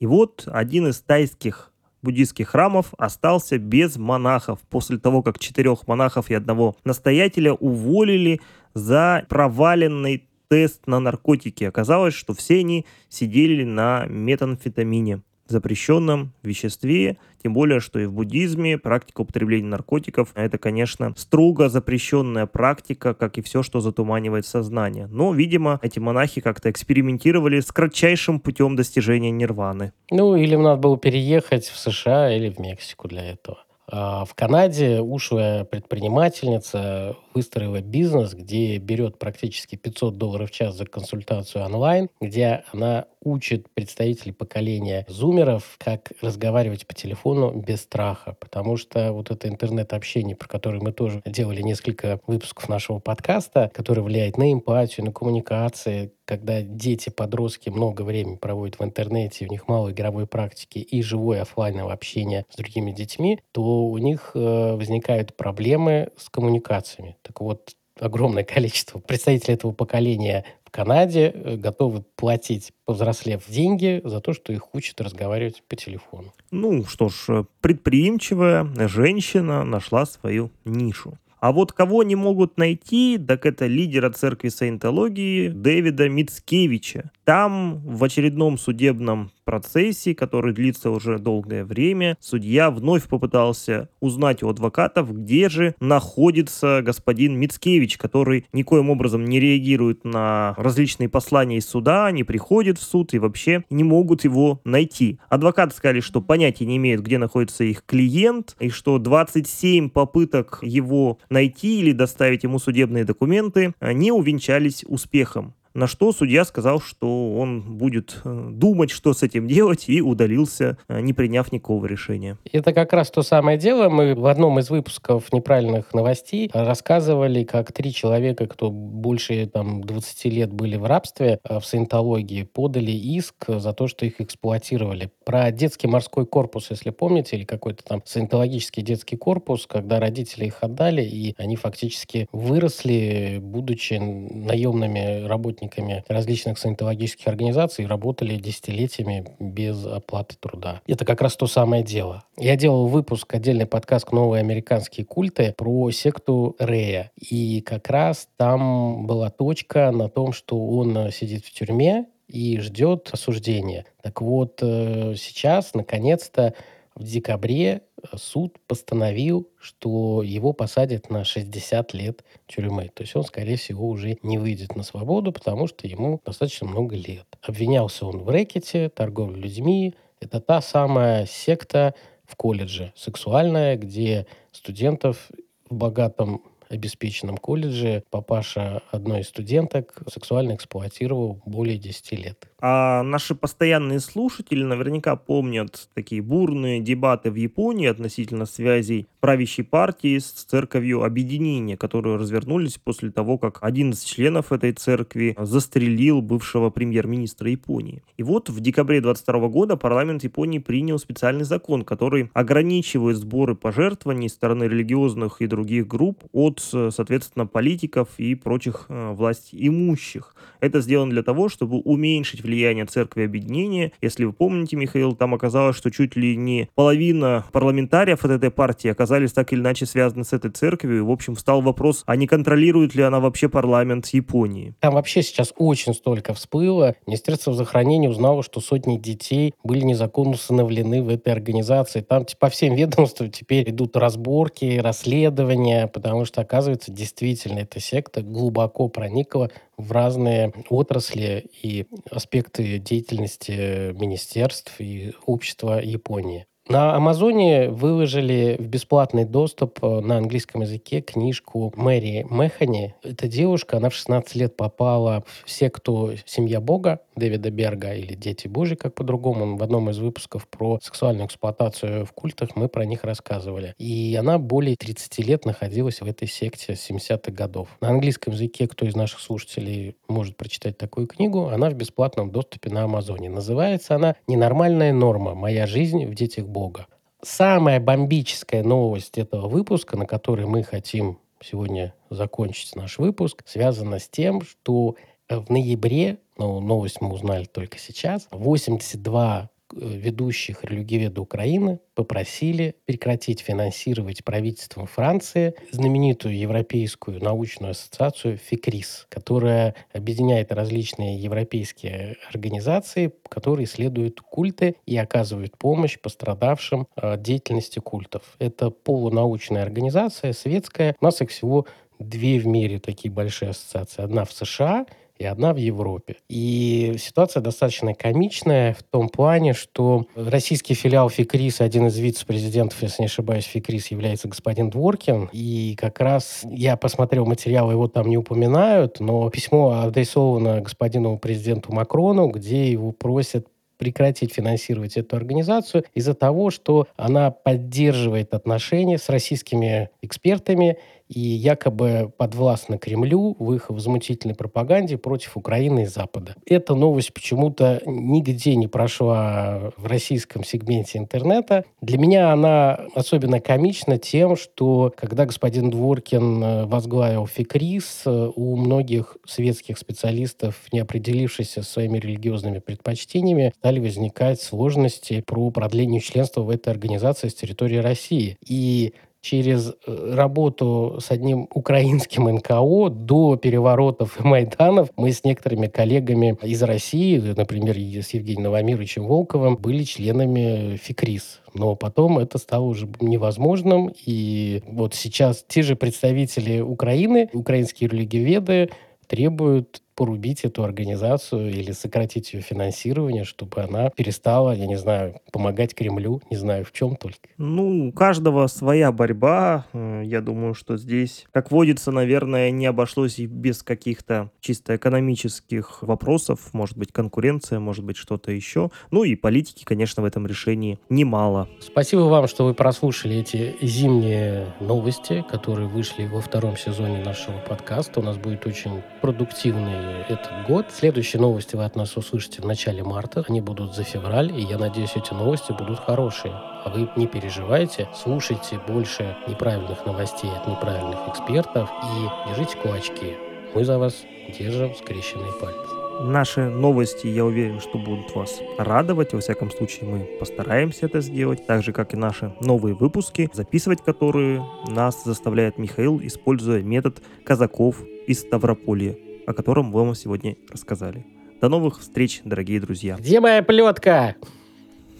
И 0.00 0.06
вот 0.06 0.44
один 0.46 0.88
из 0.88 1.00
тайских 1.00 1.72
буддийских 2.04 2.50
храмов 2.50 2.94
остался 2.98 3.58
без 3.58 3.96
монахов 3.96 4.60
после 4.70 4.98
того, 4.98 5.22
как 5.22 5.40
четырех 5.40 5.88
монахов 5.88 6.30
и 6.30 6.34
одного 6.34 6.76
настоятеля 6.84 7.54
уволили 7.54 8.40
за 8.74 9.24
проваленный 9.28 10.28
тест 10.48 10.86
на 10.86 11.00
наркотики. 11.00 11.64
Оказалось, 11.64 12.14
что 12.14 12.34
все 12.34 12.60
они 12.60 12.86
сидели 13.08 13.64
на 13.64 14.06
метамфетамине 14.06 15.22
запрещенном 15.46 16.32
веществе, 16.42 17.18
тем 17.42 17.52
более, 17.52 17.80
что 17.80 17.98
и 17.98 18.06
в 18.06 18.12
буддизме 18.12 18.78
практика 18.78 19.20
употребления 19.20 19.68
наркотиков– 19.68 20.30
это, 20.34 20.58
конечно, 20.58 21.12
строго 21.16 21.68
запрещенная 21.68 22.46
практика, 22.46 23.14
как 23.14 23.38
и 23.38 23.42
все, 23.42 23.62
что 23.62 23.80
затуманивает 23.80 24.46
сознание. 24.46 25.06
Но, 25.06 25.32
видимо, 25.32 25.78
эти 25.82 25.98
монахи 25.98 26.40
как-то 26.40 26.70
экспериментировали 26.70 27.60
с 27.60 27.70
кратчайшим 27.72 28.40
путем 28.40 28.76
достижения 28.76 29.30
нирваны. 29.30 29.92
Ну, 30.10 30.36
или 30.36 30.54
им 30.54 30.62
надо 30.62 30.80
было 30.80 30.98
переехать 30.98 31.66
в 31.66 31.78
США 31.78 32.34
или 32.34 32.48
в 32.48 32.58
Мексику 32.58 33.08
для 33.08 33.24
этого. 33.24 33.63
А 33.86 34.24
в 34.24 34.34
Канаде 34.34 35.00
ушлая 35.00 35.64
предпринимательница 35.64 37.16
выстроила 37.34 37.80
бизнес, 37.80 38.34
где 38.34 38.78
берет 38.78 39.18
практически 39.18 39.76
500 39.76 40.16
долларов 40.16 40.50
в 40.50 40.54
час 40.54 40.76
за 40.76 40.86
консультацию 40.86 41.64
онлайн, 41.64 42.08
где 42.20 42.64
она 42.72 43.06
учит 43.22 43.68
представителей 43.72 44.32
поколения 44.32 45.04
зумеров, 45.08 45.76
как 45.78 46.12
разговаривать 46.20 46.86
по 46.86 46.94
телефону 46.94 47.52
без 47.52 47.82
страха. 47.82 48.36
Потому 48.38 48.76
что 48.76 49.12
вот 49.12 49.30
это 49.30 49.48
интернет-общение, 49.48 50.36
про 50.36 50.48
которое 50.48 50.80
мы 50.80 50.92
тоже 50.92 51.22
делали 51.24 51.62
несколько 51.62 52.20
выпусков 52.26 52.68
нашего 52.68 52.98
подкаста, 52.98 53.70
которое 53.74 54.02
влияет 54.02 54.38
на 54.38 54.52
эмпатию, 54.52 55.06
на 55.06 55.12
коммуникации, 55.12 56.12
когда 56.24 56.62
дети, 56.62 57.10
подростки 57.10 57.68
много 57.70 58.02
времени 58.02 58.36
проводят 58.36 58.78
в 58.78 58.84
интернете, 58.84 59.46
у 59.46 59.50
них 59.50 59.68
мало 59.68 59.90
игровой 59.90 60.26
практики 60.26 60.78
и 60.78 61.02
живое 61.02 61.42
офлайновое 61.42 61.92
общение 61.92 62.46
с 62.50 62.56
другими 62.56 62.92
детьми, 62.92 63.40
то 63.52 63.84
у 63.84 63.98
них 63.98 64.32
э, 64.34 64.74
возникают 64.74 65.36
проблемы 65.36 66.10
с 66.16 66.28
коммуникациями. 66.28 67.16
Так 67.22 67.40
вот, 67.40 67.74
огромное 67.98 68.44
количество 68.44 68.98
представителей 68.98 69.54
этого 69.54 69.72
поколения 69.72 70.44
в 70.64 70.70
Канаде 70.70 71.32
э, 71.34 71.56
готовы 71.56 72.04
платить, 72.16 72.72
повзрослев 72.84 73.42
деньги, 73.48 74.00
за 74.04 74.20
то, 74.20 74.32
что 74.32 74.52
их 74.52 74.74
учат 74.74 75.00
разговаривать 75.00 75.62
по 75.68 75.76
телефону. 75.76 76.32
Ну 76.50 76.84
что 76.84 77.08
ж, 77.08 77.44
предприимчивая 77.60 78.66
женщина 78.88 79.64
нашла 79.64 80.06
свою 80.06 80.50
нишу. 80.64 81.18
А 81.44 81.52
вот 81.52 81.72
кого 81.72 82.02
не 82.04 82.16
могут 82.16 82.56
найти, 82.56 83.18
так 83.18 83.44
это 83.44 83.66
лидера 83.66 84.08
церкви 84.08 84.48
саентологии 84.48 85.48
Дэвида 85.48 86.08
Мицкевича. 86.08 87.10
Там 87.24 87.82
в 87.84 88.02
очередном 88.02 88.56
судебном 88.56 89.30
процессе, 89.44 90.14
который 90.14 90.52
длится 90.52 90.90
уже 90.90 91.18
долгое 91.18 91.64
время, 91.64 92.16
судья 92.20 92.70
вновь 92.70 93.04
попытался 93.04 93.88
узнать 94.00 94.42
у 94.42 94.48
адвокатов, 94.48 95.12
где 95.12 95.48
же 95.48 95.74
находится 95.80 96.80
господин 96.82 97.38
Мицкевич, 97.38 97.98
который 97.98 98.46
никоим 98.52 98.90
образом 98.90 99.24
не 99.24 99.40
реагирует 99.40 100.04
на 100.04 100.54
различные 100.56 101.08
послания 101.08 101.58
из 101.58 101.66
суда, 101.66 102.10
не 102.10 102.24
приходит 102.24 102.78
в 102.78 102.82
суд 102.82 103.14
и 103.14 103.18
вообще 103.18 103.64
не 103.70 103.84
могут 103.84 104.24
его 104.24 104.60
найти. 104.64 105.18
Адвокаты 105.28 105.74
сказали, 105.74 106.00
что 106.00 106.20
понятия 106.20 106.66
не 106.66 106.76
имеют, 106.78 107.02
где 107.02 107.18
находится 107.18 107.64
их 107.64 107.84
клиент, 107.84 108.56
и 108.58 108.70
что 108.70 108.98
27 108.98 109.90
попыток 109.90 110.58
его 110.62 111.18
найти 111.28 111.80
или 111.80 111.92
доставить 111.92 112.44
ему 112.44 112.58
судебные 112.58 113.04
документы 113.04 113.74
не 113.80 114.12
увенчались 114.12 114.84
успехом 114.86 115.54
на 115.74 115.88
что 115.88 116.12
судья 116.12 116.44
сказал, 116.44 116.80
что 116.80 117.34
он 117.34 117.76
будет 117.76 118.20
э, 118.24 118.48
думать, 118.52 118.90
что 118.90 119.12
с 119.12 119.24
этим 119.24 119.48
делать, 119.48 119.88
и 119.88 120.00
удалился, 120.00 120.78
э, 120.88 121.00
не 121.00 121.12
приняв 121.12 121.50
никакого 121.50 121.86
решения. 121.86 122.38
Это 122.52 122.72
как 122.72 122.92
раз 122.92 123.10
то 123.10 123.22
самое 123.22 123.58
дело. 123.58 123.88
Мы 123.88 124.14
в 124.14 124.26
одном 124.26 124.60
из 124.60 124.70
выпусков 124.70 125.32
неправильных 125.32 125.92
новостей 125.92 126.48
рассказывали, 126.54 127.42
как 127.42 127.72
три 127.72 127.92
человека, 127.92 128.46
кто 128.46 128.70
больше 128.70 129.46
там, 129.46 129.82
20 129.82 130.24
лет 130.26 130.52
были 130.52 130.76
в 130.76 130.84
рабстве 130.84 131.40
э, 131.42 131.58
в 131.58 131.66
саентологии, 131.66 132.44
подали 132.44 132.92
иск 132.92 133.46
за 133.48 133.72
то, 133.72 133.88
что 133.88 134.06
их 134.06 134.20
эксплуатировали. 134.20 135.10
Про 135.24 135.50
детский 135.50 135.88
морской 135.88 136.24
корпус, 136.24 136.70
если 136.70 136.90
помните, 136.90 137.36
или 137.36 137.44
какой-то 137.44 137.82
там 137.82 138.00
саентологический 138.04 138.84
детский 138.84 139.16
корпус, 139.16 139.66
когда 139.66 139.98
родители 139.98 140.46
их 140.46 140.58
отдали, 140.62 141.02
и 141.02 141.34
они 141.36 141.56
фактически 141.56 142.28
выросли, 142.30 143.38
будучи 143.42 143.94
наемными 143.94 145.26
работниками 145.26 145.63
работниками 145.64 146.04
различных 146.08 146.58
санитологических 146.58 147.26
организаций 147.26 147.86
работали 147.86 148.36
десятилетиями 148.36 149.26
без 149.38 149.84
оплаты 149.86 150.36
труда. 150.38 150.80
Это 150.86 151.04
как 151.04 151.20
раз 151.20 151.36
то 151.36 151.46
самое 151.46 151.82
дело. 151.82 152.24
Я 152.36 152.56
делал 152.56 152.86
выпуск, 152.88 153.34
отдельный 153.34 153.66
подкаст 153.66 154.12
«Новые 154.12 154.40
американские 154.40 155.06
культы» 155.06 155.54
про 155.56 155.90
секту 155.90 156.56
Рея. 156.58 157.10
И 157.16 157.60
как 157.62 157.88
раз 157.88 158.28
там 158.36 159.06
была 159.06 159.30
точка 159.30 159.90
на 159.90 160.08
том, 160.08 160.32
что 160.32 160.58
он 160.58 161.10
сидит 161.10 161.44
в 161.44 161.52
тюрьме 161.52 162.06
и 162.28 162.58
ждет 162.60 163.10
осуждения. 163.12 163.84
Так 164.02 164.20
вот, 164.20 164.58
э, 164.62 165.14
сейчас, 165.16 165.74
наконец-то, 165.74 166.54
в 166.94 167.02
декабре 167.02 167.82
суд 168.16 168.58
постановил, 168.66 169.48
что 169.58 170.22
его 170.22 170.52
посадят 170.52 171.10
на 171.10 171.24
60 171.24 171.94
лет 171.94 172.24
тюрьмы. 172.46 172.90
То 172.94 173.02
есть 173.02 173.16
он, 173.16 173.24
скорее 173.24 173.56
всего, 173.56 173.88
уже 173.88 174.18
не 174.22 174.38
выйдет 174.38 174.76
на 174.76 174.82
свободу, 174.82 175.32
потому 175.32 175.66
что 175.66 175.86
ему 175.86 176.20
достаточно 176.24 176.66
много 176.66 176.96
лет. 176.96 177.26
Обвинялся 177.42 178.06
он 178.06 178.18
в 178.18 178.28
рэкете, 178.28 178.88
торговле 178.88 179.42
людьми. 179.42 179.94
Это 180.20 180.40
та 180.40 180.60
самая 180.60 181.26
секта 181.26 181.94
в 182.24 182.36
колледже 182.36 182.92
сексуальная, 182.96 183.76
где 183.76 184.26
студентов 184.52 185.30
в 185.68 185.74
богатом 185.74 186.42
обеспеченном 186.74 187.36
колледже 187.36 188.04
папаша 188.10 188.82
одной 188.90 189.20
из 189.20 189.28
студенток 189.28 190.02
сексуально 190.08 190.54
эксплуатировал 190.54 191.40
более 191.46 191.78
10 191.78 192.12
лет. 192.12 192.48
А 192.66 193.02
наши 193.02 193.34
постоянные 193.34 194.00
слушатели 194.00 194.62
наверняка 194.62 195.16
помнят 195.16 195.88
такие 195.92 196.22
бурные 196.22 196.80
дебаты 196.80 197.30
в 197.30 197.34
Японии 197.34 197.86
относительно 197.86 198.46
связей 198.46 199.06
правящей 199.20 199.64
партии 199.64 200.18
с 200.18 200.30
церковью 200.30 201.02
объединения, 201.02 201.76
которые 201.76 202.16
развернулись 202.16 202.78
после 202.78 203.10
того, 203.10 203.36
как 203.38 203.58
один 203.62 203.90
из 203.90 204.02
членов 204.02 204.52
этой 204.52 204.72
церкви 204.72 205.36
застрелил 205.38 206.22
бывшего 206.22 206.70
премьер-министра 206.70 207.50
Японии. 207.50 208.02
И 208.16 208.22
вот 208.22 208.48
в 208.48 208.60
декабре 208.60 209.00
22 209.00 209.48
года 209.48 209.76
парламент 209.76 210.24
Японии 210.24 210.58
принял 210.58 210.98
специальный 210.98 211.44
закон, 211.44 211.84
который 211.84 212.30
ограничивает 212.32 213.18
сборы 213.18 213.54
пожертвований 213.54 214.30
стороны 214.30 214.64
религиозных 214.64 215.42
и 215.42 215.46
других 215.46 215.86
групп 215.86 216.24
от, 216.32 216.63
соответственно, 216.70 217.46
политиков 217.46 218.08
и 218.18 218.34
прочих 218.34 218.86
э, 218.88 219.12
власть 219.12 219.50
имущих. 219.52 220.34
Это 220.60 220.80
сделано 220.80 221.10
для 221.10 221.22
того, 221.22 221.48
чтобы 221.48 221.78
уменьшить 221.80 222.42
влияние 222.42 222.86
церкви 222.86 223.24
объединения. 223.24 223.92
Если 224.00 224.24
вы 224.24 224.32
помните, 224.32 224.76
Михаил, 224.76 225.14
там 225.14 225.34
оказалось, 225.34 225.76
что 225.76 225.90
чуть 225.90 226.16
ли 226.16 226.36
не 226.36 226.68
половина 226.74 227.44
парламентариев 227.52 228.24
от 228.24 228.30
этой 228.30 228.50
партии 228.50 228.88
оказались 228.88 229.32
так 229.32 229.52
или 229.52 229.60
иначе 229.60 229.86
связаны 229.86 230.24
с 230.24 230.32
этой 230.32 230.50
церковью. 230.50 230.98
И, 230.98 231.02
в 231.02 231.10
общем, 231.10 231.34
встал 231.34 231.60
вопрос, 231.60 232.02
а 232.06 232.16
не 232.16 232.26
контролирует 232.26 232.94
ли 232.94 233.02
она 233.02 233.20
вообще 233.20 233.48
парламент 233.48 234.06
Японии? 234.14 234.74
Там 234.80 234.94
вообще 234.94 235.22
сейчас 235.22 235.52
очень 235.56 235.94
столько 235.94 236.34
всплыло. 236.34 236.94
Министерство 237.06 237.52
здравоохранения 237.52 238.08
узнало, 238.08 238.42
что 238.42 238.60
сотни 238.60 238.96
детей 238.96 239.54
были 239.62 239.82
незаконно 239.82 240.32
усыновлены 240.32 241.02
в 241.02 241.08
этой 241.08 241.32
организации. 241.32 242.00
Там 242.00 242.24
по 242.38 242.48
всем 242.48 242.74
ведомствам 242.74 243.30
теперь 243.30 243.68
идут 243.70 243.96
разборки, 243.96 244.78
расследования, 244.78 245.86
потому 245.88 246.24
что, 246.24 246.44
оказывается, 246.54 246.92
действительно 246.92 247.60
эта 247.60 247.80
секта 247.80 248.22
глубоко 248.22 248.88
проникла 248.88 249.50
в 249.76 249.90
разные 249.90 250.52
отрасли 250.68 251.50
и 251.62 251.86
аспекты 252.08 252.78
деятельности 252.78 253.92
министерств 253.92 254.80
и 254.80 255.14
общества 255.26 255.80
Японии. 255.82 256.46
На 256.66 256.96
Амазоне 256.96 257.68
выложили 257.68 258.56
в 258.58 258.68
бесплатный 258.68 259.26
доступ 259.26 259.84
э, 259.84 260.00
на 260.00 260.16
английском 260.16 260.62
языке 260.62 261.02
книжку 261.02 261.70
Мэри 261.76 262.26
Механи. 262.30 262.94
Эта 263.02 263.28
девушка, 263.28 263.76
она 263.76 263.90
в 263.90 263.94
16 263.94 264.34
лет 264.36 264.56
попала 264.56 265.24
в 265.44 265.50
секту 265.50 266.12
«Семья 266.24 266.62
Бога» 266.62 267.00
Дэвида 267.16 267.50
Берга 267.50 267.92
или 267.92 268.14
«Дети 268.14 268.48
Божьи», 268.48 268.76
как 268.76 268.94
по-другому. 268.94 269.58
В 269.58 269.62
одном 269.62 269.90
из 269.90 269.98
выпусков 269.98 270.48
про 270.48 270.80
сексуальную 270.82 271.26
эксплуатацию 271.26 272.06
в 272.06 272.12
культах 272.12 272.56
мы 272.56 272.68
про 272.68 272.86
них 272.86 273.04
рассказывали. 273.04 273.74
И 273.76 274.16
она 274.18 274.38
более 274.38 274.76
30 274.76 275.18
лет 275.18 275.44
находилась 275.44 276.00
в 276.00 276.06
этой 276.06 276.26
секте 276.26 276.76
с 276.76 276.90
70-х 276.90 277.30
годов. 277.30 277.68
На 277.82 277.90
английском 277.90 278.32
языке, 278.32 278.66
кто 278.68 278.86
из 278.86 278.96
наших 278.96 279.20
слушателей 279.20 279.96
может 280.08 280.38
прочитать 280.38 280.78
такую 280.78 281.08
книгу, 281.08 281.48
она 281.48 281.68
в 281.68 281.74
бесплатном 281.74 282.30
доступе 282.30 282.70
на 282.70 282.84
Амазоне. 282.84 283.28
Называется 283.28 283.96
она 283.96 284.16
«Ненормальная 284.26 284.94
норма. 284.94 285.34
Моя 285.34 285.66
жизнь 285.66 286.06
в 286.06 286.14
детях 286.14 286.46
Бога. 286.54 286.86
Самая 287.22 287.80
бомбическая 287.80 288.62
новость 288.62 289.18
этого 289.18 289.48
выпуска, 289.48 289.98
на 289.98 290.06
которой 290.06 290.46
мы 290.46 290.62
хотим 290.62 291.18
сегодня 291.40 291.94
закончить 292.08 292.76
наш 292.76 292.98
выпуск, 292.98 293.42
связана 293.46 293.98
с 293.98 294.08
тем, 294.08 294.40
что 294.40 294.96
в 295.28 295.50
ноябре, 295.50 296.18
ну, 296.38 296.60
новость 296.60 297.00
мы 297.00 297.12
узнали 297.12 297.44
только 297.44 297.78
сейчас, 297.78 298.28
82 298.30 299.50
ведущих 299.74 300.64
религиоведа 300.64 301.20
Украины 301.20 301.80
попросили 301.94 302.76
прекратить 302.84 303.40
финансировать 303.40 304.24
правительством 304.24 304.86
Франции 304.86 305.54
знаменитую 305.70 306.38
Европейскую 306.38 307.22
научную 307.22 307.72
ассоциацию 307.72 308.38
ФИКРИС, 308.38 309.06
которая 309.08 309.74
объединяет 309.92 310.52
различные 310.52 311.16
европейские 311.18 312.16
организации, 312.30 313.12
которые 313.28 313.66
исследуют 313.66 314.20
культы 314.20 314.76
и 314.86 314.96
оказывают 314.96 315.56
помощь 315.58 315.98
пострадавшим 315.98 316.86
от 316.94 317.22
деятельности 317.22 317.78
культов. 317.78 318.22
Это 318.38 318.70
полунаучная 318.70 319.62
организация, 319.62 320.32
светская. 320.32 320.96
У 321.00 321.04
нас 321.04 321.20
их 321.20 321.30
всего 321.30 321.66
две 321.98 322.38
в 322.38 322.46
мире 322.46 322.78
такие 322.78 323.12
большие 323.12 323.50
ассоциации. 323.50 324.02
Одна 324.02 324.24
в 324.24 324.32
США, 324.32 324.86
и 325.18 325.24
одна 325.24 325.52
в 325.52 325.56
Европе. 325.56 326.16
И 326.28 326.96
ситуация 326.98 327.40
достаточно 327.40 327.94
комичная 327.94 328.74
в 328.74 328.82
том 328.82 329.08
плане, 329.08 329.54
что 329.54 330.06
российский 330.16 330.74
филиал 330.74 331.08
ФИКРИС, 331.08 331.60
один 331.60 331.86
из 331.86 331.98
вице-президентов, 331.98 332.82
если 332.82 333.02
не 333.02 333.06
ошибаюсь, 333.06 333.44
ФИКРИС 333.44 333.88
является 333.88 334.28
господин 334.28 334.70
Дворкин. 334.70 335.30
И 335.32 335.76
как 335.78 336.00
раз 336.00 336.40
я 336.44 336.76
посмотрел 336.76 337.26
материал, 337.26 337.70
его 337.70 337.88
там 337.88 338.08
не 338.08 338.18
упоминают, 338.18 339.00
но 339.00 339.30
письмо 339.30 339.82
адресовано 339.82 340.60
господину 340.60 341.18
президенту 341.18 341.72
Макрону, 341.72 342.28
где 342.28 342.70
его 342.70 342.92
просят 342.92 343.46
прекратить 343.76 344.32
финансировать 344.32 344.96
эту 344.96 345.16
организацию 345.16 345.84
из-за 345.94 346.14
того, 346.14 346.50
что 346.50 346.86
она 346.96 347.30
поддерживает 347.30 348.34
отношения 348.34 348.98
с 348.98 349.08
российскими 349.08 349.90
экспертами 350.02 350.78
и 351.14 351.20
якобы 351.20 352.12
подвластна 352.16 352.76
Кремлю 352.76 353.36
в 353.38 353.52
их 353.52 353.70
возмутительной 353.70 354.34
пропаганде 354.34 354.98
против 354.98 355.36
Украины 355.36 355.82
и 355.82 355.86
Запада. 355.86 356.34
Эта 356.44 356.74
новость 356.74 357.14
почему-то 357.14 357.80
нигде 357.86 358.56
не 358.56 358.66
прошла 358.66 359.72
в 359.76 359.86
российском 359.86 360.44
сегменте 360.44 360.98
интернета. 360.98 361.64
Для 361.80 361.98
меня 361.98 362.32
она 362.32 362.80
особенно 362.94 363.40
комична 363.40 363.98
тем, 363.98 364.36
что 364.36 364.92
когда 364.96 365.24
господин 365.26 365.70
Дворкин 365.70 366.42
э, 366.42 366.64
возглавил 366.66 367.26
ФИКРИС, 367.26 368.02
э, 368.06 368.30
у 368.34 368.56
многих 368.56 369.16
светских 369.26 369.78
специалистов, 369.78 370.62
не 370.72 370.80
определившихся 370.80 371.62
своими 371.62 371.98
религиозными 371.98 372.58
предпочтениями, 372.58 373.52
стали 373.58 373.78
возникать 373.78 374.40
сложности 374.40 375.20
про 375.20 375.50
продление 375.50 376.00
членства 376.00 376.42
в 376.42 376.50
этой 376.50 376.70
организации 376.70 377.28
с 377.28 377.34
территории 377.34 377.76
России. 377.76 378.36
И 378.46 378.94
через 379.24 379.72
э, 379.86 380.14
работу 380.14 380.98
с 381.00 381.10
одним 381.10 381.48
украинским 381.54 382.28
НКО 382.28 382.90
до 382.90 383.36
переворотов 383.36 384.20
и 384.20 384.22
Майданов 384.22 384.90
мы 384.96 385.12
с 385.12 385.24
некоторыми 385.24 385.66
коллегами 385.66 386.36
из 386.42 386.62
России, 386.62 387.18
например, 387.18 387.76
с 387.76 388.10
Евгением 388.10 388.44
Новомировичем 388.44 389.06
Волковым, 389.06 389.56
были 389.56 389.82
членами 389.84 390.76
ФИКРИС. 390.76 391.40
Но 391.54 391.74
потом 391.74 392.18
это 392.18 392.36
стало 392.36 392.64
уже 392.64 392.86
невозможным, 393.00 393.90
и 394.04 394.62
вот 394.66 394.94
сейчас 394.94 395.42
те 395.48 395.62
же 395.62 395.74
представители 395.74 396.60
Украины, 396.60 397.30
украинские 397.32 397.88
религиоведы, 397.88 398.70
требуют 399.06 399.80
порубить 399.94 400.44
эту 400.44 400.64
организацию 400.64 401.50
или 401.50 401.72
сократить 401.72 402.32
ее 402.32 402.40
финансирование, 402.40 403.24
чтобы 403.24 403.62
она 403.62 403.90
перестала, 403.90 404.54
я 404.54 404.66
не 404.66 404.76
знаю, 404.76 405.20
помогать 405.32 405.74
Кремлю, 405.74 406.20
не 406.30 406.36
знаю 406.36 406.64
в 406.64 406.72
чем 406.72 406.96
только. 406.96 407.28
Ну, 407.36 407.88
у 407.88 407.92
каждого 407.92 408.46
своя 408.46 408.92
борьба. 408.92 409.66
Э, 409.72 410.02
я 410.04 410.20
думаю, 410.20 410.54
что 410.54 410.76
здесь, 410.76 411.26
как 411.32 411.50
водится, 411.50 411.90
наверное, 411.90 412.50
не 412.50 412.66
обошлось 412.66 413.18
и 413.18 413.26
без 413.26 413.62
каких-то 413.62 414.30
чисто 414.40 414.76
экономических 414.76 415.82
вопросов. 415.82 416.52
Может 416.52 416.76
быть, 416.76 416.92
конкуренция, 416.92 417.58
может 417.58 417.84
быть, 417.84 417.96
что-то 417.96 418.32
еще. 418.32 418.70
Ну 418.90 419.04
и 419.04 419.14
политики, 419.14 419.64
конечно, 419.64 420.02
в 420.02 420.06
этом 420.06 420.26
решении 420.26 420.78
немало. 420.88 421.48
Спасибо 421.60 422.00
вам, 422.00 422.28
что 422.28 422.44
вы 422.44 422.54
прослушали 422.54 423.16
эти 423.16 423.56
зимние 423.60 424.54
новости, 424.60 425.24
которые 425.28 425.68
вышли 425.68 426.06
во 426.06 426.20
втором 426.20 426.56
сезоне 426.56 427.02
нашего 427.02 427.38
подкаста. 427.38 428.00
У 428.00 428.02
нас 428.02 428.16
будет 428.16 428.46
очень 428.46 428.82
продуктивный 429.00 429.83
этот 430.08 430.46
год. 430.46 430.66
Следующие 430.70 431.20
новости 431.20 431.56
вы 431.56 431.64
от 431.64 431.76
нас 431.76 431.96
услышите 431.96 432.42
в 432.42 432.46
начале 432.46 432.82
марта. 432.82 433.24
Они 433.28 433.40
будут 433.40 433.74
за 433.74 433.84
февраль, 433.84 434.32
и 434.38 434.42
я 434.42 434.58
надеюсь, 434.58 434.96
эти 434.96 435.12
новости 435.12 435.52
будут 435.52 435.78
хорошие. 435.78 436.34
А 436.34 436.70
вы 436.74 436.88
не 436.96 437.06
переживайте, 437.06 437.88
слушайте 437.94 438.58
больше 438.66 439.16
неправильных 439.28 439.84
новостей 439.86 440.30
от 440.30 440.46
неправильных 440.48 441.08
экспертов 441.08 441.70
и 441.82 442.28
держите 442.28 442.56
кулачки. 442.56 443.16
Мы 443.54 443.64
за 443.64 443.78
вас 443.78 444.04
держим 444.38 444.74
скрещенные 444.74 445.32
пальцы. 445.40 445.84
Наши 446.00 446.48
новости, 446.48 447.06
я 447.06 447.24
уверен, 447.24 447.60
что 447.60 447.78
будут 447.78 448.14
вас 448.16 448.40
радовать. 448.58 449.12
Во 449.12 449.20
всяком 449.20 449.50
случае, 449.50 449.88
мы 449.88 450.00
постараемся 450.18 450.86
это 450.86 451.00
сделать. 451.00 451.46
Так 451.46 451.62
же, 451.62 451.72
как 451.72 451.94
и 451.94 451.96
наши 451.96 452.34
новые 452.40 452.74
выпуски, 452.74 453.30
записывать 453.32 453.82
которые 453.82 454.44
нас 454.66 455.04
заставляет 455.04 455.56
Михаил, 455.56 456.00
используя 456.02 456.62
метод 456.62 457.00
казаков 457.24 457.80
из 458.06 458.20
Ставрополья 458.20 458.96
о 459.26 459.32
котором 459.32 459.66
мы 459.66 459.84
вам 459.84 459.94
сегодня 459.94 460.36
рассказали. 460.50 461.06
До 461.40 461.48
новых 461.48 461.80
встреч, 461.80 462.20
дорогие 462.24 462.60
друзья. 462.60 462.96
Где 462.96 463.20
моя 463.20 463.42
плетка? 463.42 464.16